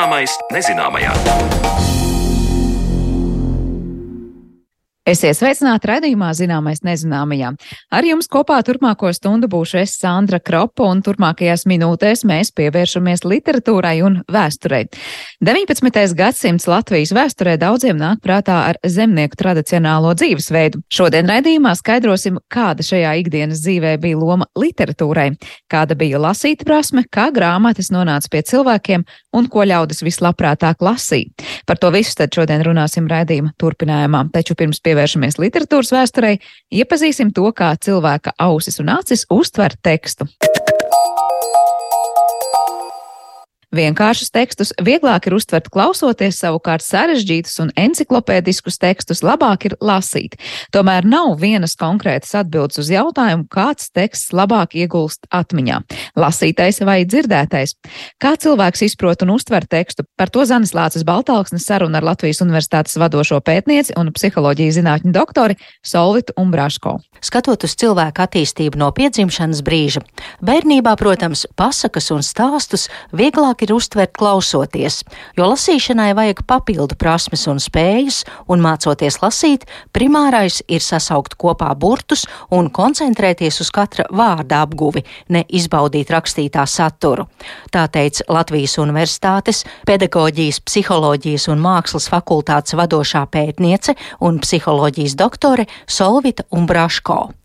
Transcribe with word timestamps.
Zināmais 0.00 0.32
nezināmajā. 0.48 1.99
Esiet 5.10 5.34
sveicināti 5.34 5.88
raidījumā 5.90 6.28
Zināmais 6.38 6.84
nezināmajā. 6.86 7.48
Ar 7.90 8.06
jums 8.06 8.28
kopā 8.30 8.60
turpmāko 8.62 9.08
stundu 9.10 9.48
būšu 9.50 9.80
es 9.80 9.96
Sandra 9.98 10.38
Kropa 10.38 10.84
un 10.86 11.00
turpmākajās 11.02 11.64
minūtēs 11.66 12.22
mēs 12.30 12.52
pievēršamies 12.54 13.24
literatūrai 13.26 13.96
un 14.06 14.20
vēsturei. 14.30 14.84
19. 15.42 16.14
gadsimts 16.14 16.68
Latvijas 16.70 17.10
vēsturē 17.16 17.56
daudziem 17.58 17.98
nāk 17.98 18.20
prātā 18.22 18.60
ar 18.68 18.78
zemnieku 18.86 19.40
tradicionālo 19.40 20.12
dzīvesveidu. 20.20 20.84
Šodien 20.94 21.26
raidījumā 21.32 21.74
skaidrosim, 21.80 22.38
kāda 22.46 22.86
šajā 22.86 23.16
ikdienas 23.24 23.64
dzīvē 23.64 23.96
bija 24.04 24.20
loma 24.20 24.46
literatūrai, 24.54 25.32
kāda 25.72 25.98
bija 25.98 26.22
lasīt 26.22 26.62
prasme, 26.68 27.02
kā 27.10 27.32
grāmatas 27.34 27.90
nonāca 27.90 28.30
pie 28.30 28.44
cilvēkiem 28.52 29.08
un 29.34 29.50
ko 29.50 29.66
ļaudis 29.66 30.04
vislabprātāk 30.06 30.86
lasīja. 30.86 31.34
Par 31.66 31.82
to 31.82 31.90
visu 31.98 32.14
tad 32.22 32.30
šodien 32.30 32.62
runāsim 32.62 33.10
raidījuma 33.10 33.56
turpinājumā. 33.58 34.28
Taču 34.34 34.54
pirms 34.54 34.78
pievēršamies 34.78 34.99
pievēršamies 35.00 35.38
literatūras 35.40 35.94
vēsturei, 35.94 36.36
iepazīsim 36.76 37.32
to, 37.32 37.48
kā 37.56 37.72
cilvēka 37.80 38.36
ausis 38.38 38.80
un 38.82 38.92
acis 38.98 39.24
uztver 39.32 39.78
tekstu. 39.82 40.28
Vienkāršus 43.70 44.32
tekstus 44.34 44.72
vieglāk 44.82 45.28
ir 45.28 45.36
uztvert 45.36 45.68
klausoties, 45.70 46.40
savukārt 46.42 46.82
sarežģītus 46.82 47.60
un 47.62 47.68
enciklopēdiskus 47.78 48.80
tekstus 48.82 49.20
labāk 49.22 49.68
ir 49.68 49.76
lasīt. 49.78 50.34
Tomēr 50.74 51.06
nav 51.06 51.36
vienas 51.38 51.76
konkrētas 51.78 52.34
atbildes 52.40 52.80
uz 52.82 52.90
jautājumu, 52.90 53.46
kāds 53.46 53.92
teksts 53.94 54.34
labāk 54.34 54.74
iegulst 54.74 55.28
atmiņā- 55.30 55.78
lasītais 56.22 56.82
vai 56.82 57.04
dzirdētais. 57.04 57.76
Kā 58.18 58.34
cilvēks 58.34 58.82
izprot 58.88 59.22
un 59.22 59.30
uztver 59.38 59.62
tekstu, 59.62 60.02
par 60.18 60.30
to 60.30 60.40
Zanis 60.40 60.74
Lācis 60.74 61.06
Baltalksnes 61.06 61.62
saruna 61.62 61.98
ar 61.98 62.02
Latvijas 62.02 62.42
Universitātes 62.42 62.98
vadošo 62.98 63.38
pētnieci 63.38 63.94
un 63.96 64.10
psiholoģijas 64.10 64.82
zinātņu 64.82 65.12
doktori 65.12 65.56
Solvitu 65.84 66.32
Umbraško. 66.36 66.98
Skatot 67.22 67.62
uz 67.62 67.76
cilvēku 67.76 68.18
attīstību 68.18 68.74
no 68.74 68.90
piedzimšanas 68.90 69.62
brīža, 69.62 70.02
bērnībā, 70.42 70.96
protams, 70.96 71.46
pasakas 71.54 72.10
un 72.10 72.26
stāstus 72.26 72.88
vieglāk 73.12 73.59
vieglāk 73.60 73.68
ir 73.68 73.74
uztvert 73.74 74.16
klausoties, 74.16 75.04
jo 75.36 75.44
lasīšanai 75.44 76.14
vajag 76.14 76.44
papildu 76.46 76.96
prasmes 76.96 77.46
un 77.46 77.58
spējas, 77.58 78.24
un 78.48 78.60
mācoties 78.60 79.20
lasīt, 79.22 79.66
primārais 79.92 80.62
ir 80.68 80.80
sasaukt 80.80 81.36
kopā 81.36 81.74
burtus 81.76 82.26
un 82.50 82.70
koncentrēties 82.70 83.60
uz 83.60 83.70
katra 83.70 84.06
vārda 84.10 84.62
apguvi, 84.62 85.04
ne 85.28 85.44
izbaudīt 85.48 86.10
rakstītā 86.10 86.66
saturu. 86.66 87.28
Tā 87.70 87.88
teica 87.88 88.24
Latvijas 88.28 88.78
Universitātes 88.78 89.64
pedagoģijas, 89.86 90.60
psiholoģijas 90.60 91.48
un 91.48 91.60
mākslas 91.60 92.08
fakultātes 92.10 92.74
vadošā 92.74 93.26
pētniece 93.30 93.96
un 94.20 94.40
psiholoģijas 94.40 95.16
doktore 95.16 95.66
Solvita 95.86 96.44
Umbraško. 96.50 97.39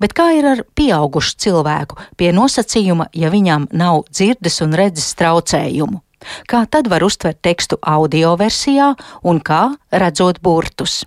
Bet 0.00 0.14
kā 0.16 0.30
ir 0.36 0.48
ar 0.48 0.64
pieaugušu 0.76 1.36
cilvēku 1.44 1.98
pie 2.16 2.32
nosacījuma, 2.36 3.08
ja 3.12 3.32
viņam 3.32 3.68
nav 3.72 4.04
dzirdes 4.10 4.60
un 4.64 4.76
redzes 4.78 5.14
traucējumu? 5.18 6.02
Kā 6.46 6.64
tad 6.70 6.86
var 6.90 7.02
uztvert 7.02 7.40
tekstu 7.42 7.78
audio 7.82 8.36
versijā 8.38 8.92
un 9.26 9.40
kā 9.42 9.72
redzot 9.90 10.38
burtus? 10.42 11.02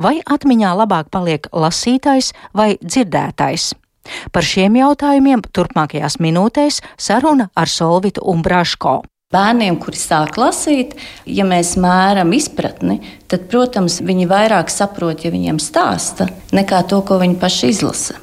Vai 0.00 0.18
atmiņā 0.24 0.72
labāk 0.80 1.12
paliek 1.12 1.46
lasītājs 1.52 2.32
vai 2.56 2.76
dzirdētājs? 2.82 3.74
Par 4.32 4.46
šiem 4.46 4.78
jautājumiem 4.80 5.44
turpmākajās 5.52 6.16
minūtēs 6.24 6.80
saruna 6.96 7.50
ar 7.54 7.68
Solvitu 7.68 8.24
Umbraško. 8.24 9.02
Bērniem, 9.28 9.74
kuri 9.76 9.98
sāk 10.00 10.38
lasīt, 10.40 10.94
ja 11.28 11.44
mēs 11.44 11.74
mēram 11.76 12.30
izpratni, 12.32 12.94
tad, 13.28 13.42
protams, 13.50 13.98
viņi 14.00 14.24
vairāk 14.24 14.72
saprot, 14.72 15.20
ja 15.20 15.28
viņiem 15.34 15.58
stāsta, 15.60 16.30
nekā 16.56 16.78
to, 16.88 17.02
ko 17.04 17.18
viņi 17.20 17.36
paši 17.42 17.68
izlasa. 17.74 18.16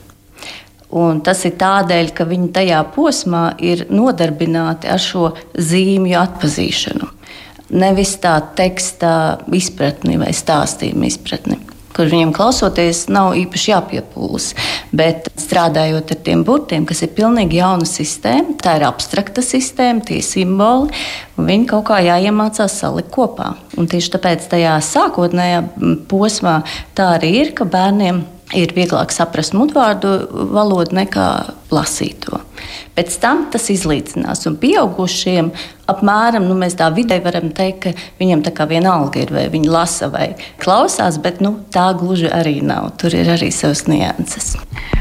Un 0.89 1.21
tas 1.21 1.43
ir 1.45 1.53
tādēļ, 1.61 2.09
ka 2.09 2.25
viņi 2.25 2.49
tajā 2.57 2.81
posmā 2.97 3.43
ir 3.61 3.85
nodarbināti 3.93 4.89
ar 4.89 5.05
šo 5.05 5.27
zīmju 5.53 6.17
atpazīšanu. 6.23 7.11
Nevis 7.77 8.17
tā 8.25 8.39
teksta 8.57 9.13
izpratni 9.61 10.17
vai 10.17 10.33
stāstījuma 10.33 11.05
izpratni 11.13 11.61
kur 11.95 12.09
viņiem 12.11 12.33
klausoties 12.35 13.06
nav 13.13 13.33
īpaši 13.39 13.72
jāpiepūlas. 13.72 14.50
Bet 14.95 15.29
strādājot 15.39 16.11
ar 16.16 16.22
tiem 16.28 16.44
burtiem, 16.47 16.85
kas 16.88 17.03
ir 17.06 17.13
pilnīgi 17.16 17.61
jauna 17.61 17.88
sistēma, 17.89 18.57
tā 18.61 18.78
ir 18.79 18.88
abstrakta 18.88 19.44
sistēma, 19.45 20.03
tie 20.05 20.22
simboli, 20.25 20.91
un 21.39 21.50
viņi 21.50 21.69
kaut 21.72 21.88
kā 21.89 22.01
jāiemācās 22.05 22.79
salikt 22.81 23.13
kopā. 23.16 23.53
Un 23.79 23.89
tieši 23.91 24.16
tāpēc 24.17 24.47
tajā 24.51 24.78
sākotnējā 24.84 25.66
posmā 26.11 26.61
tā 26.97 27.16
arī 27.17 27.35
ir, 27.45 27.53
ka 27.57 27.67
bērniem 27.69 28.23
ir 28.53 28.73
vieglāk 28.75 29.13
saprast 29.13 29.56
mudvārdu 29.57 30.11
valodu 30.53 30.94
nekā 31.00 31.29
lasīto. 31.73 32.41
Pēc 32.95 33.17
tam 33.19 33.45
tas 33.51 33.66
izlīdzinās, 33.73 34.45
un 34.47 34.56
pieaugušiem 34.61 35.50
apmēram 35.91 36.45
nu, 36.47 36.55
mēs 36.57 36.78
tā 36.79 36.88
vidē 36.94 37.17
varam 37.23 37.50
teikt, 37.55 37.79
ka 37.84 38.22
viņam 38.22 38.44
tā 38.45 38.53
kā 38.55 38.67
vienalga 38.69 39.23
ir, 39.23 39.34
vai 39.34 39.47
viņi 39.51 39.72
lasa 39.72 40.09
vai 40.13 40.29
klausās, 40.61 41.17
bet 41.22 41.41
nu, 41.44 41.55
tā 41.73 41.89
gluži 41.97 42.29
arī 42.31 42.59
nav. 42.66 42.94
Tur 43.01 43.17
ir 43.17 43.34
arī 43.35 43.51
savas 43.53 43.85
nianses. 43.89 44.53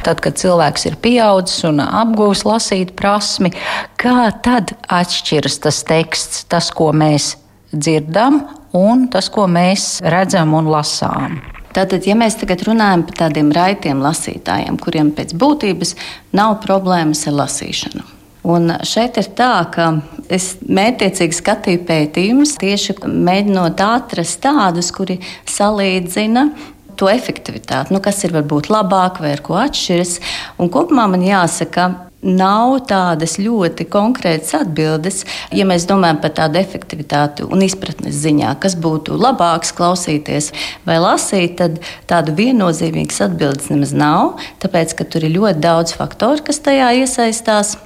Tad, 0.04 0.20
kad 0.24 0.40
cilvēks 0.40 0.88
ir 0.90 0.98
pieaudzis 1.04 1.64
un 1.68 1.84
apgūst 1.84 2.48
lasīt 2.48 2.94
prasmi, 2.98 3.52
kā 4.00 4.32
tad 4.44 4.74
atšķiras 4.88 5.60
tas 5.64 5.82
teksts, 5.86 6.44
tas, 6.50 6.72
ko 6.74 6.90
mēs 6.96 7.34
dzirdam, 7.74 8.42
un 8.76 9.08
tas, 9.12 9.30
ko 9.32 9.46
mēs 9.50 10.00
redzam 10.04 10.56
un 10.58 10.72
lasām? 10.72 11.38
Tātad, 11.74 12.04
ja 12.06 12.14
mēs 12.14 12.36
tagad 12.38 12.62
runājam 12.68 13.02
par 13.08 13.16
tādiem 13.24 13.48
raitiem 13.54 14.02
lasītājiem, 14.04 14.76
kuriem 14.78 15.10
pēc 15.16 15.32
būtības 15.38 15.96
nav 16.36 16.60
problēmas 16.62 17.24
ar 17.26 17.34
lasīšanu. 17.40 18.04
Un 18.44 18.68
šeit 18.84 19.16
ir 19.18 19.30
tā, 19.34 19.64
ka 19.72 19.88
es 20.28 20.52
mērķiecīgi 20.68 21.38
skatīju 21.38 21.80
pētījumus, 21.88 22.58
tieši 22.60 22.98
mēģinot 23.08 23.80
atrast 23.80 24.42
tādus, 24.44 24.92
kuri 24.94 25.16
salīdzina 25.48 26.50
to 27.00 27.08
efektivitāti, 27.10 27.94
nu, 27.94 28.02
kas 28.04 28.20
ir 28.26 28.34
varbūt 28.36 28.68
labāk 28.70 29.18
vai 29.24 29.32
ar 29.34 29.42
ko 29.42 29.56
atšķiras. 29.58 30.18
Un 30.60 30.70
kopumā 30.70 31.08
man 31.10 31.24
jāsaka, 31.26 31.88
nav 32.24 32.78
tādas 32.88 33.36
ļoti 33.38 33.86
konkrētas 33.92 34.54
atbildes, 34.62 35.22
ja 35.54 35.66
mēs 35.68 35.86
domājam 35.88 36.20
par 36.22 36.32
tādu 36.38 36.58
efektivitāti 36.60 37.44
un 37.44 37.62
izpratnes 37.64 38.16
ziņā, 38.24 38.54
kas 38.62 38.76
būtu 38.80 39.18
labāks 39.20 39.74
klausīties 39.76 40.50
vai 40.88 40.98
lasīt, 41.02 41.58
tad 41.60 41.80
tādu 42.10 42.34
viennozīmīgas 42.38 43.26
atbildes 43.28 43.70
nemaz 43.72 43.92
nav, 43.96 44.38
tāpēc, 44.64 44.96
ka 44.96 45.08
tur 45.08 45.26
ir 45.26 45.36
ļoti 45.36 45.60
daudz 45.64 45.96
faktoru, 45.98 46.42
kas 46.46 46.62
tajā 46.64 46.94
iesaistās. 47.04 47.76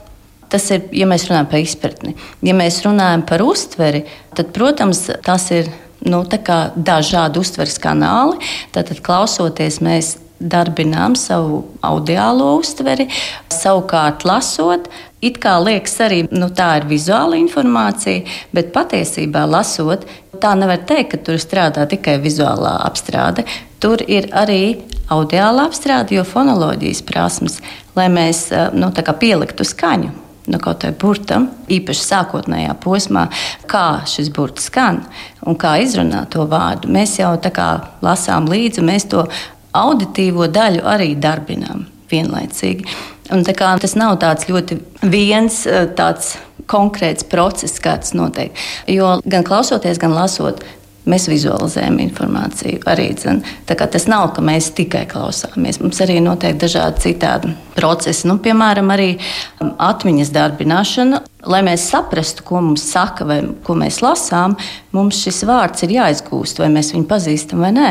Tas 0.48 0.64
ir, 0.72 0.86
ja 0.96 1.04
mēs 1.04 1.26
runājam 1.28 1.50
par 1.50 1.60
izpratni. 1.60 2.14
Ja 2.40 2.54
mēs 2.56 2.78
runājam 2.86 3.20
par 3.28 3.42
uztveri, 3.44 4.06
tad, 4.32 4.54
protams, 4.56 5.02
tas 5.26 5.44
ir 5.52 5.68
nu, 6.08 6.22
dažādi 6.24 7.42
uztveres 7.42 7.76
kanāli. 7.82 8.38
Tātad, 8.72 9.02
klausoties, 9.04 9.82
mēs 9.84 10.14
darbinām 10.40 11.16
savu 11.18 11.62
audiālo 11.84 12.54
uztveri, 12.60 13.08
savukārt 13.52 14.26
lasot. 14.28 14.88
It 15.24 15.40
kā 15.42 15.56
liekas, 15.58 15.96
arī 16.04 16.20
nu, 16.30 16.46
tā 16.54 16.76
ir 16.78 16.86
vizuāla 16.90 17.38
informācija, 17.40 18.22
bet 18.54 18.70
patiesībā 18.74 19.42
lasot, 19.50 20.06
tā 20.38 20.52
nevar 20.54 20.84
teikt, 20.86 21.10
ka 21.16 21.22
tur 21.26 21.40
strādā 21.42 21.88
tikai 21.90 22.20
vizuālā 22.22 22.76
apstrāde. 22.86 23.42
Tur 23.82 24.02
ir 24.06 24.30
arī 24.30 24.78
audiālā 25.10 25.66
apstrāde, 25.66 26.14
jo 26.14 26.22
fonoloģijas 26.26 27.02
prasmes, 27.08 27.58
lai 27.98 28.06
mēs 28.12 28.46
eh, 28.54 28.70
nu, 28.78 28.92
pieliktu 28.94 29.66
skaņu 29.66 30.14
nu, 30.48 30.58
kaut 30.62 30.82
kā 30.82 30.92
burtam, 30.96 31.48
īpaši 31.68 32.04
sākotnējā 32.04 32.74
posmā, 32.82 33.26
kā 33.70 34.02
šis 34.08 34.30
burts 34.34 34.68
skan 34.70 35.02
un 35.46 35.58
kā 35.60 35.76
izrunāt 35.82 36.32
to 36.34 36.46
vārdu. 36.48 36.90
Mēs 36.92 37.18
jau 37.20 37.34
tā 37.42 37.52
kā 37.54 37.68
lasām 38.04 38.48
līdzi, 38.50 38.84
mēs 38.84 39.08
to 39.12 39.26
auditīvo 39.84 40.48
daļu 40.52 40.84
arī 40.88 41.14
darbinām 41.18 41.86
vienlaicīgi. 42.10 42.86
Un, 43.34 43.44
kā, 43.44 43.74
tas 43.80 43.94
nav 43.98 44.16
tāds 44.22 44.48
ļoti 44.48 44.78
viens 45.12 45.64
eh, 45.68 45.84
tāds 45.96 46.36
konkrēts 46.68 47.26
process, 47.28 47.80
kā 47.80 47.96
tas 48.00 48.14
notiek. 48.16 48.56
Jo 48.88 49.18
gan 49.28 49.44
klausoties, 49.46 50.00
gan 50.00 50.14
lasot, 50.16 50.64
mēs 51.08 51.28
vizualizējam 51.30 51.98
informāciju. 52.04 52.82
Arī, 52.88 53.08
dzen, 53.16 53.40
tas 53.68 54.06
nav, 54.10 54.30
ka 54.36 54.44
mēs 54.44 54.70
tikai 54.76 55.04
klausāmies. 55.08 55.80
Mums 55.82 56.00
arī 56.04 56.18
notiek 56.24 56.58
dažādi 56.60 57.06
citādi 57.06 57.54
procesi. 57.76 58.28
Nu, 58.28 58.38
piemēram, 58.44 58.92
arī 58.92 59.14
um, 59.16 59.72
atmiņas 59.88 60.32
darbināšana. 60.34 61.22
Lai 61.48 61.62
mēs 61.64 61.88
saprastu, 61.92 62.44
ko 62.44 62.60
mums 62.64 62.84
saka 62.90 63.24
vai 63.28 63.40
ko 63.64 63.78
mēs 63.78 64.02
lasām, 64.04 64.58
mums 64.92 65.22
šis 65.24 65.44
vārds 65.48 65.86
ir 65.86 65.96
jāizgūst, 65.96 66.60
vai 66.60 66.70
mēs 66.74 66.92
viņu 66.96 67.08
pazīstam 67.08 67.64
vai 67.64 67.72
nē. 67.76 67.90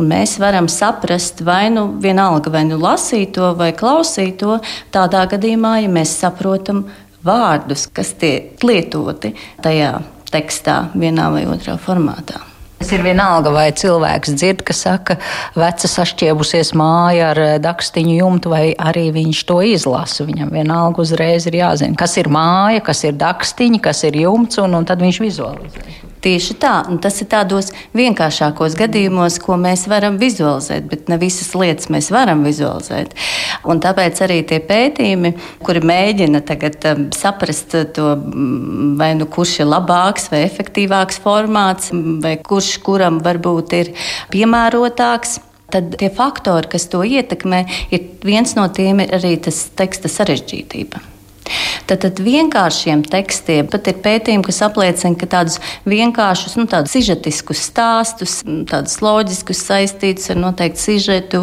Un 0.00 0.10
mēs 0.12 0.36
varam 0.42 0.68
saprast, 0.70 1.44
vai 1.46 1.66
nu 1.74 1.88
vienalga, 2.02 2.52
vai 2.52 2.64
nu 2.68 2.78
lasīto 2.80 3.52
vai 3.58 3.72
klausīto, 3.76 4.60
tādā 4.94 5.24
gadījumā, 5.34 5.78
ja 5.84 5.92
mēs 5.92 6.16
saprotam 6.22 6.86
vārdus, 7.26 7.88
kas 7.94 8.14
tiek 8.18 8.62
lietoti 8.64 9.34
tajā 9.62 9.98
tekstā, 10.32 10.86
vienā 10.96 11.28
vai 11.34 11.44
otrā 11.50 11.76
formātā. 11.80 12.40
Tas 12.82 12.90
ir 12.96 13.04
vienalga, 13.06 13.52
vai 13.54 13.68
cilvēks 13.78 14.32
dzird, 14.34 14.62
ka 14.66 14.74
saka, 14.74 15.14
veca 15.54 15.86
sašķiebusies 15.86 16.72
māja 16.74 17.28
ar 17.30 17.38
eh, 17.38 17.52
dakstiņu 17.62 18.16
jumtu, 18.16 18.50
vai 18.50 18.64
arī 18.74 19.04
viņš 19.14 19.42
to 19.46 19.60
izlasa. 19.62 20.26
Viņam 20.26 20.50
vienalga 20.50 21.04
uzreiz 21.04 21.46
ir 21.46 21.60
jāzina, 21.60 21.94
kas 22.00 22.16
ir 22.18 22.26
māja, 22.26 22.82
kas 22.82 23.04
ir 23.06 23.14
dakstiņi, 23.20 23.78
kas 23.84 24.02
ir 24.08 24.18
jumts, 24.24 24.58
un, 24.64 24.74
un 24.80 24.88
tad 24.88 25.04
viņš 25.04 25.22
vizualizē. 25.22 26.11
Tieši 26.22 26.54
tā, 26.62 26.76
un 26.86 27.00
tas 27.02 27.16
ir 27.18 27.26
tādos 27.32 27.72
vienkāršākos 27.98 28.76
gadījumos, 28.78 29.40
ko 29.42 29.56
mēs 29.58 29.88
varam 29.90 30.20
vizualizēt, 30.20 30.86
bet 30.86 31.10
ne 31.10 31.18
visas 31.18 31.50
lietas 31.58 31.90
mēs 31.90 32.12
varam 32.14 32.44
vizualizēt. 32.46 33.16
Un 33.66 33.82
tāpēc 33.82 34.22
arī 34.22 34.38
tie 34.46 34.60
pētījumi, 34.62 35.34
kuri 35.66 35.82
mēģina 35.90 36.44
tagad 36.46 36.78
um, 36.92 37.08
saprast 37.16 37.74
to, 37.96 38.08
mm, 38.14 38.94
vai 39.02 39.12
nu 39.18 39.26
kurš 39.26 39.58
ir 39.64 39.70
labāks 39.72 40.30
vai 40.30 40.44
efektīvāks 40.46 41.18
formāts, 41.24 41.90
vai 42.22 42.36
kurš 42.38 42.76
kuram 42.86 43.18
varbūt 43.24 43.78
ir 43.80 43.94
piemērotāks 44.30 45.40
tad 45.72 45.94
tie 45.98 46.10
faktori, 46.12 46.68
kas 46.70 46.86
to 46.92 47.00
ietekmē, 47.02 47.64
ir 47.90 48.10
viens 48.22 48.54
no 48.58 48.68
tiem 48.70 49.02
ir 49.02 49.16
arī 49.18 49.38
tas 49.42 49.64
teksta 49.74 50.10
sarežģītība. 50.12 51.11
Tad 51.90 52.20
vienkāršiem 52.22 53.02
tekstiem 53.10 53.66
pat 53.70 53.90
ir 53.90 53.98
pētījumi, 54.04 54.44
kas 54.46 54.62
apliecina, 54.64 55.18
ka 55.18 55.28
tādus 55.34 55.58
vienkāršus, 55.88 56.56
nu, 56.60 56.64
tādus 56.70 56.94
sižetiskus 56.94 57.64
stāstus, 57.68 58.38
tādus 58.70 58.96
loģiskus 59.04 59.60
saistītus 59.66 60.30
ar 60.32 60.40
noteiktu 60.40 60.80
sižetu 60.80 61.42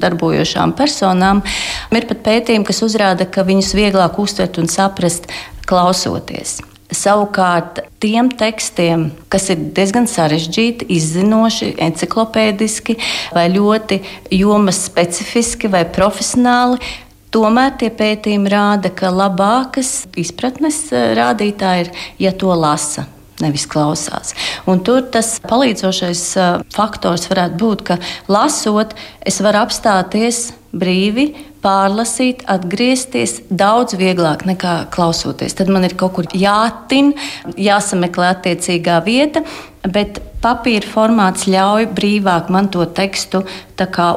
darbojošām 0.00 0.74
personām, 0.78 1.44
ir 1.92 2.08
pat 2.08 2.24
pētījumi, 2.30 2.66
kas 2.70 2.82
uzrāda, 2.86 3.28
ka 3.28 3.44
viņus 3.46 3.74
vieglāk 3.76 4.18
uztvert 4.22 4.62
un 4.62 4.70
saprast 4.72 5.28
klausoties. 5.68 6.60
Savukārt, 6.90 7.84
tiem 8.02 8.32
tekstiem, 8.34 9.10
kas 9.30 9.44
ir 9.52 9.60
diezgan 9.76 10.08
sarežģīti, 10.10 10.88
izzinoši, 10.90 11.76
encyklopēdiski, 11.86 12.96
vai 13.36 13.46
ļoti 13.52 14.00
jomas 14.34 14.80
specifiski 14.88 15.70
vai 15.70 15.84
profesionāli, 15.86 16.80
Tomēr 17.30 17.76
tie 17.78 17.92
pētījumi 17.94 18.50
rāda, 18.50 18.90
ka 18.90 19.12
labākas 19.14 20.08
izpratnes 20.18 20.88
eh, 20.90 21.12
rādītāji 21.14 21.84
ir, 21.84 21.90
ja 22.26 22.32
to 22.34 22.50
lasa 22.58 23.06
nevis 23.40 23.68
klausās. 23.70 24.34
Un 24.68 24.82
tur 24.84 25.04
tas 25.14 25.36
palīdzošais 25.46 26.24
eh, 26.36 26.48
faktors 26.74 27.28
varētu 27.30 27.60
būt, 27.60 27.84
ka 27.86 28.00
lasot, 28.30 28.96
es 29.22 29.38
varu 29.44 29.62
apstāties 29.62 30.48
brīvi, 30.74 31.30
pārlasīt, 31.64 32.44
atgriezties 32.50 33.40
daudz 33.50 33.96
vieglāk 34.00 34.46
nekā 34.48 34.76
klausoties. 34.94 35.56
Tad 35.58 35.72
man 35.72 35.86
ir 35.88 35.96
kaut 36.00 36.16
kur 36.18 36.28
jātin, 36.36 37.14
jāsameklē 37.60 38.32
attiecīgā 38.34 39.00
vieta, 39.06 39.44
bet 39.88 40.20
papīra 40.40 40.88
formāts 40.88 41.46
ļauj 41.50 41.88
brīvāk 41.96 42.50
man 42.52 42.68
to 42.72 42.84
tekstu 42.84 43.42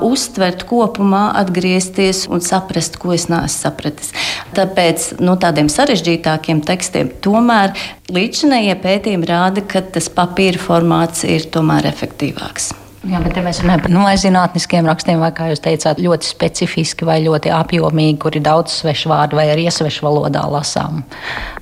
uztvert 0.03 0.65
kopumā, 0.67 1.31
atgriezties 1.39 2.25
un 2.27 2.43
saprast, 2.43 2.99
ko 2.99 3.13
es 3.15 3.29
neesmu 3.31 3.51
sapratis. 3.53 4.11
Tāpēc 4.55 5.21
no 5.23 5.37
tādiem 5.39 5.71
sarežģītākiem 5.71 6.63
tekstiem 6.67 7.11
tomēr 7.23 7.75
līdzinējie 8.11 8.77
pētījumi 8.83 9.31
rāda, 9.31 9.63
ka 9.63 9.83
tas 9.95 10.11
papīra 10.11 10.59
formāts 10.59 11.23
ir 11.27 11.47
tomēr 11.51 11.87
efektīvāks. 11.91 12.73
Jā, 13.03 13.19
bet 13.19 13.35
mēs 13.43 13.57
runājam 13.59 13.81
par 13.83 13.91
no 13.91 14.03
zinātniskiem 14.15 14.85
rakstiem, 14.87 15.19
vai 15.19 15.33
kā 15.35 15.49
jūs 15.49 15.59
teicāt, 15.63 15.99
ļoti 15.99 16.23
specifiski 16.23 17.03
vai 17.03 17.17
ļoti 17.25 17.51
apjomīgi, 17.51 18.15
kur 18.23 18.37
ir 18.39 18.45
daudz 18.45 18.77
svešu 18.77 19.11
vārdu 19.11 19.35
vai 19.35 19.49
arī 19.51 19.65
iesvešu 19.67 20.05
valodā 20.05 20.45
lasām. 20.47 21.01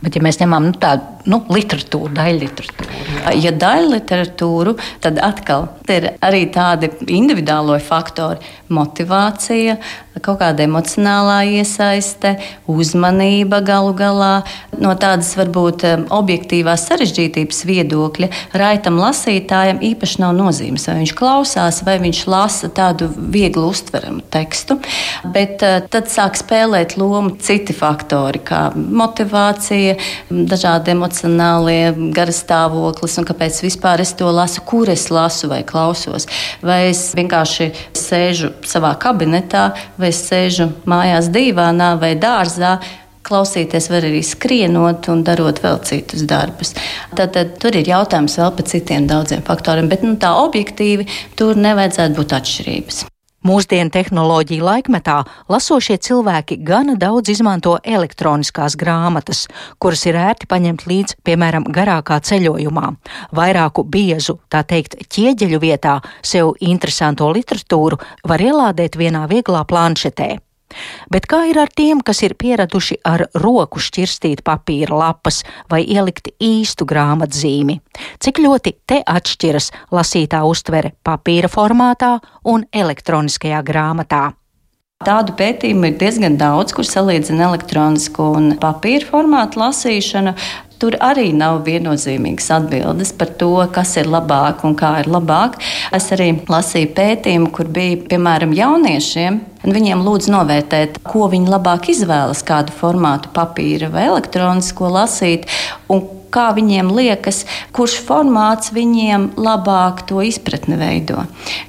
Bet, 0.03 0.13
ja 0.13 0.21
mēs 0.21 0.37
ņemam 0.37 0.67
nu, 0.69 0.75
tādu 0.77 1.31
nu, 1.33 1.39
literatūru, 1.49 2.11
daļu 2.13 2.43
literatūru. 2.43 2.99
Ja 3.41 3.55
daļu 3.57 3.89
literatūru, 3.95 4.75
tad 5.01 5.17
atkal 5.25 5.65
ir 5.89 6.11
arī 6.21 6.43
tādi 6.53 6.91
individuālo 7.09 7.79
faktori- 7.81 8.37
motivācija, 8.77 9.79
kaut 10.19 10.41
kāda 10.41 10.65
emocionālā 10.65 11.37
iesaiste, 11.57 12.35
uzmanība 12.69 13.61
galu 13.63 13.93
galā. 13.95 14.41
No 14.81 14.93
tādas 14.99 15.31
varbūt 15.39 15.85
objektīvās 16.11 16.83
sarežģītības 16.89 17.61
viedokļa 17.67 18.29
raitam 18.57 18.99
lasītājam 18.99 19.81
īpaši 19.91 20.21
nav 20.23 20.35
nozīmes, 20.37 20.87
vai 20.89 20.97
viņš 21.01 21.13
klausās, 21.17 21.81
vai 21.87 21.97
viņš 22.03 22.21
lasa 22.31 22.69
tādu 22.75 23.07
viegli 23.15 23.63
uztveramu 23.63 24.25
tekstu. 24.33 24.77
Bet 25.31 25.63
eh, 25.65 25.79
tad 25.91 26.09
sāk 26.11 26.39
spēlēt 26.39 26.97
lomu 26.99 27.35
citi 27.41 27.75
faktori, 27.75 28.41
kā 28.43 28.63
motivācija, 28.75 29.95
dažādi 30.29 30.95
emocionālie 30.95 32.11
garastāvoklis 32.15 33.19
un 33.21 33.29
kāpēc 33.29 33.61
vispār 33.65 34.03
es 34.03 34.13
to 34.17 34.29
lasu, 34.33 34.63
kur 34.67 34.91
es 34.91 35.07
lasu 35.13 35.51
vai 35.51 35.61
klausos. 35.67 36.27
Vai 36.65 36.81
es 36.89 37.11
vienkārši 37.17 37.71
sēžu 37.97 38.51
savā 38.67 38.93
kabinetā 39.01 39.69
vai 40.01 40.11
sēžu 40.15 40.71
mājās 40.89 41.29
dīvānā 41.33 41.93
vai 42.01 42.15
dārzā, 42.19 42.77
klausīties 43.27 43.87
var 43.93 44.07
arī 44.09 44.23
skrienot 44.25 45.07
un 45.13 45.23
darot 45.27 45.61
vēl 45.63 45.79
citus 45.87 46.25
darbus. 46.27 46.73
Tad, 47.15 47.31
tad 47.37 47.55
tur 47.61 47.77
ir 47.77 47.87
jautājums 47.93 48.39
vēl 48.41 48.51
par 48.57 48.69
citiem 48.73 49.07
daudziem 49.09 49.45
faktoriem, 49.47 49.89
bet 49.91 50.03
nu, 50.05 50.17
tā 50.21 50.33
objektīvi 50.41 51.07
tur 51.39 51.59
nevajadzētu 51.59 52.17
būt 52.17 52.37
atšķirības. 52.41 53.05
Mūsdienu 53.41 53.89
tehnoloģiju 53.89 54.61
laikmetā 54.61 55.15
lasošie 55.49 55.95
cilvēki 56.05 56.59
gana 56.61 56.93
daudz 56.93 57.31
izmanto 57.33 57.79
elektroniskās 57.81 58.75
grāmatas, 58.77 59.47
kuras 59.81 60.05
ir 60.05 60.19
ērti 60.21 60.45
paņemt 60.51 60.85
līdzi, 60.85 61.17
piemēram, 61.25 61.65
garākā 61.73 62.19
ceļojumā. 62.21 62.91
Vairāku 63.33 63.81
biezu, 63.81 64.37
tā 64.45 64.61
teikt, 64.61 64.99
ķieģeļu 65.09 65.61
vietā 65.65 65.97
sev 66.21 66.53
interesanto 66.61 67.31
literatūru 67.33 67.97
var 68.29 68.45
ielādēt 68.45 68.99
vienā 69.01 69.25
vieglā 69.31 69.65
planšetē. 69.65 70.35
Bet 71.11 71.27
kā 71.31 71.43
ir 71.51 71.59
ar 71.61 71.71
tiem, 71.75 72.01
kas 72.05 72.23
ir 72.25 72.35
pieraduši 72.39 72.99
ar 73.07 73.27
roku 73.37 73.81
šķirstīt 73.81 74.43
papīra 74.47 74.97
lapas 74.97 75.41
vai 75.71 75.83
ielikt 75.83 76.31
īstu 76.39 76.87
grāmatzīmi? 76.89 77.79
Cik 78.21 78.43
ļoti 78.43 78.75
te 78.87 79.01
atšķiras 79.05 79.71
lasītā 79.91 80.43
uztvere 80.47 80.93
papīra 81.03 81.51
formātā 81.51 82.17
un 82.47 82.67
elektroniskajā 82.71 83.63
grāmatā? 83.67 84.31
Tādu 85.01 85.33
pētījumu 85.33 85.87
ir 85.89 85.95
diezgan 85.97 86.35
daudz, 86.37 86.75
kur 86.77 86.85
salīdzina 86.85 87.47
elektronisko 87.47 88.27
un 88.37 88.51
papīra 88.61 89.07
formātu 89.07 89.57
lasīšanu. 89.63 90.35
Tur 90.81 90.95
arī 90.97 91.27
nav 91.37 91.59
viennozīmīgas 91.67 92.47
atbildes 92.55 93.11
par 93.13 93.29
to, 93.37 93.51
kas 93.73 93.91
ir 94.01 94.07
labāk 94.09 94.63
un 94.65 94.73
kā 94.79 94.95
ir 95.03 95.09
labāk. 95.13 95.59
Es 95.93 96.09
arī 96.15 96.31
lasīju 96.49 96.89
pētījumu, 96.97 97.51
kur 97.53 97.69
bija 97.69 97.99
piemēram 98.09 98.55
jauniešiem. 98.57 99.37
Viņiem 99.61 100.01
lūdzu 100.01 100.33
novērtēt, 100.33 100.97
ko 101.05 101.27
viņi 101.29 101.53
labāk 101.53 101.91
izvēlas, 101.93 102.41
kādu 102.47 102.73
formātu 102.73 103.29
papīra 103.35 103.91
vai 103.93 104.07
elektronisko 104.09 104.89
lasīt, 104.95 105.45
un 105.85 106.01
kā 106.33 106.49
viņiem 106.55 106.91
liekas, 106.95 107.43
kurš 107.75 107.97
formāts 108.07 108.71
viņiem 108.75 109.31
labāk 109.39 110.05
to 110.09 110.23
izpratni 110.25 110.77
veido. 110.79 111.25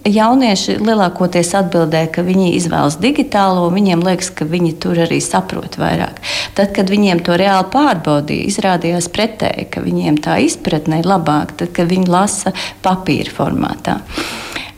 Jaunieši 0.09 0.79
lielākoties 0.83 1.53
atbildēja, 1.59 2.13
ka 2.17 2.27
viņi 2.27 2.53
izvēlas 2.59 2.99
digitālo, 3.03 3.69
viņiem 3.75 4.05
liekas, 4.07 4.33
ka 4.39 4.47
viņi 4.49 4.77
tur 4.83 5.03
arī 5.07 5.21
saprot 5.25 5.79
vairāk. 5.81 6.23
Tad, 6.59 6.73
kad 6.77 6.93
viņiem 6.93 7.25
to 7.27 7.37
reāli 7.41 7.69
pārbaudīja, 7.73 8.49
izrādījās 8.53 9.11
pretēji, 9.13 9.69
ka 9.73 9.85
viņiem 9.85 10.21
tā 10.23 10.39
izpratne 10.47 11.03
ir 11.03 11.11
labāka, 11.11 11.63
tad, 11.65 11.75
kad 11.77 11.91
viņi 11.91 12.11
lasa 12.13 12.55
papīra 12.85 13.35
formātā. 13.35 14.01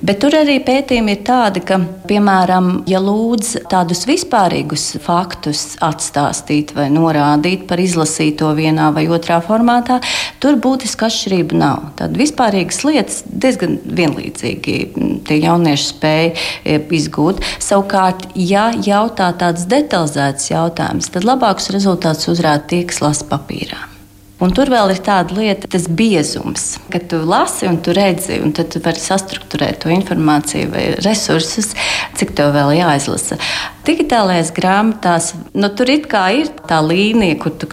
Bet 0.04 0.18
tur 0.20 0.34
arī 0.36 0.58
pētījumi 0.60 1.14
ir 1.14 1.20
tādi, 1.24 1.62
ka, 1.64 1.78
piemēram, 2.10 2.82
ja 2.90 2.98
lūdz 3.00 3.54
tādus 3.72 4.02
vispārīgus 4.04 4.98
faktus 5.00 5.62
atstāstīt 5.84 6.74
vai 6.76 6.90
norādīt 6.92 7.62
par 7.70 7.80
izlasīto 7.80 8.50
vienā 8.58 8.90
vai 8.92 9.06
otrā 9.08 9.38
formātā, 9.46 10.02
tur 10.44 10.58
būtiska 10.60 11.08
atšķirība 11.08 11.56
nav. 11.56 11.88
Tad 12.02 12.20
vispārīgas 12.20 12.82
lietas 12.84 13.22
diezgan 13.24 13.78
vienlīdzīgi 13.86 14.76
tie 15.24 15.40
jaunieši 15.40 15.88
spēja 15.94 16.28
e, 16.36 16.76
izgūt. 17.00 17.40
Savukārt, 17.64 18.28
ja 18.36 18.68
jautā 18.76 19.32
tāds 19.40 19.64
detalizēts 19.72 20.52
jautājums, 20.52 21.08
tad 21.16 21.24
labākus 21.24 21.72
rezultātus 21.72 22.28
uzrāda 22.36 22.68
tie, 22.74 22.84
kas 22.92 23.00
lasa 23.00 23.32
papīrā. 23.32 23.93
Un 24.42 24.50
tur 24.50 24.66
vēl 24.66 24.90
ir 24.90 24.98
tāda 25.04 25.36
lieta, 25.36 25.68
tas 25.70 25.84
biezums, 25.86 26.74
ka 26.90 26.98
tu 26.98 27.20
lasi 27.22 27.68
un 27.70 27.76
tu 27.84 27.92
redzi, 27.94 28.40
un 28.42 28.50
tad 28.56 28.72
tu 28.74 28.80
vari 28.82 28.98
sastruktūrēt 28.98 29.78
to 29.84 29.92
informāciju 29.94 30.72
vai 30.72 30.82
resursus, 31.04 31.70
cik 32.18 32.32
tev 32.34 32.50
vēl 32.56 32.72
jāizlasa. 32.80 33.38
Digitālajās 33.86 34.50
grāmatās 34.56 35.28
nu, 35.54 35.70
tur 35.78 35.92
ir 35.92 36.08
tā 36.10 36.80
līnija, 36.82 37.38
kur 37.38 37.54
tu 37.54 37.68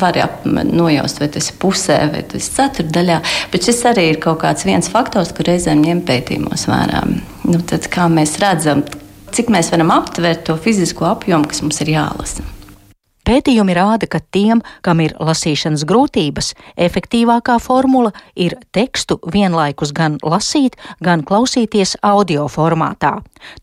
vari 0.00 0.24
nojaust, 0.72 1.22
vai 1.22 1.28
tas 1.30 1.52
ir 1.52 1.60
pusē, 1.62 1.98
vai 2.10 2.24
tas 2.26 2.48
ir 2.48 2.56
ceturdaļā. 2.56 3.20
Bet 3.52 3.68
šis 3.68 3.84
arī 3.92 4.08
ir 4.10 4.18
kaut 4.24 4.40
kāds 4.42 4.66
viens 4.66 4.90
faktors, 4.90 5.30
kur 5.36 5.46
reizēm 5.46 5.84
ņem 5.86 6.02
pētījumos 6.08 6.66
vērā. 6.66 7.04
Nu, 7.46 7.62
tad, 7.62 7.86
kā 7.92 8.08
mēs 8.10 8.40
redzam, 8.42 8.82
cik 9.32 9.54
mēs 9.54 9.70
varam 9.70 9.94
aptvert 9.94 10.48
to 10.50 10.58
fizisko 10.58 11.06
apjomu, 11.14 11.46
kas 11.52 11.62
mums 11.62 11.80
ir 11.84 11.94
jālasa. 11.94 12.51
Pētījumi 13.32 13.72
rāda, 13.72 14.04
ka 14.12 14.18
tiem, 14.34 14.58
kam 14.84 14.98
ir 15.00 15.14
lasīšanas 15.16 15.86
grūtības, 15.88 16.50
efektīvākā 16.76 17.54
formula 17.64 18.10
ir 18.36 18.58
tekstu 18.76 19.16
vienlaikus 19.24 19.94
gan 19.96 20.18
lasīt, 20.20 20.76
gan 21.00 21.22
klausīties 21.24 21.94
audio 22.04 22.44
formātā. 22.52 23.14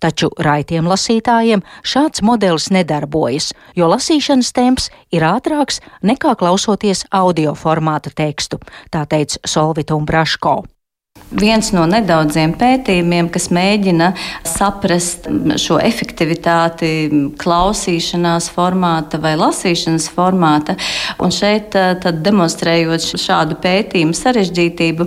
Taču 0.01 0.31
raitiem 0.41 0.89
lasītājiem 0.89 1.61
šāds 1.85 2.25
modelis 2.25 2.71
nedarbojas, 2.73 3.51
jo 3.77 3.91
lasīšanas 3.93 4.49
temps 4.57 4.89
ir 5.13 5.27
ātrāks 5.29 5.83
nekā 6.01 6.33
klausoties 6.41 7.05
audio 7.13 7.53
formāta 7.53 8.09
tekstu, 8.09 8.57
tā 8.89 9.05
teica 9.05 9.37
Solvita 9.45 9.93
un 9.93 10.09
Braško. 10.09 10.63
Viens 11.29 11.67
no 11.75 11.83
nedaudziem 11.85 12.55
pētījumiem, 12.57 13.27
kas 13.29 13.51
mēģina 13.53 14.07
saprast 14.49 15.27
šo 15.61 15.77
efektivitāti 15.77 16.89
klausīšanās 17.37 18.47
formāta 18.55 19.19
vai 19.21 19.35
lasīšanas 19.37 20.07
formāta, 20.15 20.73
un 21.21 21.29
šeit 21.33 21.77
demonstrējot 22.25 23.11
šādu 23.21 23.59
pētījumu 23.61 24.17
sarežģītību, 24.17 25.05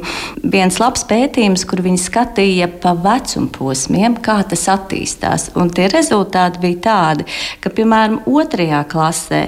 viens 0.54 0.78
labs 0.78 1.02
pētījums, 1.10 1.66
kur 1.66 1.82
viņi 1.82 2.04
skatīja 2.04 2.70
pa 2.82 2.94
vecuma 2.94 3.50
posmiem, 3.56 4.14
kā 4.22 4.38
tas 4.46 4.68
attīstās. 4.70 5.50
Un 5.58 5.74
tie 5.74 5.88
rezultāti 5.90 6.62
bija 6.62 6.84
tādi, 6.86 7.26
ka, 7.58 7.74
piemēram, 7.74 8.20
otrajā 8.30 8.84
klasē 8.94 9.42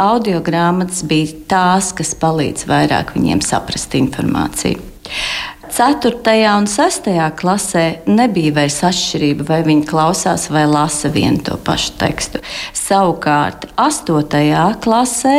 audio 0.00 0.42
grāmatas 0.42 1.04
bija 1.06 1.38
tās, 1.54 1.94
kas 1.94 2.16
palīdz 2.18 2.66
vairāk 2.66 3.14
viņiem 3.14 3.46
saprast 3.46 3.94
informāciju. 3.94 4.80
4. 5.70 6.12
un 6.58 6.66
6. 6.66 7.08
klasē 7.38 7.84
nebija 8.10 8.54
vairs 8.56 8.80
atšķirība, 8.88 9.46
vai 9.46 9.60
viņi 9.66 9.86
klausās 9.86 10.48
vai 10.50 10.64
lasa 10.66 11.08
vienu 11.14 11.38
to 11.46 11.58
pašu 11.62 11.94
tekstu. 12.00 12.42
Savukārt 12.74 13.68
8. 13.78 14.80
klasē 14.82 15.36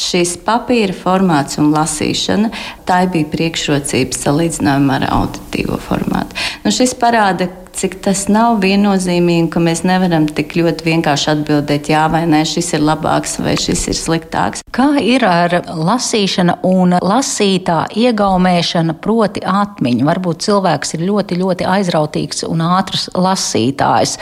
šis 0.00 0.36
papīra 0.46 0.96
formāts 0.96 1.60
un 1.60 1.72
lasīšana, 1.74 2.52
tā 2.88 3.02
bija 3.12 3.28
priekšrocības 3.32 4.24
salīdzinājumā 4.24 5.00
ar 5.00 5.08
auditīvo 5.20 5.80
formātu. 5.84 6.38
Nu, 6.64 6.72
šis 6.74 6.96
parāda, 6.98 7.50
cik 7.76 7.96
tas 8.04 8.26
nav 8.28 8.58
viennozīmīgi, 8.60 9.48
ka 9.52 9.60
mēs 9.62 9.82
nevaram 9.88 10.26
tik 10.28 10.52
ļoti 10.58 10.86
vienkārši 10.86 11.30
atbildēt, 11.32 11.90
jā 11.92 12.02
vai 12.12 12.22
nē, 12.28 12.42
šis 12.48 12.74
ir 12.76 12.84
labāks 12.84 13.38
vai 13.40 13.54
šis 13.60 13.86
ir 13.92 13.96
sliktāks. 13.96 14.64
Kā 14.74 14.88
ir 15.00 15.24
ar 15.26 15.54
lasīšanu 15.68 16.58
un 16.66 16.96
lasītā 17.00 17.84
iegaumēšana, 17.96 18.96
proti 19.02 19.44
atmiņu? 19.46 20.06
Varbūt 20.08 20.44
cilvēks 20.46 20.96
ir 20.98 21.06
ļoti, 21.08 21.38
ļoti 21.40 21.68
aizrautīgs 21.70 22.44
un 22.48 22.64
ātrs 22.66 23.08
lasītājs, 23.16 24.16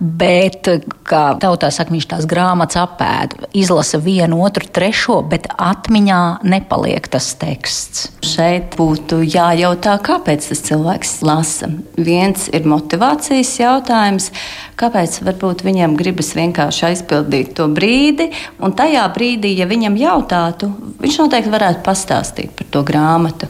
bet, 0.00 0.70
kā 1.08 1.24
tautā 1.42 1.72
saka, 1.74 1.94
viņš 1.94 2.08
tās 2.14 2.28
grāmatas 2.30 2.80
apēd, 2.84 3.36
izlasa 3.58 4.00
vienu, 4.02 4.40
otru, 4.46 4.68
trešo, 4.72 5.20
bet 5.30 5.48
atmiņā 5.56 6.22
nepaliek 6.46 7.06
tas 7.12 7.32
teksts. 7.40 8.08
Šeit 8.26 8.76
būtu 8.78 9.22
jājautā, 9.26 9.98
kāpēc 10.02 10.48
tas 10.52 10.64
cilvēks 10.68 11.18
lasa. 11.26 11.70
Viens 11.98 12.48
ir 12.52 12.66
motivācija 12.68 12.92
motivācijas 12.92 13.52
jautājums, 13.60 14.30
kāpēc 14.76 15.22
varbūt 15.24 15.64
viņam 15.64 15.96
gribas 15.96 16.34
vienkārši 16.36 16.84
aizpildīt 16.90 17.54
to 17.56 17.68
brīdi, 17.68 18.30
un 18.60 18.74
tajā 18.76 19.06
brīdī, 19.14 19.54
ja 19.56 19.66
viņam 19.66 19.96
jautātu, 19.96 20.70
viņš 21.00 21.18
noteikti 21.22 21.52
varētu 21.52 21.82
pastāstīt 21.86 22.52
par 22.56 22.66
to 22.70 22.82
grāmatu. 22.82 23.48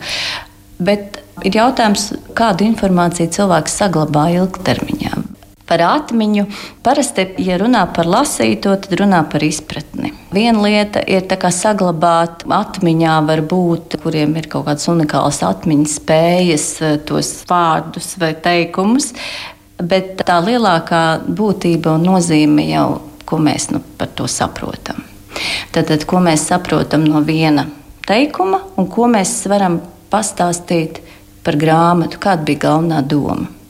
Bet 0.79 1.21
ir 1.45 1.59
jautājums, 1.59 2.13
kādu 2.35 2.65
informāciju 2.67 3.33
cilvēks 3.33 3.79
saglabā 3.83 4.31
ilgtermiņā. 4.39 5.32
Par 5.73 5.81
atmiņu 5.87 6.43
parasti, 6.85 7.25
ja 7.41 7.57
runā 7.57 7.87
par 7.97 8.05
lasīto, 8.05 8.75
tad 8.77 8.93
runā 9.01 9.23
par 9.33 9.41
izpratni. 9.47 10.11
Viena 10.29 10.61
lieta 10.61 11.01
ir 11.09 11.25
saglabāt 11.49 12.45
atmiņā, 12.45 13.15
varbūt, 13.25 13.97
kuriem 14.03 14.37
ir 14.37 14.51
kaut 14.53 14.67
kādas 14.67 14.85
unikālas 14.93 15.41
atmiņas 15.49 15.95
spējas, 15.97 16.67
tos 17.09 17.31
vārdus 17.49 18.19
vai 18.21 18.35
teikumus, 18.35 19.15
bet 19.81 20.21
tā 20.21 20.43
lielākā 20.45 21.25
būtība 21.25 21.97
un 21.97 22.05
nozīme 22.11 22.69
jau, 22.69 23.01
ko 23.25 23.41
mēs 23.41 23.71
nu, 23.73 23.81
par 23.97 24.13
to 24.13 24.29
saprotam. 24.29 25.01
Tad, 25.73 25.89
tad, 25.89 26.05
ko 26.05 26.21
mēs 26.21 26.51
saprotam 26.53 27.09
no 27.09 27.25
viena 27.25 27.65
teikuma 28.05 28.61
un 28.77 28.93
ko 28.93 29.09
mēs 29.09 29.39
varam 29.49 29.81
pastāstīt 30.13 31.01
par 31.41 31.57
grāmatu, 31.57 32.21
kāda 32.21 32.45
bija 32.45 32.67
galvenā 32.69 33.01
doma. 33.09 33.62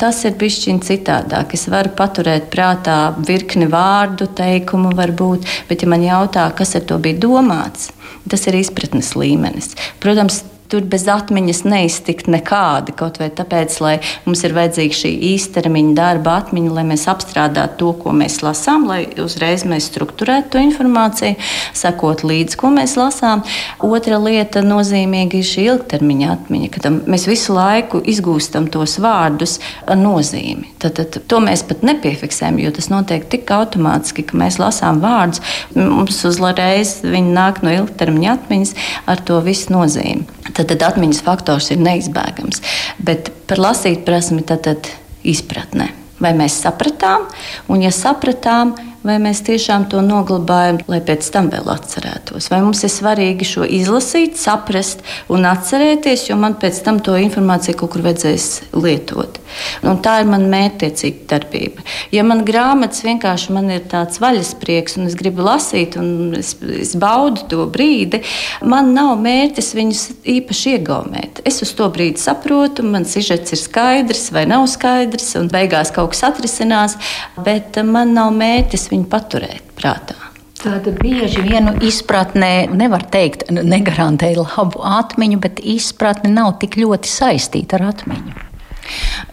Tas 0.00 0.22
ir 0.24 0.36
bijis 0.40 0.62
citādāk. 0.86 1.54
Es 1.56 1.66
varu 1.72 1.92
paturēt 1.96 2.50
prātā 2.52 3.14
virkni 3.18 3.68
vārdu, 3.70 4.28
teikumu, 4.36 4.94
varbūt, 4.96 5.46
bet, 5.68 5.82
ja 5.82 5.90
man 5.90 6.04
jautā, 6.04 6.48
kas 6.56 6.76
ar 6.78 6.86
to 6.88 6.98
bija 7.02 7.20
domāts, 7.26 7.92
tas 8.28 8.46
ir 8.48 8.58
izpratnes 8.58 9.14
līmenis. 9.18 9.74
Protams, 10.02 10.42
Tur 10.72 10.84
bez 10.88 11.04
atmiņas 11.10 11.62
neiztikt 11.68 12.28
nekādi. 12.32 12.94
Kaut 12.96 13.18
vai 13.20 13.28
tāpēc, 13.34 13.76
lai 13.84 13.94
mums 14.24 14.44
ir 14.46 14.54
vajadzīga 14.56 14.96
šī 14.96 15.10
īstermiņa 15.34 15.94
darba 15.98 16.38
atmiņa, 16.40 16.72
lai 16.78 16.86
mēs 16.88 17.04
apstrādātu 17.10 17.76
to, 17.82 17.90
ko 18.00 18.14
mēs 18.16 18.40
lasām, 18.44 18.86
lai 18.88 19.02
uzreiz 19.20 19.66
mēs 19.68 19.90
struktūrētu 19.90 20.54
to 20.54 20.62
informāciju, 20.64 21.36
sekot 21.76 22.24
līdzi, 22.24 22.58
ko 22.60 22.72
mēs 22.74 22.96
lasām. 23.00 23.44
Otra 23.84 24.18
lieta 24.22 24.64
nozīmīga 24.64 25.38
ir 25.40 25.48
šī 25.48 25.66
ilgtermiņa 25.74 26.32
atmiņa, 26.34 26.70
kad 26.74 26.88
mēs 27.12 27.28
visu 27.28 27.56
laiku 27.56 28.00
izgūstam 28.14 28.70
tos 28.72 28.96
vārdus 29.04 29.58
nozīmi. 29.88 30.72
Tad, 30.82 30.96
tad 30.98 31.20
to 31.28 31.40
mēs 31.44 31.64
pat 31.68 31.84
nepiefiksējam, 31.86 32.58
jo 32.64 32.72
tas 32.74 32.90
notiek 32.92 33.28
tik 33.30 33.52
automātiski, 33.54 34.26
ka 34.28 34.40
mēs 34.40 34.58
lasām 34.62 35.00
vārdus. 35.04 35.44
Mums 35.76 36.22
uzreiz 36.28 36.98
viņi 37.04 37.36
nāk 37.36 37.62
no 37.64 37.72
ilgtermiņa 37.74 38.34
atmiņas 38.38 38.74
ar 39.10 39.22
to 39.28 39.40
visu 39.44 39.74
nozīmi. 39.74 40.24
Tad 40.54 40.68
tad, 40.70 40.78
tad 40.78 40.84
atmiņas 40.94 41.22
faktors 41.26 41.72
ir 41.74 41.82
neizbēgams. 41.82 42.62
Bet 43.02 43.32
par 43.50 43.58
lasīt 43.58 44.04
prasmi 44.06 44.44
tad, 44.46 44.62
tad 44.68 44.90
izpratnē. 45.26 45.90
Vai 46.22 46.30
mēs 46.38 46.60
sapratām, 46.62 47.26
un 47.68 47.82
ja 47.82 47.90
sapratām, 47.94 48.76
vai 49.04 49.18
mēs 49.22 49.42
tiešām 49.44 49.86
to 49.92 50.00
noglabājam, 50.04 50.80
lai 50.88 51.00
pēc 51.04 51.28
tam 51.34 51.50
vēl 51.52 51.68
atcerētos. 51.74 52.48
Vai 52.52 52.60
mums 52.64 52.80
ir 52.86 52.92
svarīgi 52.92 53.46
šo 53.48 53.66
izlasīt, 53.68 54.38
saprast 54.40 55.04
un 55.32 55.44
atcerēties, 55.48 56.28
jo 56.30 56.38
man 56.40 56.56
pēc 56.60 56.80
tam 56.86 57.00
to 57.04 57.16
informāciju 57.20 57.78
kaut 57.80 57.94
kur 57.94 58.04
vajadzēs 58.06 58.48
lietot. 58.72 59.40
Un 59.84 60.00
tā 60.04 60.16
ir 60.22 60.30
mana 60.30 60.48
mērķtiecīga 60.50 61.28
darbība. 61.30 61.84
Ja 62.14 62.24
man 62.26 62.42
grāmatas 62.48 63.04
vienkārši 63.04 63.54
man 63.54 63.70
ir 63.74 63.84
tāds 63.90 64.20
vaļasprieks, 64.22 64.96
un 64.98 65.10
es 65.10 65.18
gribu 65.18 65.44
lasīt, 65.44 65.98
un 66.00 66.34
es, 66.38 66.54
es 66.80 66.94
baudu 66.98 67.44
to 67.50 67.68
brīdi, 67.70 68.22
man 68.64 68.94
nav 68.96 69.14
mērķis 69.22 69.72
viņus 69.76 70.04
īpaši 70.36 70.76
iegaumēt. 70.78 71.42
Es 71.46 71.60
uz 71.64 71.74
to 71.76 71.90
brīdi 71.92 72.22
saprotu, 72.22 72.86
man 72.88 73.06
sižets 73.08 73.54
ir 73.54 73.60
skaidrs 73.60 74.30
vai 74.34 74.46
nav 74.48 74.66
skaidrs, 74.72 75.34
un 75.40 75.52
beigās 75.52 75.92
kaut 75.94 76.14
kas 76.14 76.24
atrisinās, 76.30 76.96
bet 77.44 77.78
man 77.84 78.14
nav 78.16 78.32
mērķis 78.34 78.88
viņu 78.94 79.10
paturēt 79.12 79.74
prātā. 79.76 80.16
Tātad 80.64 80.96
bieži 81.02 81.42
vienu 81.44 81.74
izpratnē 81.84 82.70
nevar 82.72 83.04
teikt, 83.12 83.50
negarantēja 83.52 84.46
labu 84.46 84.80
atmiņu, 84.80 85.42
bet 85.44 85.60
izpratne 85.60 86.32
nav 86.32 86.54
tik 86.62 86.78
ļoti 86.80 87.10
saistīta 87.10 87.76
ar 87.76 87.90
atmiņu. 87.90 88.52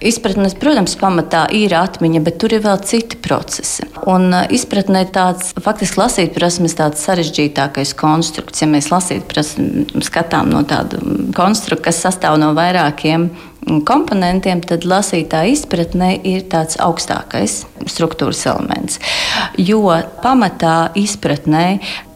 Izpratnes, 0.02 0.56
protams, 0.60 0.96
pamatā 1.00 1.44
ir 1.56 1.74
atmiņa, 1.76 2.22
bet 2.26 2.38
tur 2.42 2.56
ir 2.56 2.64
vēl 2.64 2.80
citi 2.88 3.20
procesi. 3.22 3.86
Un 4.10 4.32
izpratne 4.54 5.04
ir 5.06 5.12
tāds, 5.14 5.52
faktiski 5.62 6.00
lasīt 6.00 6.34
prasmes 6.36 6.76
tāds 6.80 7.04
sarežģītākais 7.06 7.94
konstrukts. 8.00 8.64
Ja 8.64 8.70
mēs 8.72 8.90
lasīt 8.94 9.28
prasmi 9.30 9.86
skatām 10.08 10.52
no 10.52 10.64
tāda 10.68 11.02
konstrukta, 11.38 11.90
kas 11.90 12.04
sastāv 12.08 12.40
no 12.42 12.54
vairākiem 12.58 13.30
komponentiem, 13.88 14.62
tad 14.66 14.86
lasītāja 14.90 15.54
izpratne 15.54 16.14
ir 16.28 16.46
tāds 16.52 16.80
augstākais 16.82 17.62
struktūras 17.90 18.44
elements. 18.50 19.00
Jo 19.58 19.84
pamatā 20.24 20.92
izpratnē 21.00 21.66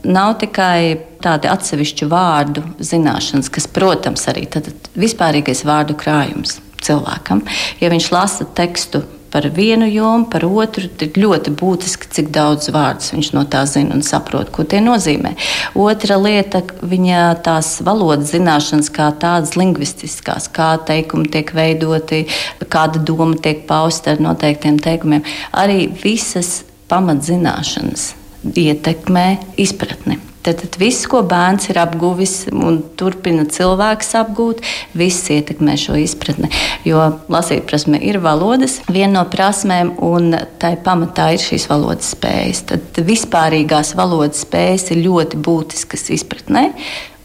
nav 0.06 0.36
tikai 0.42 0.98
tādi 1.26 1.50
atsevišķi 1.50 2.08
vārdu 2.10 2.64
zināšanas, 2.84 3.50
kas, 3.54 3.70
protams, 3.72 4.28
arī 4.30 4.46
ir 4.46 4.72
vispārīgais 5.00 5.66
vārdu 5.66 5.98
krājums 5.98 6.60
cilvēkam. 6.86 7.44
Ja 7.82 7.90
viņš 7.94 8.12
lasa 8.14 8.48
tekstu 8.58 9.04
par 9.36 9.50
vienu 9.52 9.86
jomu, 9.92 10.30
par 10.32 10.46
otru, 10.48 10.88
tad 10.88 11.18
ļoti 11.20 11.52
būtiski, 11.60 12.08
cik 12.16 12.30
daudz 12.32 12.70
vārdus 12.72 13.12
viņš 13.12 13.34
no 13.36 13.42
tā 13.52 13.66
zina 13.68 13.98
un 13.98 14.04
saprot, 14.08 14.48
ko 14.56 14.64
tie 14.64 14.80
nozīmē. 14.80 15.34
Otra 15.76 16.16
lieta- 16.16 16.62
viņa 16.94 17.24
tās 17.44 17.82
valodas 17.84 18.32
zināšanas, 18.32 18.88
kā 18.96 19.10
tādas 19.12 19.58
lingvistiskās, 19.60 20.48
kā 20.48 20.70
teikumi 20.80 21.28
tiek 21.34 21.52
veidoti, 21.52 22.30
kāda 22.64 23.04
doma 23.04 23.36
tiek 23.36 23.68
pausta 23.68 24.12
ar 24.12 24.24
noteiktiem 24.24 24.80
teikumiem. 24.80 25.26
Arī 25.52 25.92
visas 25.92 26.64
pamatzināšanas 26.88 28.14
ietekmē 28.56 29.28
izpratni. 29.58 30.18
Tad, 30.46 30.60
tad 30.62 30.76
viss, 30.78 31.08
ko 31.10 31.24
bērns 31.26 31.72
ir 31.72 31.80
apguvis 31.82 32.36
un 32.54 32.78
turpina 33.00 33.48
cilvēks 33.50 34.14
apgūt, 34.20 34.62
viss 34.94 35.32
ietekmē 35.34 35.74
šo 35.82 35.98
izpratni. 35.98 36.52
Jo 36.86 37.08
lasīt 37.34 37.66
prasme 37.66 37.98
ir 37.98 38.20
valodas, 38.22 38.78
viena 38.86 39.16
no 39.16 39.26
prasmēm, 39.32 39.96
un 40.06 40.38
tai 40.62 40.76
pamatā 40.86 41.32
ir 41.34 41.42
šīs 41.42 41.66
valodas 41.72 42.14
spējas. 42.14 42.62
Tad 42.70 43.02
vispārīgās 43.10 43.96
valodas 43.98 44.46
spējas 44.46 44.92
ir 44.94 45.02
ļoti 45.08 45.42
būtiskas 45.42 46.12
izpratnē. 46.20 46.70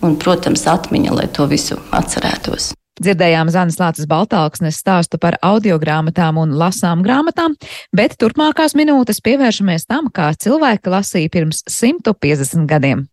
Un, 0.00 0.16
protams, 0.16 0.64
atmiņa, 0.64 1.12
lai 1.12 1.28
to 1.28 1.44
visu 1.44 1.76
atcerētos. 1.92 2.72
Dzirdējām 3.00 3.48
Zanes 3.48 3.78
Lācis 3.80 4.04
Baltāksnes 4.04 4.76
stāstu 4.82 5.16
par 5.20 5.38
audiogrāmatām 5.40 6.36
un 6.42 6.52
lasām 6.60 7.00
grāmatām, 7.00 7.54
bet 7.96 8.18
turpmākās 8.20 8.76
minūtes 8.76 9.22
pievēršamies 9.24 9.88
tam, 9.88 10.10
kā 10.12 10.34
cilvēki 10.36 10.92
lasīja 10.92 11.32
pirms 11.32 11.64
150 11.64 12.68
gadiem. 12.68 13.08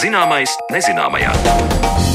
Zināmais 0.00 0.56
nezināmajā. 0.72 2.13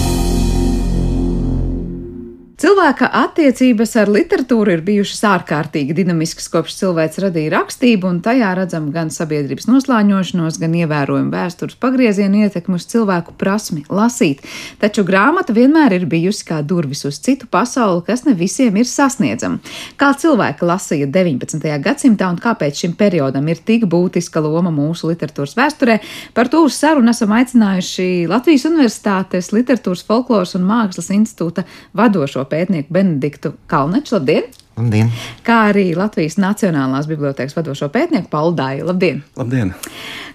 Cilvēka 2.70 3.08
attiecības 3.18 3.96
ar 3.98 4.10
literatūru 4.14 4.76
ir 4.76 4.82
bijušas 4.86 5.24
ārkārtīgi 5.26 5.96
dinamiskas 5.98 6.46
kopš 6.54 6.76
cilvēks 6.78 7.18
radīja 7.24 7.56
rakstību, 7.56 8.06
un 8.06 8.20
tajā 8.22 8.52
redzam 8.60 8.92
gan 8.94 9.10
sabiedrības 9.10 9.66
noslāņošanos, 9.66 10.60
gan 10.62 10.76
ievērojumu 10.78 11.34
vēstures 11.34 11.80
pagriezienu 11.82 12.44
ietekmi 12.44 12.78
uz 12.78 12.86
cilvēku 12.92 13.34
prasmi 13.42 13.82
lasīt. 13.90 14.44
Taču 14.78 15.02
grāmata 15.08 15.56
vienmēr 15.58 15.96
ir 15.98 16.06
bijusi 16.12 16.46
kā 16.46 16.60
durvis 16.62 17.02
uz 17.10 17.18
citu 17.26 17.48
pasauli, 17.50 18.04
kas 18.06 18.22
ne 18.28 18.36
visiem 18.38 18.78
ir 18.78 18.86
sasniedzama. 18.86 19.58
Kā 19.98 20.12
cilvēki 20.22 20.70
lasīja 20.70 21.10
19. 21.10 21.66
gadsimtā 21.88 22.30
un 22.30 22.38
kāpēc 22.38 22.84
šim 22.84 22.94
periodam 23.02 23.50
ir 23.50 23.64
tik 23.66 23.88
būtiska 23.90 24.46
loma 24.46 24.70
mūsu 24.70 25.10
literatūras 25.10 25.58
vēsturē, 25.58 25.98
par 26.38 26.54
to 26.54 26.62
uz 26.68 26.78
sarunu 26.78 27.16
esam 27.18 27.34
aicinājuši 27.40 28.30
Latvijas 28.30 28.70
Universitātes 28.70 29.50
Literatūras, 29.58 30.06
Folkloras 30.06 30.54
un 30.60 30.70
Mākslas 30.70 31.10
institūta 31.18 31.66
vadošo 31.98 32.46
pētnieku 32.60 33.00
Benediktu 33.00 33.56
Kalneču. 33.72 34.20
Labdien! 34.20 34.52
Labdien! 34.80 35.10
Kā 35.44 35.66
arī 35.74 35.90
Latvijas 35.98 36.38
Nacionālās 36.40 37.08
bibliotekas 37.10 37.56
vadošo 37.58 37.90
pētnieku 37.92 38.30
Paulu 38.32 38.56
Dāju. 38.56 38.88
Labdien! 38.88 39.22
Labdien! 39.40 39.74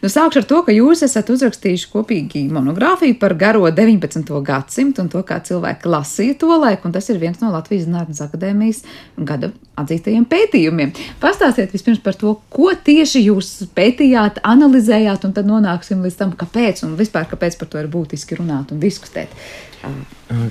Nu, 0.02 0.10
sākšu 0.12 0.42
ar 0.42 0.46
to, 0.48 0.58
ka 0.66 0.74
jūs 0.74 1.00
esat 1.06 1.30
uzrakstījuši 1.32 1.88
kopīgi 1.88 2.42
monogrāfiju 2.52 3.16
par 3.20 3.32
garo 3.40 3.64
19. 3.72 4.34
gadsimtu 4.44 5.00
un 5.00 5.08
to, 5.12 5.22
kā 5.24 5.38
cilvēki 5.46 5.88
lasīja 5.88 6.36
to 6.42 6.50
laiku, 6.52 6.90
un 6.90 6.96
tas 6.96 7.08
ir 7.08 7.20
viens 7.22 7.40
no 7.40 7.48
Latvijas 7.54 7.86
Zinātnes 7.86 8.20
akadēmijas 8.26 8.82
gada 9.16 9.54
atzītajiem 9.80 10.26
pētījumiem. 10.28 10.92
Pastāstiet 11.24 11.72
vispirms 11.72 12.02
par 12.04 12.18
to, 12.20 12.36
ko 12.52 12.74
tieši 12.76 13.24
jūs 13.30 13.54
pētījāt, 13.76 14.42
analizējāt, 14.44 15.24
un 15.24 15.32
tad 15.36 15.48
nonāksim 15.48 16.04
līdz 16.04 16.20
tam, 16.20 16.36
kāpēc 16.36 16.84
un 16.84 16.98
vispār 17.00 17.30
kāpēc 17.32 17.56
par 17.62 17.72
to 17.72 17.80
ir 17.80 17.88
būtiski 17.88 18.42
runāt 18.42 18.76
un 18.76 18.84
diskutēt. 18.84 19.32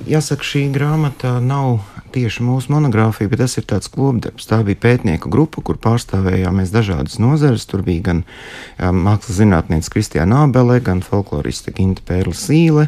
Jāsaka, 0.07 0.45
šī 0.45 0.67
grāmata 0.73 1.39
nav 1.43 1.81
tieši 2.13 2.43
mūsu 2.45 2.71
monogrāfija, 2.73 3.31
bet 3.31 3.41
tas 3.41 3.55
ir 3.57 3.65
tāds 3.67 3.89
klubdarbs. 3.91 4.45
Tā 4.47 4.59
bija 4.65 4.79
pētnieku 4.83 5.31
grupa, 5.33 5.63
kur 5.65 5.79
pārstāvējām 5.81 6.59
mēs 6.61 6.73
dažādas 6.73 7.17
nozares. 7.21 7.65
Tur 7.69 7.81
bija 7.85 8.05
gan 8.09 8.23
um, 8.23 9.01
mākslas 9.07 9.39
zinātniece 9.41 9.91
Kristiāna 9.93 10.43
Abele, 10.45 10.77
gan 10.85 11.01
folkloriste 11.05 11.73
Ginta 11.75 12.05
Pērla 12.05 12.35
Sīle, 12.37 12.87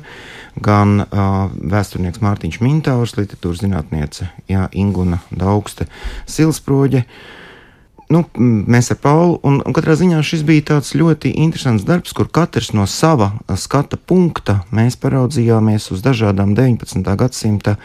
gan 0.61 1.01
uh, 1.07 1.47
vēsturnieks 1.57 2.21
Mārtiņš 2.23 2.61
Mintāurs, 2.63 3.17
literatūras 3.17 3.65
zinātniece 3.65 4.29
Jā, 4.51 4.69
Inguna 4.77 5.23
Daugste 5.33 5.89
Silsproģe. 6.29 7.05
Uh, 7.05 7.41
nu, 8.13 8.21
mēs 8.37 8.91
ar 8.93 8.99
Paulu, 9.01 9.39
un, 9.45 9.57
un 9.65 9.73
katrā 9.73 9.95
ziņā 9.97 10.19
šis 10.25 10.43
bija 10.45 10.65
tāds 10.69 10.93
ļoti 10.97 11.31
interesants 11.41 11.85
darbs, 11.87 12.13
kur 12.13 12.29
katrs 12.29 12.71
no 12.77 12.85
sava 12.89 13.31
skata 13.57 13.97
punkta 13.97 14.59
mēs 14.75 14.97
paraudzījāmies 15.01 15.89
uz 15.95 16.03
dažādām 16.05 16.53
19. 16.57 17.01
gadsimta 17.17 17.75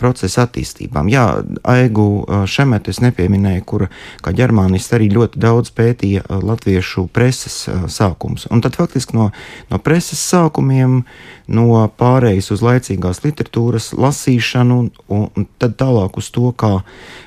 procesa 0.00 0.46
attīstībām. 0.48 1.10
Jā, 1.12 1.24
Aigu 1.62 2.24
Šemetu 2.50 2.90
es 2.90 2.98
nepieminēju, 3.04 3.64
kura 3.66 3.90
kā 4.24 4.34
ģermānists 4.34 4.96
arī 4.96 5.10
ļoti 5.14 5.42
daudz 5.42 5.70
pētīja 5.76 6.26
latviešu 6.28 7.06
preses 7.14 7.62
sākums. 7.90 8.48
Un 8.50 8.64
tad 8.64 8.78
faktiski 8.80 9.14
no, 9.18 9.30
no 9.70 9.78
preses 9.82 10.22
sākumiem 10.32 11.04
no 11.50 11.68
pārējas 11.98 12.50
uz 12.54 12.64
laicīgās 12.66 13.22
literatūras 13.22 13.92
lasīšanu, 13.94 14.82
un, 15.10 15.24
un 15.30 15.48
tad 15.62 15.78
tālāk 15.78 16.18
uz 16.18 16.30
to, 16.34 16.50
kā 16.58 16.80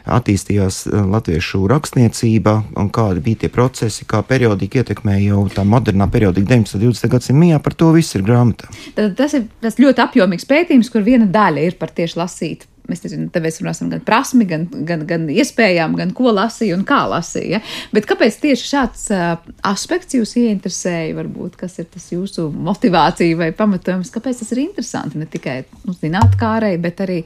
attīstījās 0.04 0.86
latviešu 0.92 1.66
rakstniecība 1.72 2.33
un 2.80 2.90
kādi 2.94 3.24
bija 3.24 3.44
tie 3.44 3.52
procesi, 3.54 4.08
kā 4.10 4.24
periodika 4.28 4.82
ietekmēja 4.82 5.34
jau 5.34 5.46
tā 5.54 5.66
modernā 5.68 6.10
periodika 6.12 6.56
19. 6.56 6.78
un 6.80 6.86
20. 6.90 7.12
gadsimta 7.12 7.40
mijā, 7.40 7.62
par 7.64 7.78
to 7.78 7.92
viss 7.96 8.16
ir 8.18 8.26
grāmatā. 8.26 8.70
Tad 8.98 9.18
tas 9.20 9.38
ir 9.38 9.48
tas 9.64 9.80
ļoti 9.82 10.06
apjomīgs 10.08 10.48
pētījums, 10.50 10.92
kur 10.94 11.06
viena 11.06 11.30
daļa 11.30 11.68
ir 11.70 11.80
par 11.82 11.94
tieši 11.96 12.20
lasīt 12.22 12.68
Mēs 12.84 13.00
nezinām, 13.06 13.30
tāpēc 13.32 13.62
runāsim 13.62 13.88
gan 13.94 14.02
prasmi, 14.04 14.44
gan, 14.48 14.66
gan, 14.88 15.06
gan 15.08 15.30
iespējām, 15.32 15.94
gan 15.96 16.10
ko 16.16 16.34
lasīja 16.36 16.76
un 16.76 16.84
kā 16.88 17.00
lasīja. 17.08 17.62
Bet 17.96 18.10
kāpēc 18.10 18.42
tieši 18.44 18.68
šāds 18.68 19.06
uh, 19.16 19.38
aspekts 19.70 20.18
jūs 20.18 20.36
ieinteresēja? 20.42 21.16
Varbūt 21.16 21.56
kas 21.62 21.80
ir 21.80 21.88
tas 21.94 22.10
jūsu 22.12 22.50
motivācija 22.52 23.40
vai 23.40 23.54
pamatojums, 23.56 24.12
kāpēc 24.12 24.44
tas 24.44 24.52
ir 24.52 24.66
interesanti 24.66 25.22
ne 25.22 25.30
tikai 25.32 25.62
nu, 25.86 25.96
zinātnē, 25.96 26.76
bet 26.84 27.00
arī 27.08 27.22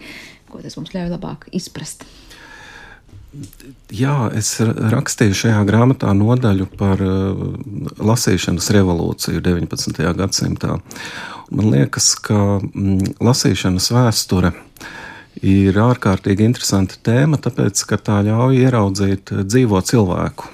ko 0.52 0.62
tas 0.62 0.78
mums 0.78 0.94
ļauj 0.94 1.10
labāk 1.16 1.50
izprast. 1.58 2.06
Jā, 3.94 4.16
es 4.36 4.56
rakstīju 4.64 5.36
šajā 5.38 5.64
grāmatā 5.68 6.14
nodaļu 6.18 6.68
par 6.80 7.02
uh, 7.04 7.42
lasīšanas 8.02 8.72
revolūciju 8.76 9.44
19. 9.46 10.02
gadsimtā. 10.18 10.80
Man 11.52 11.70
liekas, 11.72 12.14
ka 12.20 12.58
mm, 12.60 13.18
lasīšanas 13.24 13.92
vēsture 13.96 14.54
uh, 14.56 14.64
ir 15.44 15.78
ārkārtīgi 15.78 16.46
interesanta 16.48 16.98
tēma, 17.04 17.40
tāpēc, 17.42 17.84
ka 17.90 17.98
tā 18.02 18.22
ļauj 18.26 18.62
ieraudzīt 18.64 19.34
dzīvo 19.46 19.82
cilvēku. 19.86 20.50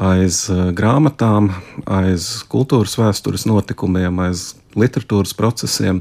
Aiz 0.00 0.46
eh, 0.48 0.70
grāmatām, 0.76 1.50
aiz 1.84 2.40
kultūras 2.48 2.96
vēstures 3.00 3.46
notikumiem, 3.50 4.22
aiz 4.24 4.54
literatūras 4.78 5.34
procesiem. 5.36 6.00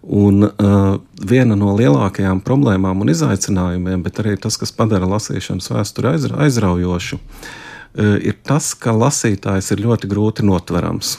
Un 0.00 0.46
uh, 0.46 0.94
viena 1.28 1.56
no 1.60 1.74
lielākajām 1.76 2.40
problēmām 2.44 3.02
un 3.04 3.12
izaicinājumiem, 3.12 4.00
bet 4.06 4.22
arī 4.22 4.38
tas, 4.40 4.56
kas 4.56 4.72
padara 4.72 5.08
lasīšanas 5.10 5.68
vēsturi 5.74 6.14
aizra, 6.14 6.38
aizraujošu, 6.46 7.18
uh, 7.20 8.14
ir 8.24 8.38
tas, 8.46 8.72
ka 8.72 8.96
lasītājs 8.96 9.74
ir 9.74 9.84
ļoti 9.84 10.08
grūti 10.08 10.46
notverams. 10.48 11.18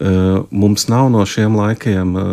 Eh, 0.00 0.42
mums 0.50 0.88
nav 0.88 1.10
no 1.10 1.24
šiem 1.26 1.56
laikiem 1.56 2.16
eh, 2.16 2.24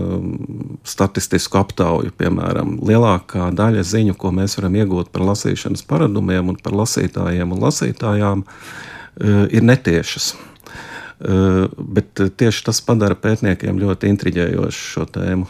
statistisku 0.87 1.59
aptauju, 1.59 2.13
piemēram, 2.17 2.77
lielākā 2.87 3.49
daļa 3.53 3.83
ziņu, 3.83 4.15
ko 4.17 4.31
mēs 4.31 4.55
varam 4.57 4.77
iegūt 4.79 5.11
par 5.11 5.25
lasīšanas 5.27 5.83
paradumiem 5.89 6.53
un 6.53 6.57
par 6.63 6.77
lasītājiem 6.79 7.51
un 7.51 7.59
lasītājām, 7.65 8.45
eh, 8.45 9.43
ir 9.59 9.67
netiešas. 9.67 10.31
Bet 11.19 12.21
tieši 12.39 12.63
tas 12.69 12.79
padara 12.85 13.17
pētniekiem 13.19 13.81
ļoti 13.81 14.13
intriģējošu 14.13 14.85
šo 14.93 15.07
tēmu. 15.17 15.49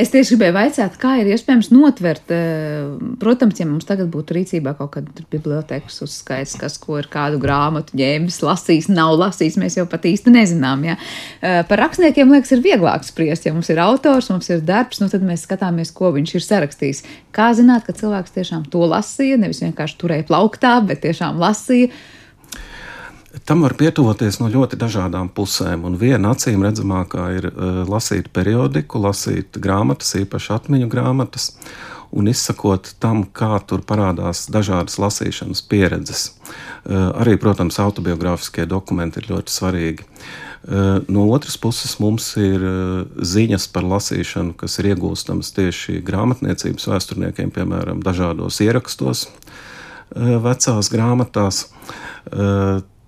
Es 0.00 0.10
tieši 0.12 0.36
gribēju 0.36 0.56
jautāt, 0.68 0.96
kā 1.00 1.14
ir 1.20 1.30
iespējams 1.32 1.70
notvert, 1.72 2.30
eh, 2.32 2.84
protams, 3.20 3.58
ja 3.60 3.66
mums 3.66 3.86
tagad 3.88 4.10
būtu 4.12 4.36
rīcībā 4.36 4.74
kaut 4.78 4.94
kāda 4.96 5.24
bibliotekas 5.32 6.00
uzskaits, 6.04 6.56
kas 6.60 6.78
ko 6.80 6.98
ir 7.00 7.08
kādu 7.12 7.40
grāmatu 7.42 7.96
ņēmis, 7.98 8.40
lasījis, 8.46 8.90
nav 8.92 9.16
lasījis, 9.20 9.58
mēs 9.60 9.76
jau 9.78 9.86
pat 9.88 10.06
īsti 10.08 10.32
nezinām. 10.34 10.84
Ja? 10.84 10.96
Eh, 11.40 11.62
par 11.68 11.84
rakstniekiem 11.84 12.32
liekas, 12.32 12.52
ir 12.52 12.64
vieglāk 12.64 13.04
spriest, 13.04 13.46
ja 13.46 13.52
mums 13.52 13.70
ir 13.70 13.82
autors, 13.82 14.30
mums 14.30 14.48
ir 14.50 14.60
darbs, 14.60 15.00
nu 15.00 15.08
tad 15.08 15.22
mēs 15.22 15.46
skatāmies, 15.46 15.92
ko 15.92 16.12
viņš 16.12 16.34
ir 16.34 16.46
sarakstījis. 16.48 17.04
Kā 17.32 17.52
zināt, 17.52 17.86
ka 17.86 17.92
cilvēks 17.92 18.36
tiešām 18.36 18.68
to 18.70 18.84
lasīja, 18.86 19.38
nevis 19.38 19.62
vienkārši 19.62 19.98
turēja 19.98 20.28
plauktā, 20.28 20.80
bet 20.86 21.02
tiešām 21.02 21.38
lasīja. 21.38 21.90
Tam 23.44 23.62
var 23.64 23.72
pietuvoties 23.80 24.36
no 24.42 24.48
ļoti 24.52 24.76
dažādām 24.76 25.30
pusēm. 25.32 25.86
Un 25.88 25.96
viena 25.96 26.34
acīm 26.34 26.60
redzamākā 26.66 27.28
ir 27.38 27.48
uh, 27.48 27.80
lasīt 27.88 28.28
periodiku, 28.34 29.00
lasīt 29.00 29.56
grāmatas, 29.62 30.12
īpaši 30.20 30.52
atmiņu 30.58 30.90
grāmatas, 30.92 31.54
un 32.12 32.28
izsakot 32.28 32.90
tam, 33.00 33.24
kā 33.24 33.56
tur 33.64 33.80
parādās 33.88 34.44
dažādas 34.52 34.98
lasīšanas 35.00 35.64
pieredzes. 35.64 36.26
Uh, 36.28 37.08
arī, 37.24 37.38
protams, 37.40 37.80
autobiogrāfiskie 37.80 38.68
dokumenti 38.68 39.22
ir 39.22 39.30
ļoti 39.32 39.56
svarīgi. 39.56 40.06
Uh, 40.62 41.00
no 41.08 41.24
otras 41.32 41.56
puses, 41.56 41.96
mums 42.04 42.28
ir 42.36 42.68
ziņas 43.16 43.70
par 43.72 43.88
lasīšanu, 43.96 44.58
kas 44.60 44.76
ir 44.82 44.92
iegūstamas 44.92 45.54
tieši 45.56 46.02
grāmatniecības 46.04 46.90
vēsturniekiem, 46.92 47.56
piemēram, 47.56 48.04
dažādos 48.04 48.60
ierakstos, 48.60 49.30
vecās 50.12 50.92
grāmatās 50.92 51.64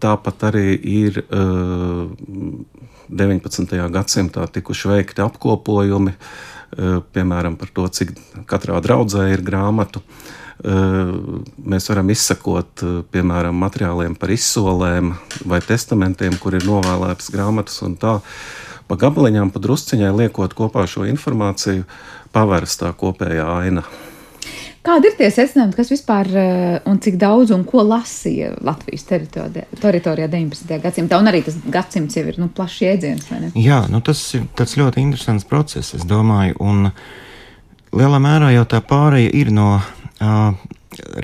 tāpat 0.05 0.45
arī 0.51 0.69
ir 0.77 1.25
19. 3.09 3.75
gadsimtā 3.97 4.45
tikuši 4.53 4.91
veikti 4.93 5.25
apkopojumi, 5.25 6.13
piemēram, 7.15 7.57
par 7.57 7.69
to, 7.75 7.85
cik 7.89 8.09
katrā 8.51 8.81
draudzē 8.85 9.31
ir 9.33 9.41
grāmatu. 9.47 10.01
Mēs 10.65 11.89
varam 11.91 12.09
izsakot, 12.15 12.85
piemēram, 13.13 13.57
materiāliem 13.59 14.15
par 14.19 14.31
izsolēm 14.35 15.15
vai 15.51 15.61
testamentiem, 15.65 16.39
kur 16.43 16.55
ir 16.57 16.65
novēlētas 16.69 17.33
grāmatas 17.35 17.83
un 17.87 17.97
tā. 18.01 18.21
Pa 18.85 18.95
gabaliņām, 19.01 19.49
pa 19.51 19.59
drusciņai 19.65 20.13
liekot 20.15 20.55
kopā 20.57 20.87
šo 20.91 21.07
informāciju, 21.09 21.85
paveras 22.35 22.77
tā 22.81 22.93
kopējā 22.97 23.47
aina. 23.65 23.83
Kādi 24.85 25.09
ir 25.09 25.15
tie 25.17 25.31
secinājumi, 25.33 25.73
kas 25.79 25.89
vispār 25.89 26.29
un 26.91 26.99
cik 27.01 27.15
daudz 27.21 27.55
un 27.57 27.63
ko 27.65 27.81
lasīja 27.89 28.51
Latvijas 28.67 29.07
teritorijā 29.09 30.29
19. 30.29 30.77
gadsimtā? 30.83 31.17
Un 31.23 31.31
arī 31.31 31.41
tas 31.47 31.57
gadsimts 31.73 32.19
jau 32.19 32.27
ir 32.29 32.37
nu, 32.43 32.51
plašs 32.53 32.83
jēdziens. 32.85 33.31
Jā, 33.57 33.81
nu, 33.89 34.03
tas 34.05 34.21
ir 34.37 34.45
ļoti 34.83 35.01
interesants 35.01 35.49
process, 35.49 35.95
es 35.97 36.05
domāju. 36.05 36.59
Un 36.61 36.91
lielā 37.97 38.21
mērā 38.21 38.53
jau 38.59 38.67
tā 38.75 38.83
pārēja 38.85 39.33
ir 39.41 39.55
no 39.57 39.71
uh, 39.79 40.53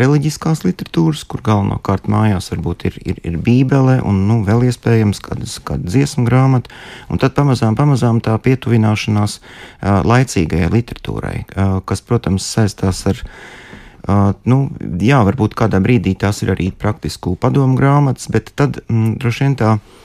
reliģiskās 0.00 0.64
literatūras, 0.64 1.22
kur 1.28 1.42
galvenokārt 1.46 2.08
mājās 2.10 2.50
varbūt 2.52 2.86
ir, 2.90 2.98
ir, 3.04 3.20
ir 3.26 3.38
bībele 3.44 3.98
un 4.06 4.24
nu, 4.28 4.40
vēl 4.46 4.66
iespējams 4.70 5.22
kādas, 5.24 5.56
kāda 5.64 5.88
dziesmu 5.88 6.26
grāmata, 6.28 6.72
un 7.10 7.22
tad 7.22 7.36
pamazām, 7.38 7.78
pamazām 7.78 8.20
tā 8.24 8.36
pietuvināšanās 8.42 9.38
uh, 9.40 10.00
laicīgajai 10.06 10.70
literatūrai, 10.74 11.36
uh, 11.44 11.74
kas, 11.86 12.04
protams, 12.04 12.48
saistās 12.58 13.06
ar 13.10 13.26
Uh, 14.10 14.30
nu, 14.48 14.70
jā, 15.04 15.18
varbūt 15.28 15.52
kādā 15.54 15.76
brīdī 15.84 16.14
tās 16.18 16.38
ir 16.40 16.54
arī 16.54 16.70
praktisku 16.72 17.34
padomu 17.36 17.76
grāmatas, 17.76 18.30
bet 18.32 18.48
tad 18.56 18.78
mm, 18.88 19.18
droši 19.20 19.44
vien 19.44 19.56
tā 19.60 19.74
uh, 19.76 19.98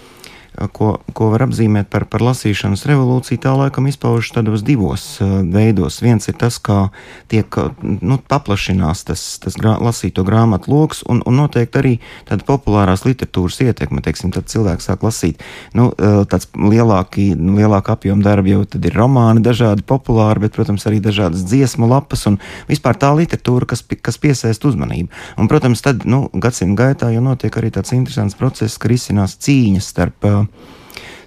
ko, 0.76 0.96
ko 1.16 1.30
var 1.34 1.46
apzīmēt 1.48 1.90
par, 1.92 2.06
par 2.10 2.24
lasīšanas 2.24 2.86
revolūciju, 2.88 3.42
tā 3.44 3.54
laikam 3.58 3.90
izpaužas 3.90 4.34
tādos 4.36 4.64
divos 4.66 5.04
uh, 5.20 5.42
veidos. 5.52 6.00
Viens 6.04 6.28
ir 6.32 6.38
tas, 6.40 6.58
kā 6.64 6.90
tiek 7.32 7.58
nu, 7.84 8.18
paplašinās 8.32 9.04
tas, 9.10 9.24
tas 9.44 9.58
grā, 9.60 9.76
lasīto 9.84 10.24
grāmatu 10.28 10.72
lokus, 10.72 11.04
un, 11.12 11.22
un 11.28 11.40
noteikti 11.42 11.82
arī 11.82 11.94
tāda 12.30 12.48
populārās 12.48 13.06
literatūras 13.08 13.60
ietekme. 13.68 14.04
Teiksim, 14.06 14.32
tad 14.36 14.48
cilvēks 14.52 14.88
sāk 14.90 15.04
lasīt 15.06 15.44
nu, 15.76 15.90
uh, 15.92 16.24
tāds 16.30 16.48
lielāki, 16.56 17.32
lielāka 17.36 17.98
apjoma 17.98 18.24
darbi, 18.26 18.56
jau 18.56 18.64
tad 18.76 18.88
ir 18.88 18.96
romāni 18.96 19.44
dažādi 19.46 19.86
populāri, 19.88 20.46
bet, 20.46 20.56
protams, 20.56 20.88
arī 20.88 21.02
dažādas 21.04 21.44
dziesmu 21.50 21.90
lapas 21.92 22.26
un 22.32 22.40
vispār 22.70 23.00
tā 23.02 23.12
literatūra, 23.18 23.68
kas, 23.74 23.84
kas 23.84 24.20
piesaist 24.22 24.66
uzmanību. 24.68 25.12
Un, 25.42 25.52
protams, 25.52 25.84
tad 25.84 26.08
nu, 26.08 26.26
gadsimta 26.34 26.86
gaitā 26.86 27.12
jau 27.14 27.24
notiek 27.26 27.60
arī 27.60 27.74
tāds 27.76 27.92
interesants 27.96 28.38
process, 28.40 28.80
ka 28.80 28.92
risinās 28.92 29.36
cīņas 29.42 29.92
starp 29.92 30.28
uh, 30.28 30.45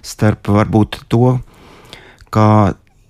starp 0.05 0.51
varbūt 0.53 1.03
to, 1.11 1.37
kā 2.33 2.49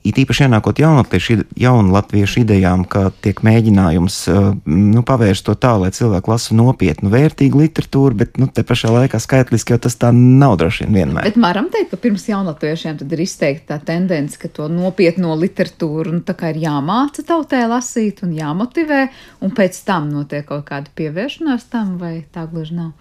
it 0.10 0.18
īpaši 0.20 0.46
ienākot 0.48 0.80
jaunatviešu, 0.80 1.44
jaunatviešu 1.60 2.44
idejām, 2.44 2.86
ka 2.88 3.10
tiek 3.24 3.42
mēģinājums 3.46 4.18
uh, 4.32 4.48
nu, 4.66 5.04
pavērst 5.06 5.46
to 5.48 5.56
tā, 5.60 5.74
lai 5.82 5.92
cilvēki 5.96 6.32
lasa 6.32 6.56
nopietnu, 6.58 7.12
vērtīgu 7.14 7.60
literatūru, 7.60 8.18
bet 8.22 8.40
nu, 8.40 8.48
te 8.48 8.64
pašā 8.68 8.94
laikā 8.96 9.20
skaitliski 9.22 9.76
jau 9.76 9.80
tas 9.86 10.00
tā 10.00 10.12
nav 10.16 10.58
droši 10.62 10.88
vien 10.88 10.96
vienmēr. 11.02 11.28
Bet 11.28 11.40
varam 11.42 11.68
teikt, 11.74 11.92
ka 11.92 12.02
pirms 12.02 12.30
jaunatviešiem 12.32 13.02
ir 13.06 13.26
izteikta 13.26 13.76
tā 13.76 13.92
tendence, 13.92 14.40
ka 14.40 14.52
to 14.54 14.70
nopietno 14.72 15.36
literatūru 15.40 16.16
nu, 16.16 16.24
ir 16.24 16.64
jāmāca 16.64 17.26
tautē 17.28 17.66
lasīt 17.70 18.24
un 18.26 18.34
jāmotivē, 18.38 19.04
un 19.44 19.54
pēc 19.56 19.84
tam 19.86 20.10
notiek 20.14 20.48
kaut 20.48 20.66
kāda 20.72 20.92
pievēršanās 20.96 21.70
tam, 21.70 21.98
vai 22.02 22.22
tā 22.34 22.48
gluži 22.50 22.80
nav? 22.80 22.96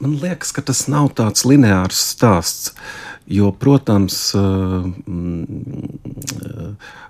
Man 0.00 0.18
liekas, 0.20 0.52
ka 0.52 0.60
tas 0.60 0.84
nav 0.92 1.08
tāds 1.16 1.46
lineārs 1.48 2.00
stāsts. 2.12 2.74
Jo, 3.26 3.48
protams, 3.50 4.34
eh, 4.38 4.38
mm, 4.38 5.46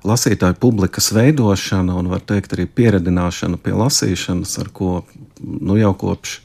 lasītāju 0.07 0.57
publikas 0.63 1.11
veidošana 1.13 1.97
un, 1.99 2.09
var 2.09 2.23
teikt, 2.25 2.55
arī 2.57 2.65
pieredināšana 2.65 3.59
pie 3.61 3.75
lasīšanas, 3.77 4.55
ar 4.63 4.71
ko 4.73 5.03
nu, 5.43 5.77
jau 5.77 5.93
kopš 5.93 6.39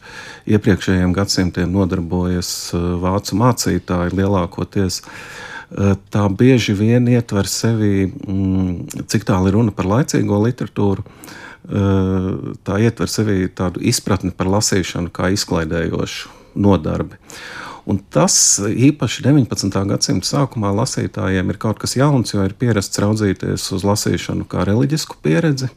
iepriekšējiem 0.52 1.14
gadsimtiem 1.16 1.72
nodarbojas 1.72 2.52
eh, 2.74 2.90
vācu 3.06 3.38
mācītāji 3.40 4.18
lielākoties, 4.20 5.00
eh, 5.06 5.96
tā 6.12 6.26
bieži 6.28 6.76
vien 6.76 7.08
ietver 7.08 7.48
sevi, 7.48 8.10
mm, 8.12 9.08
cik 9.08 9.30
tālu 9.30 9.54
ir 9.54 9.60
runa 9.60 9.72
par 9.72 9.88
laicīgo 9.88 10.42
literatūru 10.50 11.08
tā 11.68 12.78
ietver 12.82 13.10
sevī 13.12 13.46
tādu 13.54 13.82
izpratni 13.86 14.34
par 14.34 14.50
lasīšanu 14.50 15.12
kā 15.14 15.30
izklaidējošu 15.36 16.32
nodarbi. 16.62 17.20
Un 17.90 17.98
tas 18.14 18.36
īpaši 18.62 19.24
19. 19.26 19.74
gadsimta 19.90 20.28
sākumā 20.28 20.70
lasītājiem 20.78 21.50
ir 21.50 21.60
kaut 21.62 21.82
kas 21.82 21.96
jauns, 21.98 22.34
jo 22.34 22.44
ir 22.46 22.54
pierasts 22.58 23.02
raudzīties 23.02 23.66
uz 23.74 23.86
lasīšanu 23.88 24.46
kā 24.50 24.66
reliģisku 24.70 25.18
pieredzi 25.24 25.72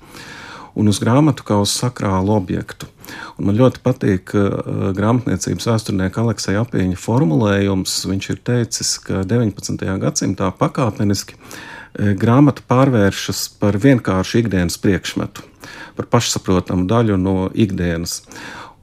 un 0.74 0.90
uz 0.90 0.98
grāmatu 1.00 1.46
kā 1.46 1.56
uz 1.62 1.72
sakrālu 1.72 2.34
objektu. 2.34 2.90
Un 3.38 3.48
man 3.48 3.56
ļoti 3.56 3.80
patīk 3.84 4.32
uh, 4.36 4.90
grāmatniecības 4.96 5.68
vēsturnieka 5.70 6.22
Aleksa 6.22 6.56
Apīņa 6.60 6.98
formulējums. 6.98 7.94
Viņš 8.10 8.30
ir 8.32 8.40
teicis, 8.48 8.96
ka 9.04 9.22
19. 9.28 9.84
gadsimtā 10.02 10.50
pakāpeniski 10.58 11.38
uh, 11.38 11.58
grāmata 11.94 12.64
pārvēršas 12.68 13.46
par 13.60 13.78
vienkāršu 13.80 14.42
ikdienas 14.44 14.80
priekšmetu 14.82 15.44
par 15.96 16.08
pašsaprotamu 16.10 16.88
daļu 16.90 17.18
no 17.20 17.36
ikdienas. 17.54 18.22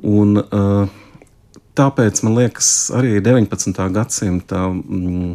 Un, 0.02 0.39
uh, 0.39 0.89
tāpēc 1.78 2.24
man 2.26 2.38
liekas, 2.39 2.71
arī 2.95 3.19
19. 3.24 3.82
gadsimta 3.95 4.67
mm, 4.71 5.34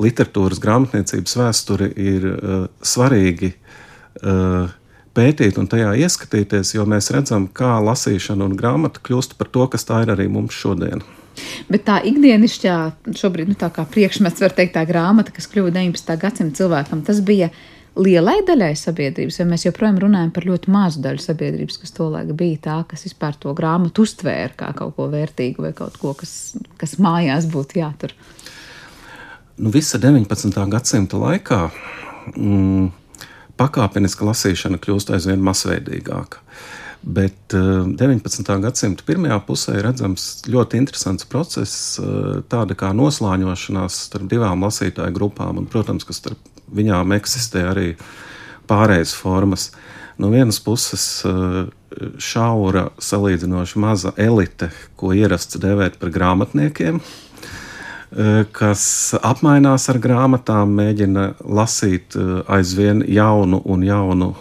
literatūras 0.00 0.62
grāmatniecības 0.62 1.38
vēsture 1.42 1.90
ir 2.00 2.28
uh, 2.30 2.66
svarīgi 2.80 3.52
uh, 3.52 4.70
pētīt 5.16 5.58
un 5.60 5.68
tajā 5.70 5.92
ieskatīties, 6.06 6.76
jo 6.76 6.86
mēs 6.88 7.10
redzam, 7.14 7.48
kā 7.50 7.76
lasīšana 7.84 8.46
un 8.46 8.56
grāmata 8.58 9.02
kļūst 9.04 9.36
par 9.40 9.50
to, 9.52 9.66
kas 9.72 9.88
tā 9.88 10.04
ir 10.06 10.14
arī 10.14 10.30
mums 10.30 10.56
šodien. 10.56 11.02
Bet 11.70 11.84
tā 11.88 11.98
ikdienišķā, 12.06 12.76
šobrīd, 13.16 13.52
nu, 13.52 13.58
tā 13.58 13.70
kā 13.74 13.84
priekšmets, 13.88 14.42
var 14.42 14.54
teikt, 14.56 14.76
tā 14.78 14.86
grāmata, 14.88 15.34
kas 15.34 15.50
kļuva 15.50 15.74
19. 15.74 16.16
gadsimta 16.20 16.62
cilvēkam, 16.62 17.04
tas 17.06 17.22
bija 17.26 17.50
uh, 17.50 17.60
lielai 17.98 18.40
daļai 18.46 18.72
sabiedrības, 18.78 19.40
vai 19.40 19.46
mēs 19.52 19.66
joprojām 19.66 19.98
runājam 20.04 20.30
par 20.34 20.46
ļoti 20.46 20.72
mazu 20.72 21.02
daļu 21.04 21.22
sabiedrības, 21.24 21.80
kas 21.82 21.94
tolaik 21.96 22.32
bija 22.38 22.60
tā, 22.66 22.76
kas 22.90 23.04
vispār 23.06 23.36
to 23.40 23.54
grāmatu 23.56 24.04
uztvēra 24.06 24.54
kā 24.56 24.70
kaut 24.78 24.94
ko 24.96 25.08
vērtīgu 25.12 25.64
vai 25.66 25.72
kaut 25.76 25.98
ko, 26.00 26.14
kas, 26.18 26.54
kas 26.80 26.98
mājās 27.02 27.48
būtu 27.50 27.80
jātur? 27.80 28.14
Nu, 29.60 29.72
visa 29.74 30.00
19. 30.00 30.54
gadsimta 30.72 31.20
laikā 31.20 31.62
mm, 32.36 32.90
pakāpeniska 33.60 34.28
lasīšana 34.28 34.80
kļūst 34.80 35.12
aizvien 35.16 35.42
masveidīgāka. 35.44 36.40
Bet 37.00 37.54
uh, 37.56 37.86
19. 37.88 38.50
gadsimta 38.60 39.06
pirmajā 39.08 39.38
pusē 39.46 39.78
redzams 39.80 40.42
ļoti 40.50 40.82
interesants 40.82 41.24
process, 41.28 41.96
uh, 42.02 42.42
tāda 42.52 42.76
kā 42.76 42.92
noslāņošanās 42.96 44.02
starp 44.10 44.28
divām 44.28 44.66
lasītāju 44.66 45.16
grupām, 45.16 45.62
un, 45.62 45.68
protams, 45.70 46.04
ka 46.04 46.16
starp 46.16 46.50
viņām 46.74 47.16
eksistē 47.16 47.64
arī 47.70 47.94
pārējais 48.70 49.14
formas. 49.16 49.70
No 50.20 50.28
vienas 50.28 50.60
puses, 50.60 51.24
eh, 51.24 51.66
šaura, 52.18 52.90
salīdzinoši 53.00 53.78
maza 53.80 54.12
elite, 54.16 54.68
ko 54.96 55.14
ierasts 55.16 55.56
dēvēt 55.56 55.96
par 55.98 56.10
grāmatniekiem, 56.10 57.00
eh, 57.00 58.44
kas 58.52 59.14
apmainās 59.22 59.88
ar 59.88 59.98
grāmatām, 59.98 60.76
mēģina 60.76 61.34
lasīt 61.40 62.16
eh, 62.16 62.42
aizvien 62.48 63.02
jaunu 63.08 63.62
un 63.64 63.82
jaunu 63.82 64.34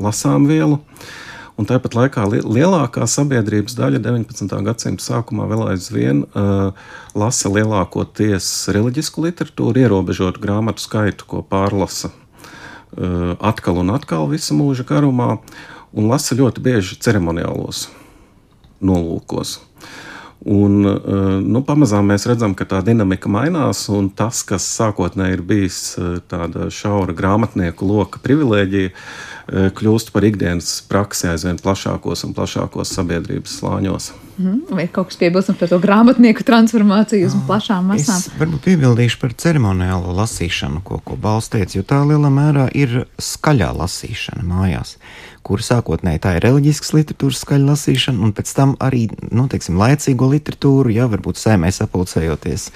lasām 0.00 0.46
vielu. 0.48 0.78
Un 1.58 1.66
tāpat 1.68 1.96
laikā 1.96 2.24
lielākā 2.30 3.06
sabiedrības 3.10 3.74
daļa 3.78 4.00
19. 4.04 4.52
gadsimta 4.66 5.04
sākumā 5.04 5.48
vēl 5.50 5.64
aizvien 5.72 6.22
uh, 6.24 6.70
lasa 7.18 7.50
lielākoties 7.52 8.70
reliģisku 8.74 9.26
literatūru, 9.26 9.82
ierobežotu 9.82 10.42
grāmatu 10.42 10.84
skaitu, 10.84 11.26
ko 11.28 11.42
pārlasa 11.42 12.12
uh, 12.12 13.34
atkal 13.38 13.82
un 13.82 13.94
atkal 13.96 14.30
visu 14.30 14.56
mūža 14.58 14.86
garumā, 14.88 15.38
un 15.90 16.12
lasa 16.12 16.38
ļoti 16.38 16.62
bieži 16.64 17.00
ceremoniālos 17.02 17.88
nolūkos. 18.80 19.58
Un, 20.40 20.78
nu, 21.44 21.60
pamazām 21.68 22.06
mēs 22.08 22.24
redzam, 22.24 22.54
ka 22.56 22.64
tā 22.64 22.78
dinamika 22.80 23.28
mainās, 23.28 23.82
un 23.92 24.06
tas, 24.16 24.40
kas 24.48 24.64
sākotnēji 24.78 25.36
ir 25.36 25.42
bijis 25.44 25.80
tāda 26.32 26.70
šaura 26.72 27.12
grāmatnieku 27.12 27.84
loka 27.84 28.22
privilēģija, 28.24 28.94
kļūst 29.50 30.12
par 30.14 30.26
ikdienas 30.28 30.72
praksi 30.90 31.30
aizvien 31.32 31.58
plašākos 31.60 32.26
un 32.26 32.34
plašākos 32.36 32.94
sabiedrības 32.96 33.60
slāņos. 33.60 34.12
Mm, 34.40 34.60
vai 34.72 34.86
kaut 34.88 35.10
kas 35.10 35.18
piebilstams 35.20 35.58
par 35.60 35.68
to 35.68 35.76
grāmatnieku 35.82 36.44
transformāciju 36.46 37.28
uz 37.28 37.34
plašām 37.48 37.90
masām? 37.92 38.22
Es 38.22 38.30
varbūt 38.40 38.62
piebildīšu 38.70 39.18
par 39.20 39.34
ceremoniālo 39.36 40.14
lasīšanu, 40.16 40.80
ko, 40.86 41.00
ko 41.04 41.18
balsts 41.20 41.52
teica, 41.52 41.76
jo 41.76 41.84
tā 41.84 41.98
lielā 42.08 42.30
mērā 42.32 42.70
ir 42.72 43.02
skaļā 43.20 43.68
lasīšana 43.76 44.46
mājās, 44.46 44.94
kur 45.44 45.60
sākotnēji 45.64 46.22
tā 46.24 46.32
ir 46.38 46.46
reliģiskas 46.46 46.94
literatūras 46.96 47.42
skaļa 47.44 47.68
lasīšana, 47.72 48.22
un 48.24 48.32
pēc 48.36 48.54
tam 48.56 48.72
arī, 48.80 49.02
nu, 49.28 49.44
teiksim, 49.50 49.76
laicīgo 49.80 50.30
literatūru, 50.32 50.94
ja 50.94 51.10
varbūt 51.10 51.40
sēmē 51.40 51.68
sapulcējoties 51.76 52.70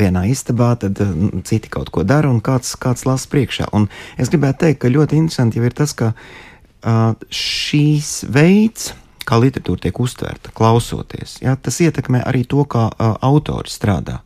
vienā 0.00 0.24
istabā, 0.32 0.72
tad 0.82 0.98
uh, 1.04 1.14
citi 1.46 1.70
kaut 1.70 1.92
ko 1.94 2.02
dara 2.08 2.32
un 2.32 2.40
kāds, 2.42 2.74
kāds 2.80 3.06
lasa 3.06 3.30
priekšā. 3.30 3.70
Un 3.76 3.86
es 4.18 4.32
gribētu 4.34 4.64
teikt, 4.64 4.82
ka 4.82 4.90
ļoti 4.94 5.20
interesanti 5.22 5.62
jau 5.62 5.68
ir 5.68 5.78
tas, 5.78 5.94
ka 5.98 6.12
uh, 6.14 7.12
šīs 7.34 8.12
veids, 8.32 8.92
kā 9.28 9.36
literatūra 9.42 9.88
tiek 9.88 10.00
uztverta, 10.00 10.54
klausoties. 10.56 11.38
Ja, 11.44 11.56
tas 11.60 11.80
ietekmē 11.84 12.22
arī 12.28 12.46
to, 12.48 12.64
kā 12.64 12.88
uh, 12.88 13.18
autori 13.28 13.72
strādā 13.72 14.22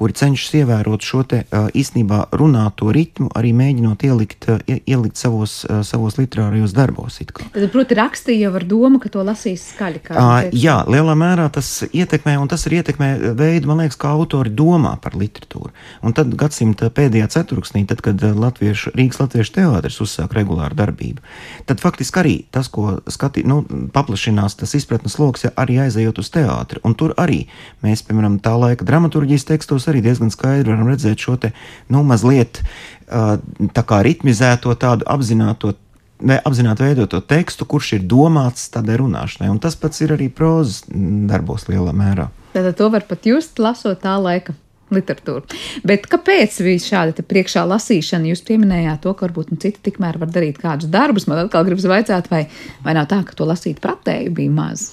kuri 0.00 0.16
cenšas 0.16 0.54
ievērot 0.62 1.04
šo 1.04 1.22
te 1.28 1.42
īstenībā 1.76 2.30
runāto 2.40 2.88
ritmu, 2.94 3.28
arī 3.36 3.52
mēģinot 3.56 4.04
ielikt, 4.08 4.46
ielikt 4.64 5.20
savos, 5.20 5.60
savos 5.84 6.16
literārajos 6.16 6.72
darbos. 6.72 7.18
Tad, 7.20 7.66
proti, 7.72 7.96
rakstīja 7.98 8.48
ar 8.56 8.64
domu, 8.64 8.96
ka 9.02 9.10
to 9.12 9.20
lasīs 9.26 9.66
skaļi. 9.74 10.00
Uh, 10.08 10.48
jā, 10.56 10.78
lielā 10.88 11.12
mērā 11.18 11.50
tas 11.52 11.82
ietekmē, 11.84 12.38
un 12.40 12.48
tas 12.48 12.64
arī 12.68 12.80
ietekmē 12.80 13.10
veidu, 13.36 13.68
man 13.68 13.82
liekas, 13.84 13.98
kā 14.00 14.14
autori 14.16 14.52
domā 14.56 14.94
par 15.04 15.18
literatūru. 15.20 15.74
Un 16.06 16.16
tad 16.16 16.32
gadsimta 16.40 16.88
pēdējā 16.94 17.28
ceturksnī, 17.36 17.84
tad, 17.90 18.00
kad 18.06 18.24
Latviešu, 18.24 18.94
Rīgas 18.96 19.20
Latviešu 19.20 19.56
teātris 19.58 20.00
uzsāk 20.00 20.32
regulāru 20.38 20.78
darbību, 20.80 21.20
tad 21.68 21.84
faktiski 21.84 22.22
arī 22.22 22.34
tas, 22.54 22.72
ko 22.72 22.96
skatī, 23.12 23.44
nu, 23.44 23.60
paplašinās 23.92 24.56
tas 24.62 24.72
izpratnes 24.78 25.18
lokus, 25.20 25.44
ja 25.44 25.52
arī 25.60 25.80
aizejot 25.84 26.22
uz 26.24 26.32
teātri. 26.32 26.80
Un 26.88 26.96
tur 26.96 27.12
arī 27.20 27.42
mēs, 27.84 28.06
piemēram, 28.08 28.40
tā 28.40 28.56
laika 28.56 28.88
dramaturģijas 28.88 29.48
tekstos 29.52 29.89
arī 29.90 30.02
diezgan 30.04 30.32
skaidri 30.32 30.72
varam 30.72 30.88
redzēt 30.90 31.20
šo 31.20 31.36
te, 31.40 31.52
nu, 31.92 32.02
mazliet 32.06 32.62
tā 33.10 33.84
kā 33.86 34.02
ritmizēto 34.06 34.74
tādu 34.78 35.06
apzināto 35.10 35.74
apzināti 36.20 36.84
veidoto 36.84 37.20
tekstu, 37.24 37.64
kurš 37.64 37.94
ir 37.96 38.02
domāts 38.08 38.68
tādai 38.72 38.98
runāšanai. 39.00 39.48
Un 39.50 39.60
tas 39.62 39.76
pats 39.80 40.02
ir 40.04 40.12
arī 40.16 40.28
prozas 40.28 40.82
darbos 40.90 41.64
lielā 41.70 41.94
mērā. 41.96 42.28
Tātad 42.52 42.76
to 42.76 42.90
var 42.92 43.06
pat 43.08 43.24
just 43.24 43.58
lasot 43.62 44.02
tā 44.02 44.16
laika 44.20 44.54
literatūru. 44.94 45.46
Bet 45.86 46.08
kāpēc 46.10 46.56
bija 46.66 46.82
šāda 46.82 47.24
priekšā 47.26 47.62
lasīšana? 47.70 48.30
Jūs 48.32 48.42
pieminējāt 48.46 49.04
to, 49.04 49.14
ka 49.14 49.28
varbūt 49.28 49.52
nu, 49.54 49.60
citi 49.62 49.82
tikmēr 49.86 50.18
var 50.20 50.32
darīt 50.34 50.58
kādus 50.60 50.90
darbus. 50.90 51.28
Man 51.30 51.44
atkal 51.44 51.66
gribas 51.68 51.86
vaicāt, 51.88 52.30
vai, 52.32 52.44
vai 52.84 52.96
nav 52.98 53.06
tā, 53.10 53.22
ka 53.26 53.36
to 53.38 53.46
lasīt 53.48 53.80
pratēji 53.82 54.32
bija 54.34 54.54
maz? 54.54 54.90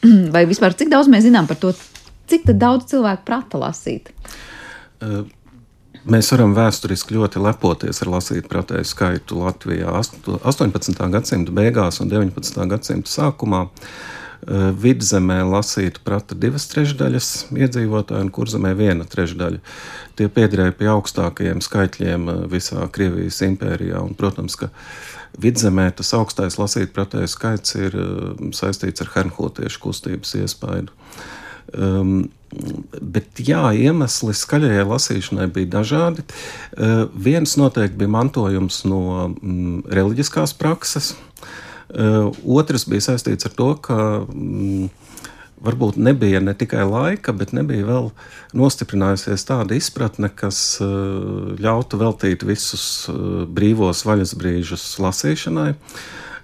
Vai 0.34 0.46
vispār 0.48 0.72
cik 0.72 0.88
daudz 0.88 1.10
mēs 1.12 1.26
zinām 1.26 1.44
par 1.44 1.58
to, 1.60 1.74
Cik 2.30 2.48
daudz 2.54 2.90
cilvēku 2.92 3.26
prata 3.26 3.60
lasīt? 3.60 4.14
Uh. 5.02 5.26
Mēs 6.08 6.30
varam 6.32 6.54
vēsturiski 6.56 7.12
ļoti 7.12 7.42
lepoties 7.44 7.98
ar 8.00 8.08
lasītu 8.14 8.48
pretēju 8.48 8.88
skaitu 8.88 9.42
Latvijā 9.42 9.92
18. 9.92 10.96
gadsimta 11.12 11.52
beigās 11.52 12.00
un 12.00 12.08
19. 12.08 12.56
gadsimta 12.70 13.12
sākumā. 13.12 13.66
Vidzemē 14.80 15.42
lasītu 15.44 16.00
prata 16.00 16.32
divas 16.32 16.64
trešdaļas 16.72 17.26
iedzīvotāju, 17.52 18.24
un 18.24 18.30
kurzemē 18.32 18.70
viena 18.78 19.04
trešdaļa. 19.04 19.60
Tie 20.16 20.30
piederēja 20.32 20.72
pie 20.78 20.88
augstākajiem 20.88 21.60
skaitļiem 21.60 22.30
visā 22.48 22.86
Krievijas 22.94 23.42
impērijā. 23.44 24.00
Un, 24.00 24.16
protams, 24.16 24.56
ka 24.56 24.70
vidzemē 25.36 25.90
tas 26.00 26.14
augstais 26.16 26.56
lasītu 26.56 26.96
pretēju 26.96 27.28
skaits 27.28 27.76
ir 27.76 27.98
saistīts 28.56 29.04
ar 29.04 29.12
hernhotiešu 29.18 29.84
kustības 29.84 30.32
iespaidu. 30.40 30.96
Um, 31.74 32.28
Bet 32.50 33.38
jā, 33.46 33.62
iemesli 33.78 34.32
skaļajai 34.34 34.86
lasīšanai 34.88 35.46
bija 35.54 35.70
dažādi. 35.76 36.24
Uh, 36.74 37.04
viens 37.14 37.54
noteikti 37.60 38.00
bija 38.00 38.10
mantojums 38.10 38.80
no 38.90 39.02
mm, 39.28 39.84
reliģiskās 39.94 40.56
prakses, 40.58 41.12
uh, 41.94 42.32
otrs 42.42 42.88
bija 42.90 43.06
saistīts 43.06 43.46
ar 43.46 43.54
to, 43.54 43.68
ka 43.86 44.00
mm, 44.26 44.90
varbūt 45.62 46.00
nebija 46.02 46.42
ne 46.42 46.56
tikai 46.58 46.82
laika, 46.90 47.36
bet 47.36 47.54
nebija 47.54 47.86
vēl 47.86 48.10
nostiprinājusies 48.58 49.46
tāda 49.46 49.78
izpratne, 49.78 50.32
kas 50.34 50.80
uh, 50.82 51.54
ļautu 51.54 52.02
veltīt 52.02 52.42
visus 52.48 53.06
uh, 53.12 53.44
brīvos 53.46 54.02
vaļas 54.08 54.34
brīžus 54.40 54.90
lasīšanai. 54.98 55.76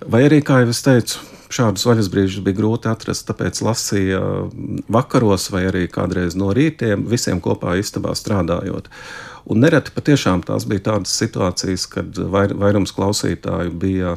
Vai 0.06 0.26
arī, 0.28 0.38
kā 0.46 0.62
jau 0.62 0.70
es 0.70 0.86
teicu, 0.86 1.26
Šādus 1.46 1.84
vaļas 1.86 2.08
brīžus 2.10 2.42
bija 2.42 2.58
grūti 2.58 2.88
atrast, 2.90 3.26
tāpēc 3.28 3.60
lasīja 3.62 4.20
vakaros 4.90 5.46
vai 5.54 5.66
arī 5.68 5.84
kādreiz 5.92 6.34
no 6.38 6.50
rītiem, 6.56 7.04
visiem 7.06 7.40
kopā 7.42 7.76
istabā 7.78 8.16
strādājot. 8.18 8.90
Un 9.46 9.62
nereti 9.62 9.94
patiešām 9.94 10.42
tās 10.46 10.66
bija 10.66 10.88
tādas 10.88 11.14
situācijas, 11.14 11.86
kad 11.92 12.18
vairums 12.18 12.94
klausītāju 12.96 13.74
bija 13.78 14.16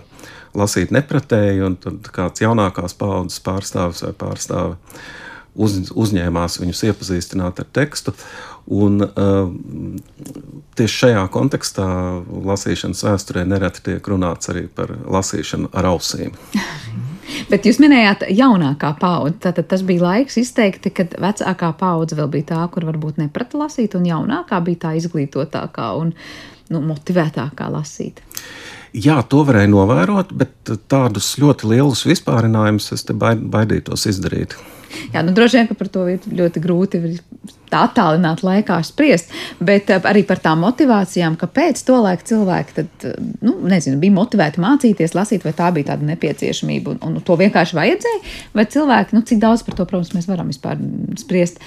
lasīt 0.58 0.94
nepratēji, 0.96 1.62
un 1.68 1.78
tad 1.78 2.10
kāds 2.16 2.42
jaunākās 2.42 2.98
paudzes 2.98 3.44
pārstāvis 3.46 4.02
vai 4.08 4.14
pārstāve 4.18 4.80
uz, 5.54 5.78
uzņēmās 5.94 6.58
viņus 6.64 6.82
iepazīstināt 6.90 7.62
ar 7.62 7.70
tekstu. 7.78 8.16
Un, 8.70 9.04
uh, 9.06 9.54
tieši 10.78 11.04
šajā 11.04 11.22
kontekstā 11.34 11.88
lasīšanas 12.50 13.06
vēsturē 13.06 13.46
nereti 13.50 13.86
tiek 13.92 14.12
runāts 14.14 14.50
arī 14.50 14.66
par 14.74 14.94
lasīšanu 15.06 15.70
ar 15.78 15.94
ausīm. 15.94 16.34
Bet 17.50 17.68
jūs 17.68 17.80
minējāt, 17.82 18.28
jaunākā 18.36 18.94
paudze. 19.02 19.38
Tātad 19.48 19.70
tas 19.72 19.84
bija 19.86 20.06
laiks 20.06 20.40
izteikti, 20.42 20.92
kad 20.96 21.16
vecākā 21.22 21.72
paudze 21.80 22.18
vēl 22.20 22.32
bija 22.34 22.52
tā, 22.54 22.64
kur 22.74 22.88
varbūt 22.90 23.22
neprata 23.22 23.60
lasīt, 23.62 23.98
un 24.00 24.08
jaunākā 24.10 24.62
bija 24.66 24.86
tā 24.88 24.96
izglītotākā 25.00 25.92
un 26.00 26.14
nu, 26.70 26.82
motivētākā 26.92 27.70
lasīt. 27.74 28.24
Jā, 28.94 29.20
to 29.30 29.44
varēja 29.46 29.70
novērot, 29.70 30.34
bet 30.34 30.74
tādus 30.90 31.36
ļoti 31.42 31.70
lielus 31.76 32.08
vispārinājumus 32.10 32.92
es 32.96 33.06
baidītos 33.14 34.08
izdarīt. 34.10 34.58
Jā, 35.14 35.24
nu, 35.26 35.34
droši 35.36 35.60
vien, 35.60 35.72
par 35.80 35.90
to 35.92 36.06
ir 36.12 36.26
ļoti 36.42 36.64
grūti 36.64 37.02
tā 37.70 37.84
attālināt 37.88 38.42
laikā 38.46 38.80
spriest, 38.86 39.34
bet 39.64 39.92
eh, 39.94 40.02
arī 40.10 40.24
par 40.28 40.42
tām 40.44 40.64
motivācijām, 40.66 41.38
kāpēc 41.40 41.82
to 41.86 42.00
laiku 42.02 42.28
cilvēki 42.32 42.78
tad, 42.80 42.90
eh, 43.08 43.18
nu, 43.46 43.56
nezinu, 43.70 44.00
bija 44.02 44.16
motivēti 44.16 44.64
mācīties, 44.64 45.16
lasīt, 45.18 45.46
vai 45.46 45.54
tā 45.58 45.70
bija 45.76 45.92
tāda 45.92 46.08
nepieciešamība, 46.10 46.96
un, 46.96 47.04
un 47.06 47.26
to 47.26 47.38
vienkārši 47.40 47.78
vajadzēja, 47.78 48.24
vai 48.58 48.66
cilvēki, 48.74 49.18
nu, 49.18 49.26
cik 49.30 49.44
daudz 49.44 49.66
par 49.68 49.78
to, 49.78 49.88
protams, 49.90 50.16
mēs 50.18 50.30
varam 50.30 50.50
vispār 50.52 50.82
spriest, 51.22 51.62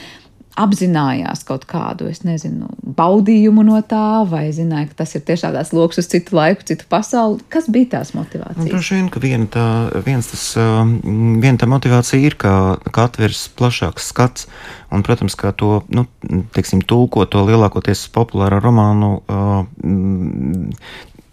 apzinājās 0.58 1.44
kaut 1.48 1.64
kādu, 1.68 2.08
es 2.12 2.22
nezinu, 2.26 2.68
baudījumu 2.96 3.64
no 3.64 3.78
tā, 3.88 4.22
vai 4.28 4.44
zināja, 4.54 4.90
ka 4.90 5.00
tas 5.02 5.14
ir 5.16 5.24
tiešām 5.28 5.54
tāds 5.56 5.72
lokus 5.72 6.02
uz 6.02 6.08
citu 6.12 6.36
laiku, 6.36 6.66
citu 6.68 6.86
pasauli. 6.92 7.40
Kas 7.52 7.70
bija 7.72 7.94
tās 7.96 8.12
motivācijas? 8.16 8.68
Droši 8.68 8.98
vien, 8.98 9.08
ka 9.12 9.22
viena 9.22 9.48
tā, 9.52 9.66
viens 10.04 10.28
tas, 10.28 10.44
um, 10.60 10.96
viena 11.42 11.56
tā 11.60 11.68
motivācija 11.72 12.20
ir, 12.20 12.36
ka, 12.40 12.54
ka 12.92 13.08
atveras 13.08 13.46
plašāks 13.56 14.10
skats, 14.12 14.48
un, 14.92 15.04
protams, 15.06 15.38
kā 15.40 15.54
to, 15.56 15.80
nu, 15.94 16.06
teiksim, 16.52 16.84
tulko 16.84 17.24
to 17.30 17.44
lielākoties 17.48 18.04
populāro 18.12 18.60
romānu 18.60 19.14
uh, 19.24 19.62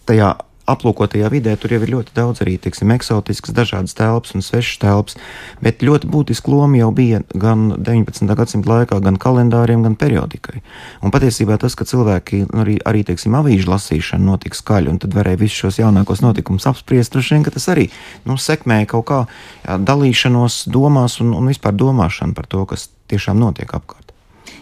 tajā 0.09 0.33
aplūkotajā 0.69 1.29
vidē 1.33 1.55
tur 1.59 1.73
jau 1.73 1.81
ir 1.83 1.91
ļoti 1.93 2.13
daudz 2.17 2.43
arī 2.43 2.57
tiksim, 2.61 2.91
eksotisks, 2.95 3.53
dažādas 3.55 3.95
telpas 3.97 4.35
un 4.37 4.43
svešas 4.45 4.79
telpas, 4.81 5.17
bet 5.63 5.83
ļoti 5.85 6.09
būtiska 6.11 6.51
loma 6.51 6.79
jau 6.79 6.89
bija 6.95 7.21
gan 7.33 7.69
19. 7.77 8.29
gadsimta 8.39 8.71
laikā, 8.71 8.99
gan 9.05 9.19
kalendāriem, 9.21 9.83
gan 9.85 9.97
periodikai. 9.99 10.63
Un 11.05 11.13
patiesībā 11.15 11.59
tas, 11.61 11.75
ka 11.77 11.87
cilvēki 11.89 12.45
nu, 12.47 12.63
arī, 12.63 12.77
arī 12.89 13.05
teiksim, 13.07 13.37
avīžu 13.39 13.71
lasīšana 13.73 14.31
notika 14.31 14.59
skaļi, 14.59 14.93
un 14.93 15.01
tad 15.01 15.15
varēja 15.17 15.41
visus 15.41 15.63
šos 15.65 15.81
jaunākos 15.81 16.23
notikumus 16.25 16.67
apspriest, 16.69 17.15
droši 17.15 17.37
vien, 17.37 17.47
ka 17.47 17.55
tas 17.55 17.69
arī 17.73 17.89
nu, 18.29 18.37
sekmēja 18.39 18.91
kaut 18.95 19.07
kā 19.09 19.23
dalīšanos 19.65 20.65
domās 20.71 21.19
un, 21.23 21.33
un 21.37 21.51
vispār 21.51 21.75
domāšanu 21.77 22.37
par 22.37 22.49
to, 22.49 22.65
kas 22.69 22.89
tiešām 23.09 23.39
notiek 23.41 23.73
apkārt. 23.73 24.08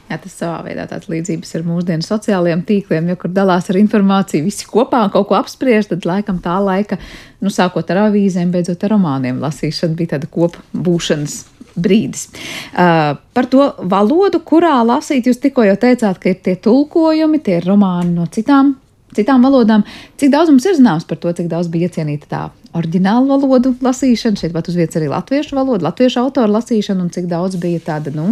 Jā, 0.08 0.17
tas 0.23 0.38
savā 0.39 0.62
veidā 0.65 0.86
tāds 0.88 1.10
līdzības 1.12 1.54
ar 1.58 1.65
mūsdienu 1.67 2.06
sociālajiem 2.06 2.63
tīkliem, 2.67 3.10
jo, 3.12 3.17
kur 3.19 3.34
dalās 3.36 3.67
ar 3.71 3.80
informāciju, 3.82 4.45
visi 4.47 4.69
kopā 4.69 5.04
kaut 5.12 5.28
ko 5.30 5.38
apspriež, 5.39 5.89
tad 5.91 6.08
laikam 6.08 6.39
tā 6.43 6.56
laika, 6.63 7.00
nu, 7.43 7.52
sākot 7.54 7.91
ar 7.91 8.06
avīzēm, 8.08 8.54
beidzot 8.56 8.88
ar 8.88 8.95
romāniem, 8.95 9.43
lasīšana 9.43 10.00
bija 10.00 10.15
tāda 10.15 10.32
kopbūšanas 10.32 11.38
brīdis. 11.78 12.28
Uh, 12.71 13.19
par 13.38 13.52
to 13.52 13.69
valodu, 13.84 14.41
kurā 14.47 14.80
lasīt, 14.88 15.28
jūs 15.30 15.43
tikko 15.43 15.67
jau 15.67 15.78
teicāt, 15.80 16.19
ka 16.23 16.32
ir 16.32 16.41
tie 16.45 16.56
tulkojumi, 16.56 17.43
tie 17.43 17.62
romāni 17.65 18.15
no 18.15 18.26
citām 18.32 18.78
citām 19.17 19.45
valodām. 19.45 19.86
Cik 20.19 20.34
daudz 20.34 20.52
mums 20.52 20.65
ir 20.67 20.78
zināms 20.78 21.08
par 21.08 21.19
to, 21.21 21.32
cik 21.34 21.50
daudz 21.52 21.69
bija 21.73 21.89
iecienīta 21.89 22.30
tā 22.30 22.41
oriģinālu 22.78 23.28
valodu 23.34 23.74
lasīšana, 23.84 24.40
šeit 24.40 24.56
pat 24.56 24.70
uz 24.72 24.78
vietas 24.80 25.00
arī 25.00 25.10
latviešu 25.12 25.58
valodu, 25.58 25.86
latviešu 25.88 26.22
autoru 26.24 26.56
lasīšana, 26.58 27.06
un 27.06 27.12
cik 27.13 27.30
daudz 27.32 27.60
bija 27.62 27.84
tāda, 27.84 28.13
nu, 28.16 28.32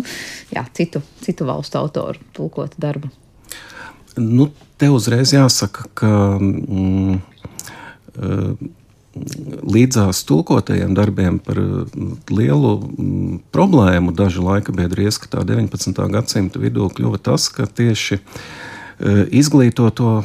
jā, 0.53 0.65
citu, 0.77 1.03
citu 1.25 1.47
valstu 1.49 1.81
autoru 1.81 2.21
tulkota 2.36 2.79
darba. 2.81 3.12
Nu, 4.15 4.47
te 4.79 4.89
uzreiz 4.93 5.34
jāsaka, 5.36 5.89
ka 5.97 6.12
mm, 6.39 7.19
līdzās 9.75 10.23
tulkotajiem 10.27 10.95
darbiem 10.95 11.39
par 11.43 11.60
lielu 12.31 12.71
problēmu 13.55 14.15
dažu 14.15 14.43
laika 14.45 14.75
biedru 14.75 15.08
ieskatā 15.08 15.43
19. 15.47 15.99
gadsimta 16.12 16.60
vidū 16.60 16.89
kļuva 16.91 17.19
tas, 17.23 17.47
ka 17.51 17.67
tieši 17.67 18.19
izglītoto 19.36 20.23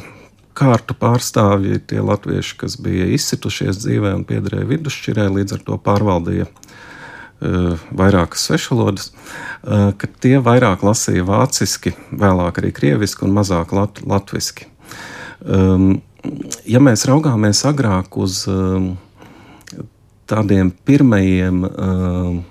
kārtu 0.61 0.95
pārstāvji, 0.97 1.81
tie 1.89 2.01
latvieši, 2.05 2.57
kas 2.61 2.77
bija 2.81 3.07
izcitušies 3.15 3.81
dzīvē 3.81 4.13
un 4.19 4.25
piederēja 4.29 4.69
vidusšķirē, 4.69 5.27
līdz 5.37 5.57
ar 5.57 5.63
to 5.65 5.77
pārvaldīja 5.81 6.47
uh, 6.47 7.81
vairākas 7.97 8.45
svešvalodas, 8.47 9.09
uh, 9.11 9.89
ka 9.97 10.09
tie 10.21 10.37
vairāk 10.43 10.85
lasīja 10.85 11.25
vāciski, 11.27 11.95
vēlāk 12.13 12.61
arī 12.61 12.73
krieviski 12.77 13.25
un 13.27 13.35
mazāk 13.39 13.73
lat 13.77 14.03
latviski. 14.05 14.69
Um, 15.41 16.01
ja 16.69 16.81
mēs 16.83 17.07
raugāmies 17.09 17.63
agrāk 17.65 18.17
uz 18.21 18.43
um, 18.51 18.93
tādiem 20.29 20.69
pirmajiem 20.85 21.63
um, 21.65 22.41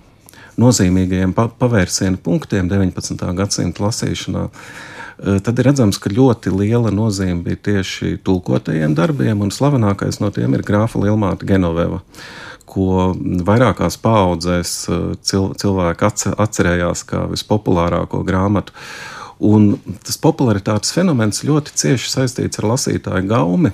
nozīmīgajiem 0.60 1.32
pavērsienu 1.34 2.18
punktiem 2.24 2.66
19. 2.68 3.22
gadsimta 3.38 3.86
lasīšanā, 3.86 4.48
Eh, 4.50 4.89
tad 5.20 5.58
ir 5.58 5.70
redzams, 5.70 5.98
ka 6.00 6.12
ļoti 6.12 6.52
liela 6.54 6.92
nozīme 6.94 7.42
bija 7.44 7.58
tieši 7.70 8.18
tulkotajiem 8.24 8.94
darbiem, 8.96 9.42
un 9.44 9.52
slavenākais 9.52 10.20
no 10.22 10.30
tiem 10.34 10.56
ir 10.56 10.64
grāfa 10.66 11.02
Lielmāte 11.02 11.48
Genoveva 11.48 12.00
ko 12.70 13.12
vairākās 13.46 13.98
paudzēs 14.02 14.74
eh, 14.90 15.06
cilvēki 15.24 16.10
atcerējās 16.36 17.04
kā 17.08 17.24
vispopulārāko 17.32 18.22
grāmatu. 18.26 18.76
Un 19.40 19.72
tas 20.04 20.18
popularitātes 20.20 20.92
fenomens 20.92 21.40
ļoti 21.48 21.72
cieši 21.82 22.10
saistīts 22.12 22.60
ar 22.60 22.68
lasītāju 22.74 23.28
gaumi. 23.30 23.72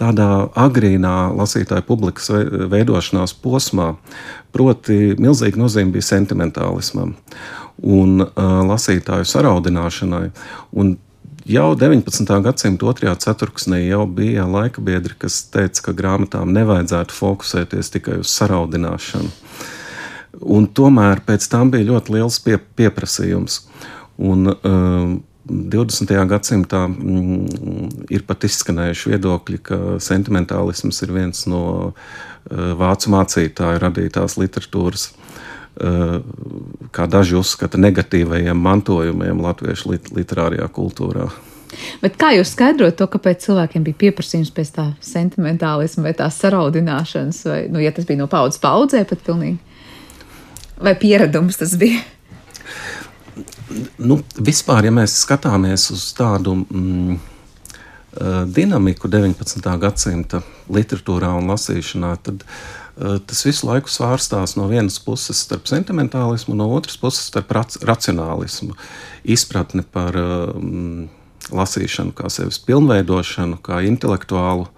Tādā 0.00 0.48
agrīnā 0.56 1.14
lasītāja 1.36 1.84
publikas 1.84 2.30
veidošanās 2.72 3.34
posmā, 3.42 3.92
proti, 4.54 5.14
milzīga 5.20 5.60
nozīme 5.60 5.92
bija 5.98 6.08
sentimentālismam 6.14 7.12
un 7.80 8.24
uh, 8.24 8.32
lasītāju 8.68 9.28
saraudināšanai. 9.28 10.30
Un 10.80 10.94
jau 11.48 11.68
19. 11.78 12.32
gadsimta 12.44 12.88
otrajā 12.90 13.14
ceturksnī 13.26 13.82
jau 13.86 14.04
bija 14.06 14.46
laika 14.48 14.82
biedri, 14.84 15.16
kas 15.18 15.42
teica, 15.52 15.88
ka 15.88 15.96
grāmatām 15.96 16.52
nevajadzētu 16.56 17.16
fokusēties 17.16 17.92
tikai 17.96 18.20
uz 18.24 18.32
saraudināšanu. 18.36 19.32
Un 20.40 20.68
tomēr 20.72 21.24
pēc 21.26 21.48
tam 21.52 21.72
bija 21.72 21.88
ļoti 21.90 22.16
liels 22.16 22.38
pie, 22.44 22.56
pieprasījums. 22.78 23.64
Un, 24.20 24.52
uh, 24.52 25.16
20. 25.50 26.16
gadsimtā 26.30 26.84
mm, 26.88 28.08
ir 28.12 28.26
pat 28.28 28.46
izskanējuši 28.46 29.14
viedokļi, 29.14 29.62
ka 29.66 29.80
sentimentālisms 30.02 31.02
ir 31.06 31.14
viens 31.16 31.46
no 31.50 31.64
uh, 31.90 31.94
vācu 32.78 33.14
mācītāju 33.16 33.82
radītās 33.82 34.38
literatūras 34.40 35.10
Eh, 35.80 36.16
kā 36.92 37.06
daži 37.08 37.38
uzskata, 37.38 37.78
negatīvajiem 37.80 38.58
mantojumiem 38.58 39.38
latviešu 39.40 39.94
lit 39.94 40.10
literārajā 40.12 40.66
kultūrā. 40.76 41.28
Bet 42.02 42.18
kā 42.20 42.32
jūs 42.34 42.50
skaidrojat 42.52 42.98
to, 42.98 43.06
kāpēc 43.08 43.46
cilvēkiem 43.46 43.86
bija 43.86 44.00
pieprasījums 44.02 44.50
pēc 44.52 44.72
tā 44.76 44.86
sentimentālisma 45.00 46.08
vai 46.08 46.12
tās 46.18 46.36
saraudināšanas, 46.42 47.40
vai, 47.48 47.60
nu, 47.72 47.80
ja 47.80 47.94
tas 47.96 48.08
bija 48.08 48.20
no 48.20 48.26
paudzes 48.28 48.60
paudzē, 48.60 49.06
pat 49.08 49.22
pilnīgi? 49.24 49.56
Vai 50.82 50.96
pieredums 50.98 51.60
tas 51.62 51.72
bija? 51.80 52.02
Nu, 53.98 54.20
vispār, 54.36 54.88
ja 54.88 54.94
mēs 54.94 55.14
skatāmies 55.22 55.88
uz 55.94 56.08
tādu 56.18 56.56
mm, 56.62 57.16
eh, 57.16 58.42
dinamiku 58.50 59.08
19. 59.08 59.62
gadsimta 59.80 60.42
literatūrā 60.70 61.32
un 61.38 61.50
lasīšanā, 61.52 62.14
tad 62.24 62.44
uh, 62.44 62.80
Eh, 63.00 63.16
tas 63.26 63.46
visu 63.46 63.64
laiku 63.64 63.88
svārstās 63.88 64.58
no 64.58 64.66
vienas 64.68 64.98
puses 65.00 65.38
starp 65.46 65.68
sentimentālismu, 65.70 66.52
no 66.58 66.66
otras 66.76 66.98
puses 67.00 67.30
starp 67.30 67.54
racionālismu, 67.88 68.74
izpratni 69.24 69.84
par 69.86 70.18
um, 70.20 71.06
lasīšanu, 71.48 72.12
kā 72.18 72.28
sevis 72.28 72.58
pilnveidošanu, 72.66 73.56
kā 73.64 73.80
intelektuālu 73.88 74.68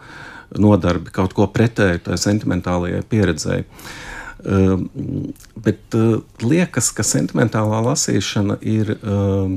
nodarbi, 0.55 1.11
kaut 1.11 1.35
ko 1.35 1.49
pretēju 1.51 2.05
tai 2.07 2.21
sentimentālajai 2.21 3.03
pieredzēji. 3.11 3.67
Um, 3.67 4.22
bet 4.43 5.97
uh, 5.99 6.19
liekas, 6.43 6.91
ka 6.97 7.07
sentimentālā 7.07 7.83
lasīšana 7.87 8.59
ir 8.67 8.97
uh, 8.97 9.55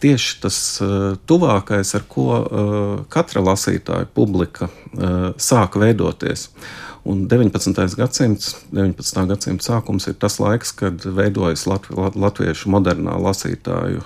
tieši 0.00 0.40
tas 0.40 0.58
uh, 0.80 1.14
tuvākais, 1.28 1.92
ar 1.98 2.08
ko 2.08 2.26
uh, 2.32 3.04
katra 3.12 3.44
lasītāja 3.44 4.08
publika 4.16 4.70
uh, 4.70 5.30
sāk 5.36 5.76
veidoties. 5.80 6.48
Uh, 6.48 6.86
Un 7.06 7.28
19. 7.28 7.94
gadsimts, 7.94 8.56
19. 8.74 9.26
gadsimta 9.30 9.62
sākums 9.62 10.08
ir 10.10 10.16
tas 10.18 10.40
laiks, 10.42 10.72
kad 10.74 11.04
veidojas 11.06 11.62
latvi, 11.70 11.94
latviešu 12.18 12.72
modernā 12.74 13.14
lasītāju 13.22 14.02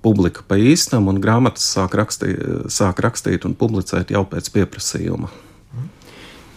publika 0.00 0.40
pa 0.48 0.56
īstam, 0.56 1.10
un 1.12 1.20
grāmatas 1.20 1.66
sāk 1.74 1.92
rakstīt, 2.00 2.40
sāk 2.72 3.02
rakstīt 3.04 3.44
un 3.44 3.52
publicēt 3.52 4.14
jau 4.16 4.24
pēc 4.24 4.48
pieprasījuma. 4.54 5.28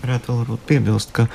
Varētu 0.05 0.37
vēl 0.37 0.61
piebilst, 0.69 1.11
ka 1.17 1.27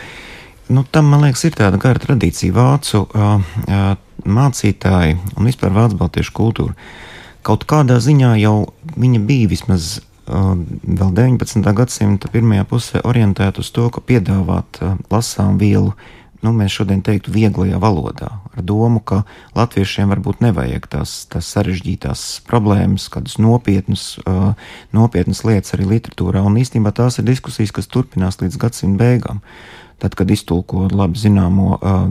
nu, 0.70 0.84
tam, 0.90 1.10
man 1.12 1.26
liekas, 1.26 1.44
ir 1.48 1.56
tāda 1.58 1.80
gara 1.82 2.00
tradīcija 2.02 2.54
vācu 2.56 3.02
uh, 3.04 3.40
uh, 3.66 3.88
mācītāji 4.24 5.18
un 5.36 5.48
vispār 5.48 5.74
vācu 5.74 5.98
baltiešu 6.00 6.36
kultūra. 6.36 6.76
Kaut 7.46 7.64
kādā 7.68 7.96
ziņā 8.04 8.34
jau 8.42 8.54
viņa 9.00 9.20
bija 9.26 9.48
vismaz 9.50 9.98
vēl 10.30 11.10
19. 11.16 11.74
gadsimta 11.74 12.30
pirmajā 12.30 12.64
pusē 12.68 13.02
orientēta 13.06 13.62
uz 13.62 13.70
to, 13.74 13.88
ka 13.90 14.02
piedāvāt 14.04 14.80
lasām 15.10 15.58
vielu, 15.58 15.94
nu, 16.44 16.52
mēs 16.56 16.76
šodien 16.78 17.02
teiktu, 17.04 17.32
vieglajā 17.34 17.80
valodā, 17.82 18.30
ar 18.54 18.64
domu, 18.64 19.02
ka 19.04 19.24
latviešiem 19.58 20.12
varbūt 20.12 20.40
nevajag 20.44 20.86
tās, 20.92 21.16
tās 21.32 21.50
sarežģītās 21.56 22.24
problēmas, 22.48 23.10
kādas 23.12 23.36
nopietnas, 23.42 24.14
uh, 24.24 24.54
nopietnas 24.96 25.44
lietas 25.44 25.76
arī 25.76 25.88
literatūrā, 25.96 26.44
un 26.46 26.60
īstenībā 26.62 26.94
tās 26.96 27.20
ir 27.20 27.28
diskusijas, 27.28 27.74
kas 27.76 27.90
turpinās 27.90 28.40
līdz 28.40 28.60
gadsimta 28.60 29.04
beigām. 29.04 29.44
Tad, 30.00 30.14
kad 30.16 30.30
iztulko 30.32 30.86
labi 30.92 31.20
zināmo 31.20 31.74
uh, 31.76 32.06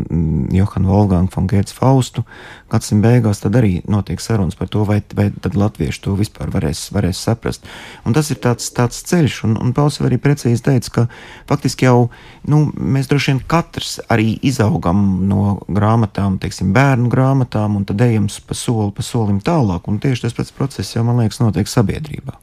Johanu 0.54 0.91
Wolfgangu 0.91 1.34
von 1.34 1.47
Gētas 1.49 1.73
Faustu, 1.73 2.23
gadsimta 2.69 3.10
beigās, 3.10 3.41
tad 3.41 3.58
arī 3.58 3.80
notiek 3.89 4.21
sarunas 4.21 4.58
par 4.60 4.69
to, 4.69 4.84
vai, 4.86 4.99
vai 5.17 5.30
tad 5.34 5.58
latvieši 5.58 6.04
to 6.06 6.13
vispār 6.19 6.52
varēs, 6.54 6.84
varēs 6.93 7.21
saprast. 7.25 7.65
Un 8.06 8.13
tas 8.13 8.30
ir 8.30 8.38
tāds, 8.43 8.69
tāds 8.75 9.02
ceļš, 9.10 9.39
un, 9.47 9.56
un 9.58 9.73
Pauls 9.73 9.97
arī 10.06 10.19
precīzi 10.21 10.65
teica, 10.67 10.93
ka 10.99 11.06
faktiski 11.49 11.88
jau 11.88 12.10
nu, 12.49 12.67
mēs 12.78 13.10
droši 13.10 13.34
vien 13.34 13.41
katrs 13.49 13.97
arī 14.10 14.36
izaugam 14.45 15.02
no 15.30 15.56
grāmatām, 15.65 16.38
teiksim, 16.43 16.73
bērnu 16.75 17.10
grāmatām, 17.10 17.80
un 17.80 17.89
tad 17.89 18.06
ejam 18.06 18.30
pa 18.45 18.58
soli, 18.58 18.91
pa 18.93 19.06
solim 19.06 19.41
tālāk, 19.41 19.89
un 19.89 19.97
tieši 20.04 20.28
tas 20.28 20.38
pats 20.38 20.54
process 20.54 20.93
jau, 20.95 21.06
man 21.08 21.23
liekas, 21.23 21.41
notiek 21.41 21.69
sabiedrībā. 21.69 22.38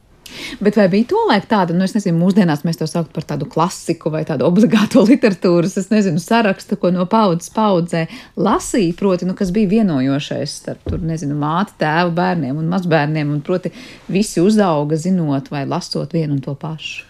Bet 0.59 0.77
vai 0.79 0.87
bija 0.91 1.09
tolaik 1.11 1.47
tāda, 1.49 1.75
nu, 1.75 1.85
es 1.85 1.93
nezinu, 1.95 2.17
mūsdienās 2.21 2.63
mēs 2.67 2.79
to 2.79 2.87
saucam 2.89 3.11
par 3.15 3.25
tādu 3.27 3.47
klasiku 3.49 4.11
vai 4.13 4.23
tādu 4.27 4.47
obligāto 4.47 5.03
literatūras, 5.09 5.77
es 5.81 5.89
nezinu, 5.93 6.21
sarakstu, 6.23 6.79
ko 6.81 6.91
no 6.95 7.07
paudzes 7.09 7.51
paudzē 7.53 8.05
lasīja, 8.39 8.95
proti, 8.99 9.27
nu, 9.29 9.35
kas 9.37 9.51
bija 9.55 9.71
vienojošais 9.77 10.55
starp, 10.61 10.83
tur, 10.87 11.01
nezinu, 11.03 11.37
māti, 11.39 11.77
tēvu, 11.83 12.15
bērniem 12.17 12.61
un 12.61 12.71
mazbērniem, 12.71 13.35
un 13.35 13.43
proti, 13.45 13.73
visi 14.11 14.43
uzauga 14.43 14.99
zinot 14.99 15.51
vai 15.53 15.65
lasot 15.69 16.15
vienu 16.15 16.37
un 16.37 16.43
to 16.43 16.55
pašu. 16.57 17.05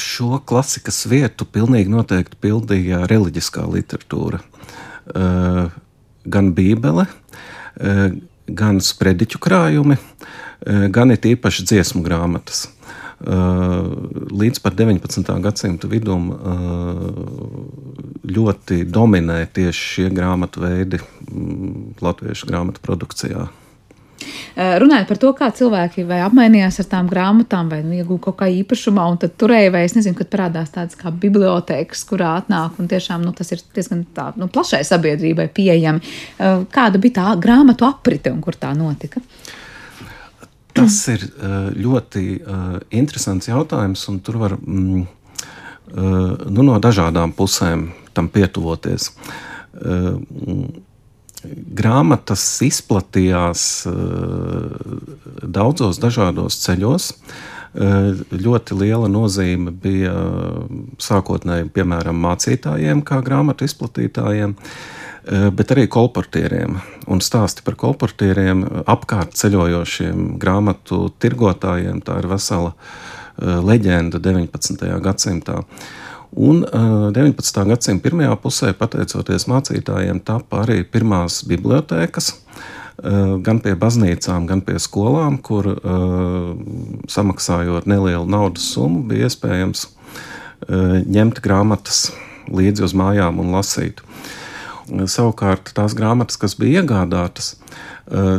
Šo 0.00 0.38
klasikas 0.48 1.02
vietu 1.10 1.44
pilnīgi 1.52 1.90
noteikti 1.92 2.38
pildīja 2.40 3.02
reliģiskā 3.10 3.66
literatūra. 3.68 4.38
Gan 6.26 6.48
Bībele, 6.56 7.04
gan 8.56 8.80
sprediķu 8.80 9.40
krājumi, 9.44 9.98
Eh, 10.00 10.45
gan 10.64 11.12
ir 11.12 11.30
īpaši 11.34 11.66
dziesmu 11.68 12.04
grāmatas. 12.06 12.66
Eh, 13.16 13.84
līdz 14.30 14.60
pat 14.60 14.74
19. 14.76 15.30
gadsimta 15.40 15.88
vidum 15.88 16.26
eh, 16.36 16.98
ļoti 18.28 18.82
dominē 18.92 19.38
tieši 19.56 19.86
šie 19.92 20.10
grāmatu 20.12 20.60
veidi 20.60 21.00
mm, 21.00 21.96
latviešu 22.04 22.50
grāmatu 22.50 22.84
produkcijā. 22.84 23.46
Runājot 24.56 25.08
par 25.10 25.18
to, 25.20 25.30
kā 25.36 25.50
cilvēki 25.52 26.06
vai 26.08 26.22
apmainījās 26.24 26.78
ar 26.80 26.86
tām 26.88 27.08
grāmatām, 27.10 27.68
vai 27.68 27.82
nu, 27.84 27.92
iegūta 27.98 28.24
kaut 28.24 28.38
kā 28.40 28.46
īpašumā, 28.48 29.04
un 29.12 29.18
tad 29.20 29.34
turēja, 29.36 29.74
vai 29.74 29.82
es 29.84 29.92
nezinu, 29.92 30.16
kad 30.16 30.30
parādās 30.32 30.72
tādas 30.72 30.96
kā 30.96 31.12
bibliotekas, 31.12 32.06
kurā 32.08 32.30
atnāk, 32.40 32.78
un 32.80 32.88
tiešām 32.88 33.20
nu, 33.26 33.34
tas 33.36 33.52
ir 33.52 33.60
diezgan 33.76 34.06
tā, 34.16 34.30
nu, 34.40 34.48
plašai 34.48 34.80
sabiedrībai 34.88 35.50
pieejami. 35.52 36.16
Kāda 36.72 37.02
bija 37.02 37.18
tā 37.20 37.36
grāmatu 37.44 37.84
aprite 37.90 38.32
un 38.32 38.40
kur 38.44 38.56
tā 38.56 38.72
notika? 38.78 39.20
Uh, 39.20 39.52
Tas 40.76 40.96
ir 41.12 41.22
eh, 41.24 41.54
ļoti 41.80 42.24
uh, 42.36 42.64
interesants 42.94 43.48
jautājums, 43.48 44.02
un 44.12 44.20
tur 44.24 44.40
var 44.42 44.56
mm, 44.58 45.04
uh, 45.04 46.48
nu, 46.50 46.66
no 46.66 46.76
dažādām 46.82 47.32
pusēm 47.36 47.88
tam 48.16 48.28
pietuvoties. 48.32 49.10
Uh, 49.76 50.20
grāmatas 51.76 52.42
izplatījās 52.64 53.60
daudzos 55.46 56.00
dažādos 56.02 56.56
ceļos. 56.64 57.10
Ļoti 57.76 58.78
liela 58.80 59.06
nozīme 59.12 59.70
bija 59.70 60.14
sākotnēji, 61.02 61.68
piemēram, 61.76 62.18
mācītājiem, 62.24 63.04
kā 63.06 63.20
grāmatu 63.22 63.68
izplatītājiem, 63.68 64.56
bet 65.26 65.74
arī 65.74 65.86
kolportieriem. 65.90 66.78
Un 67.10 67.22
stāsti 67.24 67.64
par 67.66 67.74
kolportieriem, 67.80 68.64
apkārt 68.86 69.34
ceļojošiem 69.38 70.36
grāmatu 70.42 71.08
tirgotājiem, 71.22 72.00
tā 72.06 72.20
ir 72.22 72.28
vesela 72.30 72.74
leģenda 73.36 74.20
19. 74.22 74.86
gadsimtā. 75.02 75.62
Un 76.36 76.62
19. 76.62 77.62
gadsimta 77.70 78.04
pirmajā 78.04 78.34
pusē, 78.42 78.72
pateicoties 78.76 79.46
mācītājiem, 79.50 80.20
tapa 80.26 80.64
arī 80.64 80.82
pirmās 80.84 81.42
bibliotēkas, 81.48 82.32
gan 83.46 83.60
pie 83.64 83.74
baznīcām, 83.76 84.46
gan 84.48 84.62
pie 84.64 84.78
skolām, 84.82 85.38
kur 85.44 85.68
samaksājot 87.12 87.88
nelielu 87.88 88.24
naudas 88.28 88.70
summu, 88.72 89.04
bija 89.10 89.28
iespējams 89.28 89.86
ņemt 90.66 91.42
grāmatas 91.44 92.10
līdzi 92.48 92.86
uz 92.86 92.94
mājām 92.96 93.40
un 93.42 93.52
lasīt. 93.56 94.00
Savukārt 94.86 95.72
tās 95.74 95.96
grāmatas, 95.98 96.38
kas 96.38 96.54
bija 96.58 96.82
iegādātas, 96.82 97.56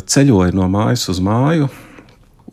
ceļoja 0.07 0.55
no 0.55 0.69
mājas 0.71 1.07
uz 1.11 1.19
māju, 1.23 1.67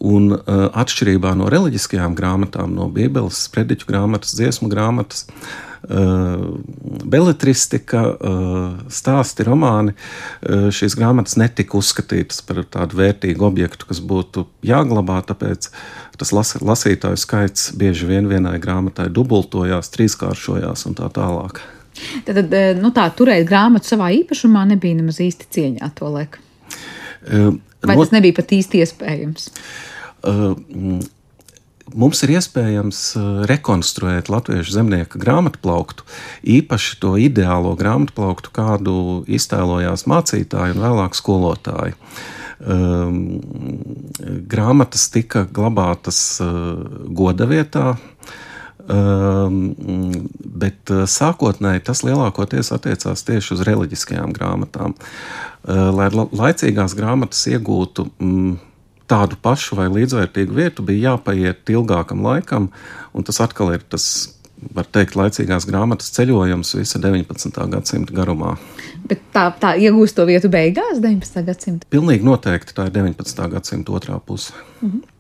Un 0.05 0.35
uh, 0.35 0.41
atšķirībā 0.75 1.31
no 1.39 1.47
reliģiskajām 1.53 2.17
grāmatām, 2.19 2.75
no 2.77 2.91
Bībeles, 2.93 3.39
sprediķu 3.47 3.87
grāmatas, 3.89 4.35
dziesmu 4.37 4.67
grāmatas, 4.69 5.23
uh, 5.31 5.55
beletristika, 5.85 8.03
stāsti, 8.89 9.45
romāni, 9.47 9.95
šīs 10.45 10.97
grāmatas 10.97 11.37
netika 11.41 11.77
uzskatītas 11.79 12.41
par 12.47 12.63
tādu 12.73 12.97
vērtīgu 13.03 13.45
objektu, 13.45 13.87
kas 13.91 14.01
būtu 14.01 14.47
jāglabā, 14.65 15.21
tāpēc 15.29 15.69
tas 16.19 16.33
las, 16.33 16.55
lasītāju 16.65 17.21
skaits 17.21 17.73
bieži 17.77 18.09
vien 18.09 18.29
vienai 18.31 18.57
grāmatai 18.63 19.11
dubultojās, 19.13 19.93
trīskāršojās 19.95 20.87
un 20.89 20.97
tā 21.01 21.11
tālāk. 21.13 21.61
Tad, 22.27 22.41
nu 22.81 22.91
tā, 22.95 23.09
turēt 23.17 23.47
grāmatu 23.49 23.95
savā 23.95 24.11
īpašumā 24.21 24.65
nebija 24.75 24.99
nemaz 24.99 25.21
īsti 25.23 25.51
cieņā 25.57 25.91
to 25.99 26.11
laiku. 26.15 26.43
Uh, 27.25 27.55
Vai 27.85 27.97
tas 28.01 28.15
nebija 28.15 28.37
pat 28.37 28.53
īsti 28.57 28.81
iespējams? 28.85 29.51
Uh, 30.25 30.57
mums 31.93 32.23
ir 32.25 32.35
iespējams 32.37 33.01
rekonstruēt 33.51 34.31
latviešu 34.33 34.79
zemnieka 34.79 35.21
grāmatplauktu, 35.21 36.07
īpaši 36.57 36.97
to 37.03 37.15
ideālo 37.21 37.75
grāmatplauktu, 37.79 38.53
kādu 38.55 38.97
iztēlojās 39.29 40.07
mācītāji 40.11 40.77
un 40.77 40.83
vēlāk 40.85 41.19
skolotāji. 41.19 41.99
Um, 42.65 43.19
grāmatas 44.49 45.09
tika 45.13 45.43
glabātas 45.45 46.39
uh, 46.41 46.79
goda 47.13 47.49
vietā, 47.51 47.97
um, 48.89 49.59
bet 50.65 50.91
sākotnēji 50.91 51.85
tas 51.87 52.05
lielākoties 52.07 52.73
attiecās 52.75 53.25
tieši 53.27 53.57
uz 53.57 53.65
reliģiskajām 53.69 54.35
grāmatām. 54.37 54.95
Uh, 55.65 55.89
lai 55.95 56.11
laicīgās 56.13 56.97
grāmatas 56.99 57.47
iegūtu 57.49 58.09
mm, 58.19 58.55
tādu 59.11 59.39
pašu 59.41 59.79
vai 59.79 59.89
līdzvērtīgu 59.93 60.57
vietu 60.57 60.85
bija 60.87 61.15
jāpaiet 61.15 61.71
ilgākam 61.73 62.25
laikam, 62.25 62.71
un 63.15 63.27
tas 63.27 63.41
atkal 63.45 63.75
ir 63.75 63.85
tas, 63.89 64.07
var 64.75 64.89
teikt, 64.89 65.17
laicīgās 65.19 65.67
grāmatas 65.69 66.13
ceļojums 66.17 66.75
visa 66.79 67.01
19. 67.03 67.65
gadsimta 67.75 68.17
garumā. 68.17 68.55
Bet 69.09 69.27
tā, 69.35 69.49
tā 69.61 69.75
iegūst 69.81 70.17
to 70.17 70.25
vietu 70.29 70.51
beigās 70.53 71.03
19. 71.05 71.45
gadsimta? 71.49 71.89
Pilnīgi 71.93 72.25
noteikti 72.25 72.77
tā 72.77 72.89
ir 72.89 72.95
19. 72.97 73.49
gadsimta 73.57 73.97
otrā 73.97 74.21
puse. 74.21 74.55
Mhm. 74.81 75.11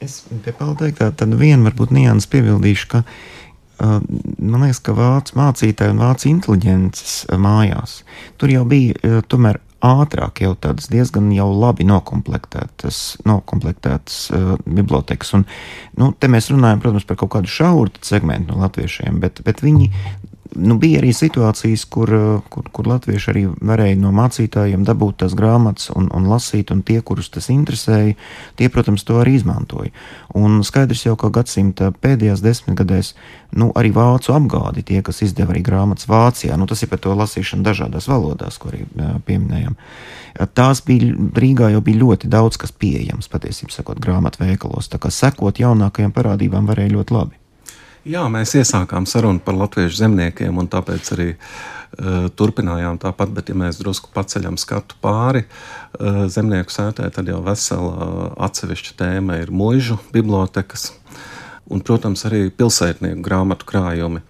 Es 0.00 0.22
pie 0.28 0.52
Pāvila 0.52 0.78
teiktā 0.80 1.10
tad 1.12 1.34
vienu 1.38 1.68
varbūt 1.68 1.92
nianses 1.92 2.30
piebildīšu, 2.32 2.88
ka 2.94 3.02
uh, 3.04 4.00
man 4.38 4.64
liekas, 4.64 4.80
ka 4.84 4.96
vācu 4.96 5.36
mācītāji 5.38 5.94
un 5.94 6.02
vācu 6.02 6.30
inteliģences 6.30 7.14
mājās 7.40 8.00
tur 8.40 8.52
jau 8.54 8.64
bija 8.68 8.96
uh, 9.00 9.20
tomēr 9.28 9.60
ātrāk 9.84 10.40
jau 10.40 10.54
tādas 10.56 10.88
diezgan 10.88 11.28
jau 11.34 11.50
labi 11.52 11.84
nokomplektētas, 11.88 13.00
nokomplektētas 13.28 14.20
uh, 14.32 14.54
bibliotekas. 14.64 15.34
Un, 15.36 15.44
nu, 16.00 16.12
te 16.16 16.30
mēs 16.32 16.48
runājam, 16.52 16.80
protams, 16.80 17.04
par 17.08 17.20
kaut 17.20 17.34
kādu 17.36 17.52
šauru 17.52 17.92
segmentu 18.04 18.54
no 18.54 18.64
latviešiem, 18.64 19.20
bet, 19.20 19.44
bet 19.44 19.60
viņi 19.64 19.90
nu, 20.56 20.76
bija 20.78 21.00
arī 21.00 21.12
situācijas, 21.14 21.84
kur, 21.90 22.10
eh, 22.14 22.40
kur, 22.50 22.68
kur 22.72 22.88
latvieši 22.88 23.30
arī 23.30 23.44
varēja 23.60 23.98
no 24.00 24.12
mācītājiem 24.14 24.84
dabūt 24.86 25.22
tās 25.22 25.34
grāmatas 25.34 25.90
un, 25.94 26.08
un 26.14 26.28
lasīt, 26.30 26.72
un 26.74 26.82
tie, 26.82 27.00
kurus 27.00 27.30
tas 27.34 27.50
interesēja, 27.52 28.14
tie, 28.56 28.68
protams, 28.68 29.04
to 29.04 29.20
arī 29.20 29.36
izmantoja. 29.38 29.90
Un 30.34 30.62
skaidrs 30.64 31.04
jau, 31.06 31.16
ka 31.16 31.30
gadsimta 31.34 31.92
pēdējās 31.92 32.42
desmitgadēs 32.44 33.14
nu, 33.52 33.70
arī 33.74 33.92
vācu 33.94 34.34
apgādi, 34.34 34.82
tie, 34.82 35.02
kas 35.02 35.22
izdeva 35.22 35.54
arī 35.54 35.62
grāmatas 35.62 36.08
Vācijā, 36.10 36.56
nu, 36.58 36.66
tas 36.66 36.82
ir 36.82 36.90
par 36.90 37.02
to 37.02 37.14
lasīšanu 37.14 37.66
dažādās 37.66 38.08
valodās, 38.10 38.58
ko 38.58 38.72
arī 38.72 38.84
jā, 38.86 39.12
pieminējām. 39.26 39.78
Tās 40.54 40.82
bija 40.82 41.14
Rīgā 41.38 41.70
jau 41.74 41.84
bija 41.84 42.02
ļoti 42.02 42.28
daudz 42.30 42.58
kas 42.58 42.74
pieejams, 42.74 43.30
patiesībā 43.30 43.70
sakot, 43.70 44.02
grāmatu 44.02 44.42
veikalos. 44.42 44.90
Tā 44.90 44.98
kā 44.98 45.12
sekot 45.14 45.62
jaunākajām 45.62 46.14
parādībām 46.14 46.66
varēja 46.66 46.96
ļoti 46.96 47.14
labi. 47.14 47.43
Jā, 48.04 48.26
mēs 48.28 48.52
iesākām 48.58 49.06
sarunu 49.08 49.40
par 49.40 49.56
latviešu 49.56 49.96
zemniekiem, 50.02 50.58
un 50.60 50.66
tāpēc 50.68 51.08
arī 51.14 51.28
uh, 51.32 52.26
turpinājām 52.36 52.98
tāpat. 53.00 53.30
Bet, 53.32 53.48
ja 53.48 53.56
mēs 53.56 53.78
drusku 53.80 54.10
paceļam 54.12 54.58
skatu 54.60 54.98
pāri 55.00 55.46
uh, 55.46 56.26
zemnieku 56.28 56.74
sētē, 56.74 57.08
tad 57.14 57.30
jau 57.32 57.40
vesela 57.46 58.34
atsevišķa 58.44 58.98
tēma 58.98 59.38
ir 59.40 59.52
mūžu 59.56 59.96
bibliotekas. 60.12 60.90
Un, 61.72 61.80
protams, 61.80 62.26
arī 62.28 62.50
pilsētnieku 62.52 63.24
grāmatu 63.24 63.64
krājumi. 63.64 64.20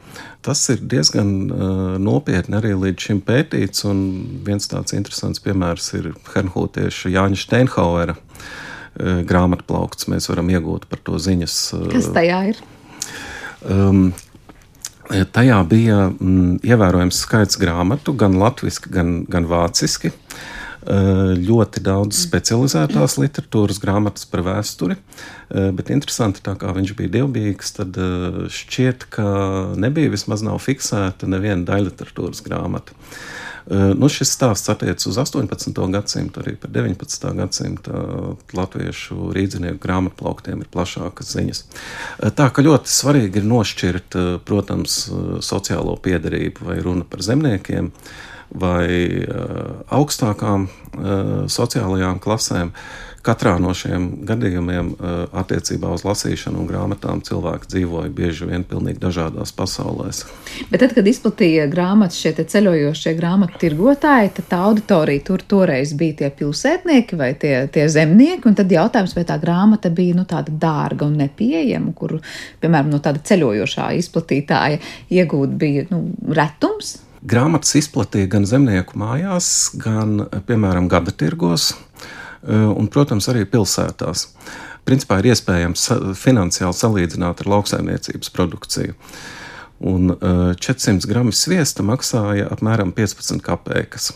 Tas 0.46 0.62
ir 0.70 0.78
diezgan 0.78 1.32
uh, 1.48 1.72
nopietni 1.98 2.60
arī 2.60 2.76
līdz 2.78 3.08
šim 3.08 3.24
pētīts. 3.26 3.82
Viens 4.46 4.70
tāds 4.70 4.94
interesants 4.94 5.42
piemērs 5.42 5.88
ir 5.98 6.12
Hernhūtieša 6.30 7.10
Jāņa 7.10 7.40
Steinhauera 7.42 8.14
uh, 8.14 9.18
grāmatu 9.26 9.66
plaukts. 9.66 10.06
Mēs 10.14 10.30
varam 10.30 10.54
iegūt 10.54 10.86
par 10.86 11.02
to 11.02 11.18
ziņas. 11.18 11.58
Kas 11.90 12.12
tajā 12.14 12.38
ir? 12.52 12.62
Um, 13.64 14.06
Tajā 15.04 15.58
bija 15.68 16.06
mm, 16.08 16.62
ievērojams 16.64 17.18
skaits 17.26 17.58
grāmatu, 17.60 18.14
gan 18.16 18.38
latviešu, 18.40 18.88
gan, 18.92 19.10
gan 19.28 19.44
vāciski. 19.50 20.14
Uh, 20.84 21.32
ļoti 21.40 21.80
daudz 21.84 22.18
specializētās 22.26 23.14
literatūras 23.16 23.78
grāmatas 23.80 24.26
par 24.28 24.42
vēsturi, 24.44 24.96
uh, 24.96 25.70
bet 25.76 25.92
interesanti, 25.92 26.42
tā 26.44 26.52
kā 26.60 26.72
viņš 26.76 26.92
bija 26.98 27.12
dievbijīgs, 27.14 27.72
tad 27.78 27.96
uh, 28.00 28.42
šķiet, 28.52 29.06
ka 29.12 29.28
nebija 29.80 30.12
vismaz 30.12 30.44
nav 30.44 30.60
fiksēta 30.64 31.28
neviena 31.28 31.64
daļliteratūras 31.70 32.44
grāmata. 32.44 32.92
Eh, 32.92 33.44
nu, 33.70 34.08
šis 34.12 34.34
stāsts 34.36 34.68
attiecas 34.68 35.06
uz 35.08 35.18
18. 35.20 35.78
gadsimtu, 35.92 36.42
arī 36.42 36.56
par 36.60 36.72
19. 36.74 37.30
gadsimta 37.38 38.02
latviešu 38.52 39.30
rīznieku 39.34 39.80
grāmatplauktiem 39.80 40.60
ir 40.60 40.70
plašākas 40.72 41.32
ziņas. 41.36 41.64
Eh, 41.64 42.30
tā 42.30 42.50
ka 42.52 42.64
ļoti 42.64 42.92
svarīgi 42.92 43.40
ir 43.40 43.48
nošķirt, 43.48 44.18
eh, 44.20 44.30
protams, 44.44 45.08
sociālo 45.40 45.96
piedarību 46.00 46.68
vai 46.68 46.78
runa 46.80 47.04
par 47.08 47.24
zemniekiem 47.24 47.92
vai 48.50 49.24
augstākām 49.94 50.68
sociālajām 51.50 52.20
klasēm. 52.22 52.72
Katrā 53.24 53.54
no 53.56 53.70
šiem 53.72 54.10
gadījumiem 54.28 54.90
eh, 54.92 55.12
attiecībā 55.40 55.88
uz 55.96 56.02
lasīšanu 56.04 56.60
un 56.60 56.66
grāmatām 56.68 57.22
cilvēki 57.24 57.70
dzīvoja 57.72 58.10
bieži 58.12 58.48
vien 58.50 58.66
pilnīgi 58.68 59.00
dažādās 59.00 59.54
pasaulēs. 59.56 60.26
Bet 60.68 60.82
tad, 60.82 60.92
kad 60.96 61.08
izplatīja 61.08 61.64
grāmatas 61.72 62.18
šie 62.20 62.34
ceļojošie 62.36 63.14
grāmatu 63.16 63.62
tirgotāji, 63.62 64.34
tad 64.36 64.50
tā 64.50 64.58
auditorija 64.66 65.24
tur 65.24 65.44
toreiz 65.48 65.94
bija 65.96 66.18
tie 66.18 66.30
pilsētnieki 66.36 67.16
vai 67.16 67.30
tie, 67.40 67.54
tie 67.72 67.86
zemnieki, 67.88 68.44
un 68.50 68.58
tad 68.60 68.76
jautājums, 68.76 69.16
vai 69.16 69.24
tā 69.30 69.38
grāmata 69.40 69.88
bija 69.88 70.18
nu, 70.20 70.26
tāda 70.28 70.52
dārga 70.66 71.08
un 71.08 71.16
nepieejama, 71.24 71.94
kuru, 71.96 72.20
piemēram, 72.60 72.92
no 72.92 73.00
tāda 73.00 73.24
ceļojošā 73.24 73.88
izplatītāja 74.02 74.84
iegūt 75.16 75.56
bija 75.64 75.88
nu, 75.94 76.04
retums. 76.28 76.98
Grāmatas 77.24 77.72
izplatīja 77.78 78.28
gan 78.34 78.44
zemnieku 78.44 78.98
mājās, 79.00 79.46
gan, 79.80 80.26
piemēram, 80.44 80.90
gada 80.92 81.12
tirgos. 81.16 81.70
Eh, 82.44 82.66
un, 82.68 82.90
protams, 82.92 83.30
arī 83.32 83.46
pilsētās. 83.48 84.26
Principā 84.84 85.22
ir 85.22 85.30
iespējams 85.32 85.86
finansiāli 86.20 86.76
salīdzināt 86.76 87.40
ar 87.40 87.48
lauksaimniecības 87.48 88.28
produkciju. 88.34 88.96
Un 89.88 90.12
400 90.12 90.92
eh, 90.92 91.06
gramu 91.08 91.32
sviesta 91.32 91.86
maksāja 91.86 92.50
apmēram 92.52 92.92
15 92.92 93.40
kopēkas. 93.46 94.10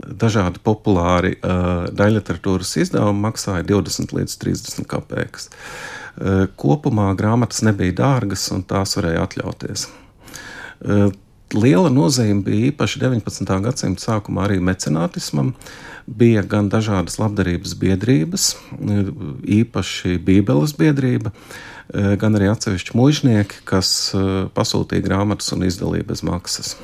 Dažādi 0.00 0.62
populāri 0.64 1.34
uh, 1.44 1.90
daļliteratūras 1.92 2.70
izdevumi 2.80 3.20
maksāja 3.20 3.66
20 3.68 4.14
līdz 4.16 4.36
30 4.40 4.86
kopēkas. 4.88 5.50
Kopumā 6.56 7.10
grāmatas 7.20 7.60
nebija 7.66 7.98
dārgas, 7.98 8.46
un 8.54 8.64
tās 8.64 8.96
varēja 8.96 9.26
atļauties. 9.26 9.84
Liela 11.50 11.88
nozīme 11.90 12.44
bija 12.46 12.68
īpaši 12.70 13.00
19. 13.02 13.48
gadsimta 13.64 14.04
sākumā 14.04 14.44
arī 14.46 14.60
mecenātismam. 14.62 15.50
Bija 16.06 16.44
gan 16.46 16.68
dažādas 16.70 17.18
labdarības 17.18 17.74
biedrības, 17.78 18.46
īpaši 19.58 20.16
Bībeles 20.26 20.76
biedrība, 20.78 21.32
gan 22.22 22.38
arī 22.38 22.48
atsevišķi 22.50 22.96
mužnieki, 22.98 23.60
kas 23.66 23.90
pasūtīja 24.54 25.06
grāmatas 25.06 25.50
un 25.54 25.66
izdalīja 25.66 26.06
bez 26.06 26.22
maksas. 26.26 26.76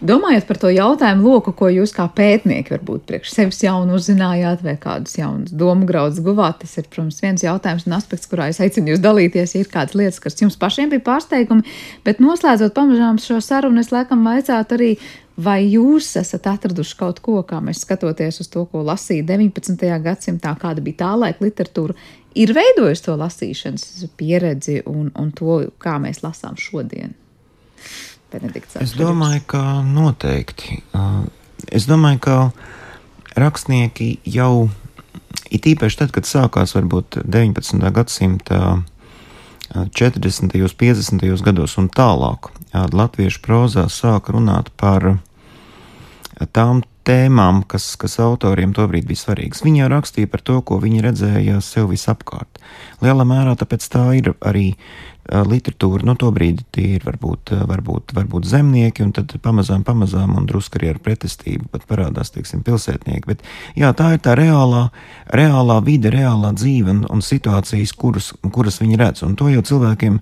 Domājot 0.00 0.46
par 0.48 0.58
to 0.60 0.70
jautājumu 0.72 1.26
loku, 1.28 1.52
ko 1.56 1.68
jūs 1.68 1.92
kā 1.92 2.06
pētnieki 2.16 2.72
varbūt 2.72 3.04
priekš 3.08 3.34
sevis 3.34 3.60
jaunu 3.60 3.98
uzzinājāt, 3.98 4.62
vai 4.64 4.76
kādus 4.80 5.18
jaunus 5.18 5.52
domu 5.52 5.88
graudus 5.88 6.22
guvāt, 6.24 6.62
tas 6.62 6.72
ir, 6.80 6.86
protams, 6.88 7.20
viens 7.20 7.44
jautājums 7.44 7.84
un 7.88 7.96
aspekts, 7.98 8.28
kurā 8.30 8.48
es 8.52 8.60
aicinu 8.64 8.94
jūs 8.94 9.02
dalīties, 9.04 9.56
ir 9.60 9.68
kādas 9.72 9.96
lietas, 9.98 10.20
kas 10.24 10.40
jums 10.40 10.56
pašiem 10.60 10.92
bija 10.94 11.04
pārsteigumi, 11.10 11.66
bet 12.06 12.22
noslēdzot 12.24 12.76
pamazām 12.76 13.20
šo 13.20 13.42
sarunu, 13.44 13.84
es 13.84 13.92
laikam 13.92 14.24
vaicātu 14.24 14.78
arī, 14.78 14.90
vai 15.40 15.58
jūs 15.66 16.08
esat 16.20 16.48
atraduši 16.48 16.96
kaut 16.96 17.20
ko, 17.24 17.40
kā 17.44 17.60
mēs 17.64 17.84
skatoties 17.84 18.40
uz 18.40 18.48
to, 18.52 18.64
ko 18.72 18.84
lasīja 18.86 19.28
19. 19.28 19.86
gadsimtā, 20.04 20.56
kāda 20.60 20.84
bija 20.84 21.02
tā 21.04 21.12
laika 21.20 21.44
literatūra, 21.44 21.96
ir 22.40 22.52
veidojusi 22.56 23.06
to 23.06 23.16
lasīšanas 23.20 24.06
pieredzi 24.20 24.80
un, 24.88 25.10
un 25.16 25.32
to, 25.36 25.62
kā 25.82 25.98
mēs 26.02 26.24
lasām 26.24 26.56
šodien? 26.60 27.16
Benedikts. 28.30 28.76
Es 28.80 28.94
domāju, 28.98 29.42
ka 29.50 29.62
noteikti. 29.86 30.80
Es 31.70 31.86
domāju, 31.90 32.20
ka 32.24 32.36
rakstnieki 33.40 34.20
jau, 34.24 34.68
it 35.50 35.66
īpaši 35.70 36.02
tad, 36.02 36.14
kad 36.14 36.28
sākās 36.28 36.74
varbūt 36.76 37.20
19. 37.26 37.82
gadsimta 37.94 38.82
40., 39.70 40.54
50. 40.78 41.42
gados 41.46 41.76
un 41.78 41.90
tālāk, 41.94 42.50
latviešu 42.74 43.42
prozā 43.44 43.86
sāka 43.90 44.34
runāt 44.34 44.70
par 44.80 45.12
tām 46.54 46.82
tēmām, 47.08 47.62
kas, 47.70 47.92
kas 48.00 48.18
autoriem 48.22 48.74
tobrīd 48.76 49.06
bija 49.08 49.22
svarīgas. 49.22 49.64
Viņi 49.64 49.84
jau 49.84 49.92
rakstīja 49.92 50.30
par 50.30 50.44
to, 50.46 50.58
ko 50.66 50.80
viņi 50.82 51.04
redzēja 51.06 51.60
sev 51.64 51.90
visapkārt. 51.94 52.60
Lielā 53.04 53.26
mērā 53.28 53.56
tāpēc 53.60 53.86
tā 53.92 54.04
ir 54.18 54.34
arī 54.40 54.68
literatūra, 55.30 56.04
nu, 56.06 56.16
tobrīd 56.18 56.62
tie 56.74 56.96
ir 56.96 57.04
varbūt, 57.06 57.52
varbūt, 57.68 58.14
varbūt 58.16 58.48
zemnieki, 58.50 59.04
un 59.04 59.12
tad 59.14 59.32
pamazām, 59.42 59.84
pamazām, 59.86 60.34
un 60.38 60.46
drusku 60.48 60.80
arī 60.80 60.90
ar 60.94 61.00
pretestību 61.02 61.68
pat 61.70 61.84
parādās, 61.90 62.32
teiksim, 62.34 62.64
pilsētnieki. 62.66 63.26
Bet, 63.28 63.44
jā, 63.78 63.92
tā 63.96 64.14
ir 64.16 64.22
tā 64.24 64.34
reālā, 64.38 64.88
reālā 65.36 65.78
vide, 65.86 66.10
reālā 66.14 66.52
dzīve 66.56 66.96
un, 66.96 67.04
un 67.12 67.22
situācijas, 67.24 67.94
kuras, 67.94 68.32
kuras 68.50 68.80
viņi 68.82 68.98
redz, 69.00 69.24
un 69.26 69.36
to 69.38 69.50
jau 69.52 69.62
cilvēkiem 69.70 70.18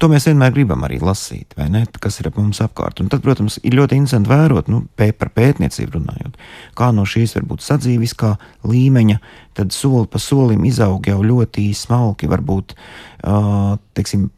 to 0.00 0.08
mēs 0.10 0.26
vienmēr 0.28 0.52
gribam 0.54 0.82
arī 0.84 0.98
lasīt, 1.02 1.54
vai 1.58 1.70
ne? 1.72 1.84
Kas 2.02 2.20
ir 2.20 2.28
ap 2.28 2.36
mums 2.40 2.60
apkārt. 2.64 3.00
Un 3.00 3.08
tad, 3.12 3.22
protams, 3.24 3.56
ir 3.64 3.76
ļoti 3.78 3.96
interesanti 3.96 4.30
vērot, 4.30 4.68
nu, 4.72 4.82
pē, 4.98 5.10
par 5.16 5.32
pētniecību 5.36 5.96
runājot, 5.96 6.36
kā 6.78 6.90
no 6.96 7.06
šīs 7.08 7.36
varbūt 7.38 7.64
sadzīviskā 7.64 8.34
līmeņa, 8.68 9.18
tad 9.56 9.72
soli 9.74 10.10
pa 10.10 10.20
solim 10.22 10.64
izaug 10.68 11.08
jau 11.08 11.18
ļoti 11.24 11.70
smalki, 11.76 12.28
varbūt 12.30 12.76
teiksim, 13.20 14.28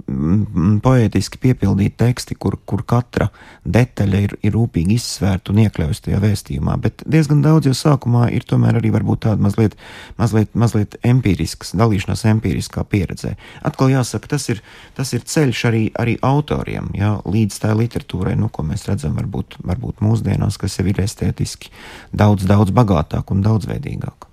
poētiski 0.82 1.38
piepildīti 1.42 1.94
teksti, 2.02 2.36
kur, 2.40 2.56
kur 2.66 2.82
katra 2.88 3.28
detaļa 3.62 4.22
ir, 4.26 4.34
ir 4.42 4.54
rūpīgi 4.56 4.96
izsvērta 4.98 5.52
un 5.52 5.60
iekļauts 5.64 6.02
tajā 6.06 6.18
vēstījumā. 6.22 6.76
Bet 6.82 7.04
diezgan 7.06 7.44
daudz 7.44 7.70
jau 7.70 7.74
sākumā 7.78 8.28
ir 8.34 8.46
tomēr 8.48 8.80
arī 8.80 8.90
tāda 9.22 9.38
mazliet, 9.42 9.76
mazliet, 10.18 10.50
mazliet 10.58 10.96
empirisks, 11.06 11.74
dalīšanās 11.78 12.24
empiriskā 12.32 12.84
pieredzē. 12.84 13.36
Atkal 13.62 13.94
jāsaka, 13.94 14.34
tas 14.34 14.48
ir, 14.50 14.62
tas 14.96 15.12
ir 15.12 15.22
ceļš 15.22 15.62
arī, 15.70 15.84
arī 15.98 16.16
autoriem, 16.22 16.90
jā, 16.98 17.14
līdz 17.24 17.62
tā 17.62 17.76
literatūrai, 17.78 18.34
nu, 18.40 18.50
ko 18.50 18.66
mēs 18.66 18.88
redzam 18.90 19.14
varbūt, 19.20 19.60
varbūt 19.62 20.02
mūsdienās, 20.02 20.58
kas 20.58 20.80
jau 20.80 20.88
ir 20.90 21.04
estētiski 21.04 21.70
daudz, 22.10 22.48
daudz 22.50 22.74
bagātāk 22.74 23.30
un 23.30 23.46
daudzveidīgāk. 23.46 24.31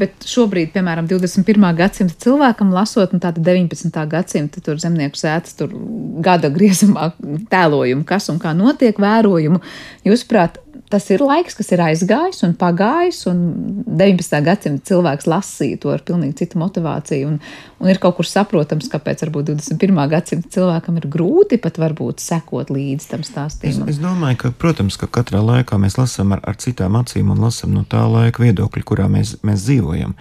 Bet 0.00 0.26
šobrīd, 0.26 0.72
piemēram, 0.74 1.08
21. 1.10 1.66
gadsimta 1.78 2.16
cilvēkam, 2.24 2.72
lasot 2.74 3.14
nu, 3.14 3.20
tādu 3.22 3.42
19. 3.44 4.00
gadsimta 4.10 4.62
tur 4.64 4.80
zemnieku 4.82 5.20
sētas, 5.20 5.56
tur 5.58 5.74
gada 6.24 6.50
griezumā 6.52 7.12
tēlojumu, 7.52 8.06
kas 8.08 8.30
un 8.32 8.40
kā 8.42 8.54
notiek, 8.56 8.98
vērojumu, 9.00 9.62
jūsuprāt, 10.08 10.58
tas 10.90 11.06
ir 11.12 11.22
laiks, 11.22 11.54
kas 11.58 11.70
ir 11.74 11.80
aizgājis 11.84 12.42
un 12.46 12.54
pagājis, 12.58 13.20
un 13.30 13.40
19. 13.86 14.40
gadsimta 14.46 14.90
cilvēks 14.90 15.28
lasīja 15.30 15.78
to 15.82 15.92
ar 15.94 16.02
pilnīgi 16.06 16.40
citu 16.42 16.60
motivāciju, 16.60 17.30
un, 17.30 17.38
un 17.80 17.92
ir 17.92 18.00
kaut 18.02 18.18
kur 18.18 18.28
saprotams, 18.28 18.90
kāpēc 18.92 19.24
varbūt 19.26 19.52
21. 19.52 20.00
gadsimta 20.10 20.52
cilvēkam 20.56 20.98
ir 21.00 21.08
grūti 21.12 21.60
pat 21.62 21.80
varbūt 21.82 22.24
sekot 22.24 22.72
līdzi 22.74 23.10
tam 23.12 23.24
stāstījumam. 23.26 23.88
Es, 23.90 23.96
es 23.96 24.02
domāju, 24.02 24.40
ka, 24.44 24.52
protams, 24.66 24.98
ka 25.00 25.10
katrā 25.20 25.42
laikā 25.44 25.78
mēs 25.80 25.98
lasām 26.00 26.34
ar, 26.36 26.44
ar 26.48 26.58
citām 26.60 26.98
acīm 27.00 27.32
un 27.34 27.42
lasām 27.44 27.74
no 27.76 27.86
tā 27.88 28.02
laika 28.10 28.42
viedokļa, 28.42 28.86
kurā 28.86 29.08
mēs, 29.12 29.38
mēs 29.46 29.66
dzīvojam. 29.68 30.16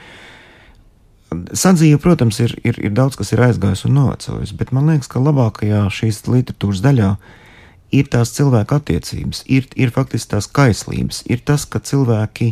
Sadzīve, 1.54 2.00
protams, 2.02 2.40
ir, 2.42 2.56
ir, 2.66 2.80
ir 2.82 2.96
daudz 2.98 3.20
kas 3.20 3.36
ir 3.36 3.44
aizgājis 3.46 3.86
un 3.86 4.00
novecojis, 4.00 4.56
bet 4.58 4.74
man 4.74 4.90
liekas, 4.90 5.12
ka 5.12 5.22
labākajā 5.22 5.84
šīs 5.94 6.26
literatūras 6.26 6.82
daļā 6.86 7.14
ir 7.14 7.39
tās 8.12 8.32
cilvēku 8.36 8.78
attiecības, 8.78 9.44
ir, 9.50 9.66
ir 9.80 9.94
faktiski 9.94 10.36
tās 10.36 10.48
kaislības, 10.54 11.24
ir 11.30 11.42
tas, 11.46 11.66
ka 11.66 11.82
cilvēki 11.82 12.52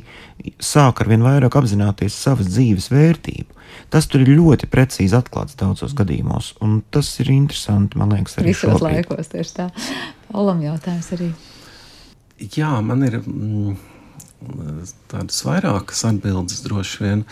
sāk 0.64 1.04
ar 1.04 1.12
vien 1.12 1.26
vairāk 1.26 1.58
apzināties 1.60 2.18
savas 2.18 2.50
dzīves 2.50 2.90
vērtību. 2.94 3.54
Tas 3.94 4.08
tur 4.10 4.24
ir 4.24 4.34
ļoti 4.40 4.70
precīzi 4.72 5.16
atklāts 5.18 5.58
daudzos 5.60 5.94
gadījumos, 5.98 6.56
un 6.66 6.80
tas 6.92 7.10
ir 7.22 7.30
interesanti, 7.36 8.00
man 8.00 8.16
liekas, 8.16 8.40
arī 8.40 8.52
visos 8.52 8.74
šobrīd. 8.74 9.04
laikos. 9.04 9.30
Tieši 9.34 9.54
tā. 9.60 9.68
Olam 10.34 10.64
jautājums 10.66 11.12
arī. 11.16 11.30
Jā, 12.58 12.72
man 12.86 13.06
ir 13.06 13.20
mm, 13.22 13.78
tādas 15.12 15.40
vairākas 15.46 16.04
atbildes 16.10 16.64
droši 16.66 17.04
vien. 17.04 17.24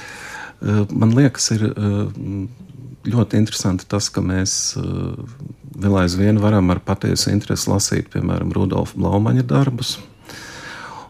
Man 0.93 1.13
liekas, 1.17 1.49
ir 1.55 1.67
ļoti 3.05 3.41
interesanti 3.41 3.87
tas, 3.89 4.09
ka 4.09 4.23
mēs 4.25 4.75
vēl 5.79 6.01
aizvien 6.03 6.39
varam 6.41 6.71
ar 6.73 6.81
patiesu 6.83 7.31
interesi 7.33 7.69
lasīt, 7.71 8.09
piemēram, 8.13 8.53
Rudolfa 8.55 8.97
Blaumaņa 8.99 9.45
darbus. 9.47 9.97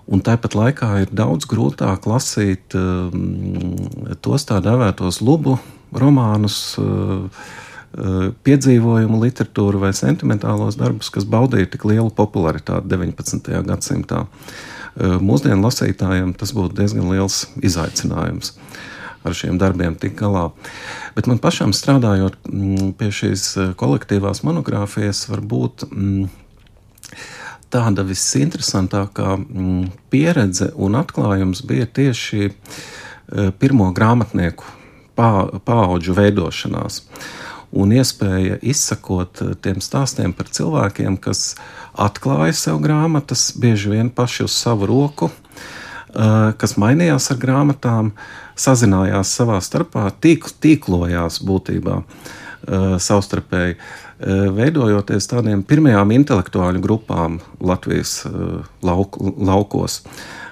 Un 0.06 0.22
tāpat 0.22 0.54
laikā 0.58 0.90
ir 1.02 1.14
daudz 1.18 1.48
grūtāk 1.50 2.06
lasīt 2.10 2.76
um, 2.78 3.74
tos 4.22 4.46
tā 4.46 4.60
dēvētos 4.62 5.22
lubu 5.26 5.58
romānus, 5.96 6.60
uh, 6.78 7.26
uh, 7.26 8.28
piedzīvojumu 8.46 9.22
literatūru 9.24 9.82
vai 9.82 9.94
sentimentālos 9.98 10.78
darbus, 10.78 11.10
kas 11.14 11.26
baudīja 11.26 11.72
tik 11.74 11.88
lielu 11.90 12.12
popularitāti 12.14 12.92
19. 12.94 13.50
gadsimtā. 13.66 14.26
Uh, 14.26 15.18
mūsdienu 15.18 15.66
lasītājiem 15.66 16.36
tas 16.38 16.54
būtu 16.54 16.78
diezgan 16.84 17.10
liels 17.10 17.48
izaicinājums. 17.66 18.54
Uh, 18.54 18.95
ar 19.26 19.36
šiem 19.38 19.60
darbiem 19.62 19.96
tik 20.00 20.18
galā. 20.20 20.50
Bet 21.16 21.30
man 21.30 21.40
pašam 21.42 21.74
strādājot 21.76 22.38
mm, 22.50 22.94
pie 23.00 23.12
šīs 23.14 23.46
eh, 23.58 23.72
kolektīvās 23.80 24.44
monogrāfijas, 24.48 25.26
varbūt 25.32 25.88
mm, 25.90 26.28
tāda 27.74 28.06
visinteresantākā 28.08 29.36
mm, 29.40 29.90
pieredze 30.14 30.72
un 30.76 31.00
atklājums 31.02 31.66
bija 31.68 31.88
tieši 31.88 32.50
eh, 32.50 33.52
pirmo 33.60 33.92
grāmatnieku 33.96 34.74
paudžu 35.16 36.16
veidošanās. 36.16 37.02
Un 37.76 37.92
iespēja 37.92 38.60
izsakot 38.64 39.42
eh, 39.44 39.56
tiem 39.60 39.82
stāstiem 39.84 40.36
par 40.36 40.52
cilvēkiem, 40.52 41.18
kas 41.20 41.56
atklāja 41.92 42.56
sev 42.56 42.80
grāmatas, 42.84 43.50
bieži 43.60 43.96
vien 43.96 44.12
paši 44.14 44.46
uz 44.48 44.56
savu 44.56 44.88
roku, 44.92 45.32
kas 46.58 46.78
mainījās 46.80 47.30
ar 47.34 47.40
grāmatām, 47.42 48.12
sazinājās 48.60 49.34
savā 49.36 49.60
starpā, 49.64 50.08
tīk, 50.24 50.48
tīklojās 50.64 51.42
būtībā 51.46 52.00
uh, 52.00 52.96
savstarpēji, 53.02 53.76
uh, 53.76 54.04
veidojoties 54.56 55.28
tādiem 55.32 55.64
pirmajām 55.68 56.14
intelektuāļu 56.16 56.84
grupām 56.84 57.40
Latvijas 57.60 58.22
lauk, 58.86 59.20
laukos. 59.20 60.04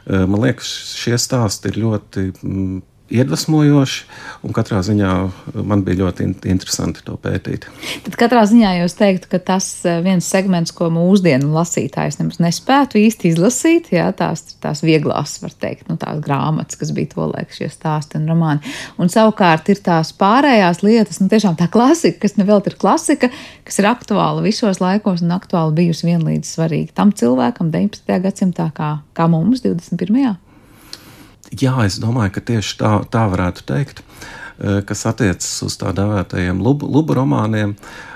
Man 0.03 0.41
liekas, 0.43 0.68
šie 0.99 1.16
stāsti 1.16 1.70
ir 1.72 1.78
ļoti 1.80 2.26
mm, 2.43 2.82
iedvesmojoši, 3.12 4.06
un 4.47 4.54
katrā 4.56 4.80
ziņā 4.86 5.12
man 5.68 5.84
bija 5.84 6.06
ļoti 6.06 6.26
interesanti 6.49 7.04
to 7.06 7.18
pētīt. 7.20 7.68
Tad 8.06 8.16
katrā 8.20 8.43
ziņā 8.47 8.72
jūs 8.80 8.95
teiktu, 8.97 9.28
ka 9.34 9.39
tas 9.51 9.68
eh, 9.86 9.99
viens 10.06 10.28
segments, 10.30 10.72
ko 10.76 10.88
mūsdienu 10.93 11.51
lasītājs 11.54 12.20
nemaz 12.22 12.39
nespētu 12.43 13.01
īsti 13.01 13.34
izlasīt, 13.34 13.91
jā, 13.93 14.08
tās, 14.18 14.45
tās 14.64 14.84
vieglās, 14.86 15.36
var 15.43 15.54
teikt, 15.66 15.89
nu, 15.91 15.97
tās 15.99 16.22
grāmatas, 16.24 16.80
kas 16.80 16.93
bija 16.95 17.12
to 17.14 17.28
laiku 17.28 17.60
šie 17.60 17.70
stāsti 17.74 18.22
un 18.22 18.30
romāni. 18.32 18.74
Un 19.01 19.12
savukārt 19.12 19.70
ir 19.74 19.84
tās 19.84 20.14
pārējās 20.18 20.82
lietas, 20.86 21.20
nu, 21.22 21.30
tiešām 21.34 21.60
tā 21.60 21.68
klasika, 21.74 22.24
kas 22.24 22.38
nevēl 22.39 22.64
ir 22.72 22.80
klasika, 22.80 23.30
kas 23.68 23.82
ir 23.84 23.89
aktuāla 23.91 24.45
visos 24.45 24.80
laikos 24.84 25.26
un 25.26 25.36
aktuāli 25.36 25.84
bijusi 25.84 26.08
vienlīdz 26.08 26.56
svarīga 26.56 26.95
tam 26.97 27.12
cilvēkam 27.12 27.70
19. 27.74 28.18
gadsimtā 28.24 28.72
kā, 28.76 28.95
kā 29.18 29.28
mums 29.32 29.64
21. 29.66 30.38
Jā, 31.62 31.76
es 31.86 31.99
domāju, 32.01 32.34
ka 32.38 32.41
tieši 32.54 32.80
tā, 32.80 32.93
tā 33.14 33.28
varētu 33.30 33.68
teikt. 33.70 34.04
kas 34.88 35.06
attiecas 35.10 35.49
uz 35.66 35.76
tā 35.82 35.91
dēvētajiem 35.97 36.62
lubu, 36.62 36.88
lubu 36.88 37.16
romāniem, 37.18 37.74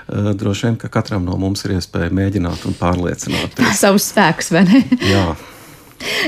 droši 0.08 0.68
vien, 0.68 0.76
ka 0.80 0.88
katram 0.88 1.26
no 1.26 1.36
mums 1.36 1.64
ir 1.66 1.74
iespēja 1.76 2.14
mēģināt 2.14 2.64
un 2.68 2.76
pārliecināt. 2.78 3.58
Savus 3.82 4.08
spēkus, 4.12 4.52
vai 4.54 4.64
ne? 4.68 4.82
Jā. 5.02 5.24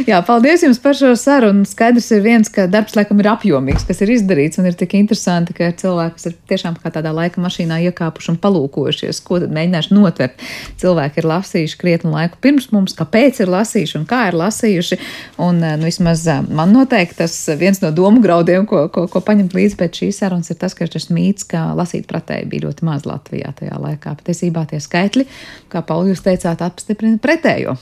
Jā, 0.08 0.18
paldies 0.26 0.64
jums 0.64 0.80
par 0.82 0.96
šo 0.98 1.12
sarunu. 1.18 1.62
Skaidrs 1.68 2.08
ir 2.14 2.22
viens, 2.24 2.48
ka 2.50 2.66
darbs 2.70 2.96
laikam 2.96 3.20
ir 3.22 3.28
apjomīgs, 3.30 3.84
kas 3.86 4.00
ir 4.02 4.10
izdarīts, 4.16 4.58
un 4.58 4.66
ir 4.66 4.76
tik 4.78 4.96
interesanti, 4.98 5.54
ka 5.56 5.70
cilvēki, 5.78 6.16
kas 6.16 6.28
ir 6.30 6.34
tiešām 6.50 6.78
kā 6.82 6.90
tādā 6.94 7.12
laika 7.14 7.42
mašīnā 7.42 7.78
iekāpuši 7.90 8.32
un 8.32 8.38
palūkojušies, 8.42 9.20
ko 9.26 9.38
tad 9.42 9.54
mēģināšu 9.54 9.94
notvert. 9.94 10.42
Cilvēki 10.80 11.22
ir 11.22 11.28
lasījuši 11.30 11.78
krietnu 11.80 12.14
laiku 12.14 12.40
pirms 12.42 12.70
mums, 12.74 12.96
kāpēc 12.98 13.42
ir 13.44 13.52
lasījuši 13.54 13.98
un 14.00 14.08
kā 14.10 14.24
ir 14.30 14.38
lasījuši. 14.40 15.00
Un, 15.46 15.62
nu, 15.62 15.86
vismaz 15.86 16.26
man 16.50 16.74
noteikti 16.74 17.20
tas 17.22 17.36
viens 17.60 17.82
no 17.84 17.92
domu 17.94 18.22
graudiem, 18.24 18.66
ko, 18.70 18.88
ko, 18.92 19.06
ko 19.10 19.22
paņemt 19.26 19.54
līdzi 19.56 19.78
pēc 19.80 20.02
šīs 20.02 20.22
sarunas, 20.24 20.50
ir 20.50 20.58
tas, 20.60 20.74
ka 20.74 20.90
šis 20.90 21.10
mīts, 21.14 21.46
ka 21.50 21.70
lasīt 21.78 22.10
pretēji 22.10 22.50
bija 22.50 22.68
ļoti 22.68 22.90
maz 22.90 23.06
Latvijā 23.08 23.54
tajā 23.62 23.78
laikā. 23.78 24.18
Patiesībā 24.18 24.66
tie 24.70 24.82
skaitļi, 24.82 25.28
kā 25.70 25.84
Pauli 25.86 26.14
jūs 26.14 26.26
teicāt, 26.26 26.64
apstiprina 26.66 27.20
pretējo. 27.22 27.78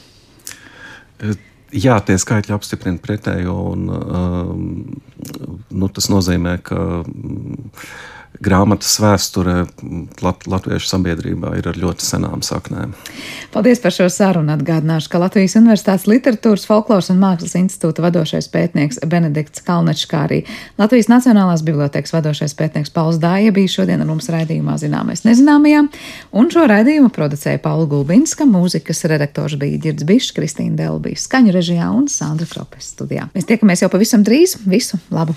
Jā, 1.75 1.99
tie 2.01 2.17
skaitļi 2.17 2.55
apstiprina 2.57 3.01
pretējo. 3.03 3.57
Un, 3.75 3.89
um, 3.93 4.63
nu, 5.69 5.89
tas 5.93 6.09
nozīmē, 6.09 6.57
ka 6.65 6.79
grāmatas 8.45 8.99
vēsture 9.03 9.67
Lat 10.23 10.47
latviešu 10.51 10.89
sabiedrībā 10.91 11.53
ir 11.59 11.69
ar 11.71 11.79
ļoti 11.79 12.07
senām 12.07 12.43
saknēm. 12.47 12.95
Paldies 13.55 13.81
par 13.83 13.95
šo 13.95 14.09
sarunu. 14.13 14.53
Atgādināšu, 14.55 15.11
ka 15.13 15.21
Latvijas 15.23 15.57
Universitātes 15.59 16.07
literatūras, 16.11 16.67
folkloras 16.69 17.11
un 17.13 17.21
mākslas 17.23 17.57
institūta 17.59 18.03
vadošais 18.05 18.49
pētnieks 18.53 19.01
Benedikts 19.11 19.63
Kalnečs, 19.67 20.07
kā 20.11 20.25
arī 20.27 20.41
Latvijas 20.81 21.11
Nacionālās 21.13 21.65
bibliotekas 21.67 22.15
vadošais 22.15 22.57
pētnieks 22.59 22.93
Pauls 22.95 23.21
Dāja 23.23 23.53
bija 23.55 23.75
šodien 23.79 24.03
ar 24.03 24.11
mums 24.11 24.31
raidījumā 24.33 24.79
Zināmais 24.81 25.25
nezināmajā, 25.27 25.85
un 26.39 26.51
šo 26.55 26.67
raidījumu 26.71 27.13
producēja 27.15 27.63
Paula 27.65 27.89
Gulbinska, 27.91 28.47
mūzikas 28.49 29.05
redaktors 29.11 29.59
bija 29.61 29.81
Girds 29.89 30.07
Bišs, 30.09 30.35
Kristīna 30.37 30.79
Delbija, 30.79 31.19
skaņu 31.19 31.55
režijā 31.55 31.91
un 31.95 32.09
Sandra 32.13 32.49
Kropes 32.51 32.93
studijā. 32.95 33.29
Mēs 33.35 33.49
tiekamies 33.51 33.85
jau 33.85 33.93
pavisam 33.93 34.27
drīz. 34.27 34.59
Visu 34.69 35.01
labu! 35.15 35.37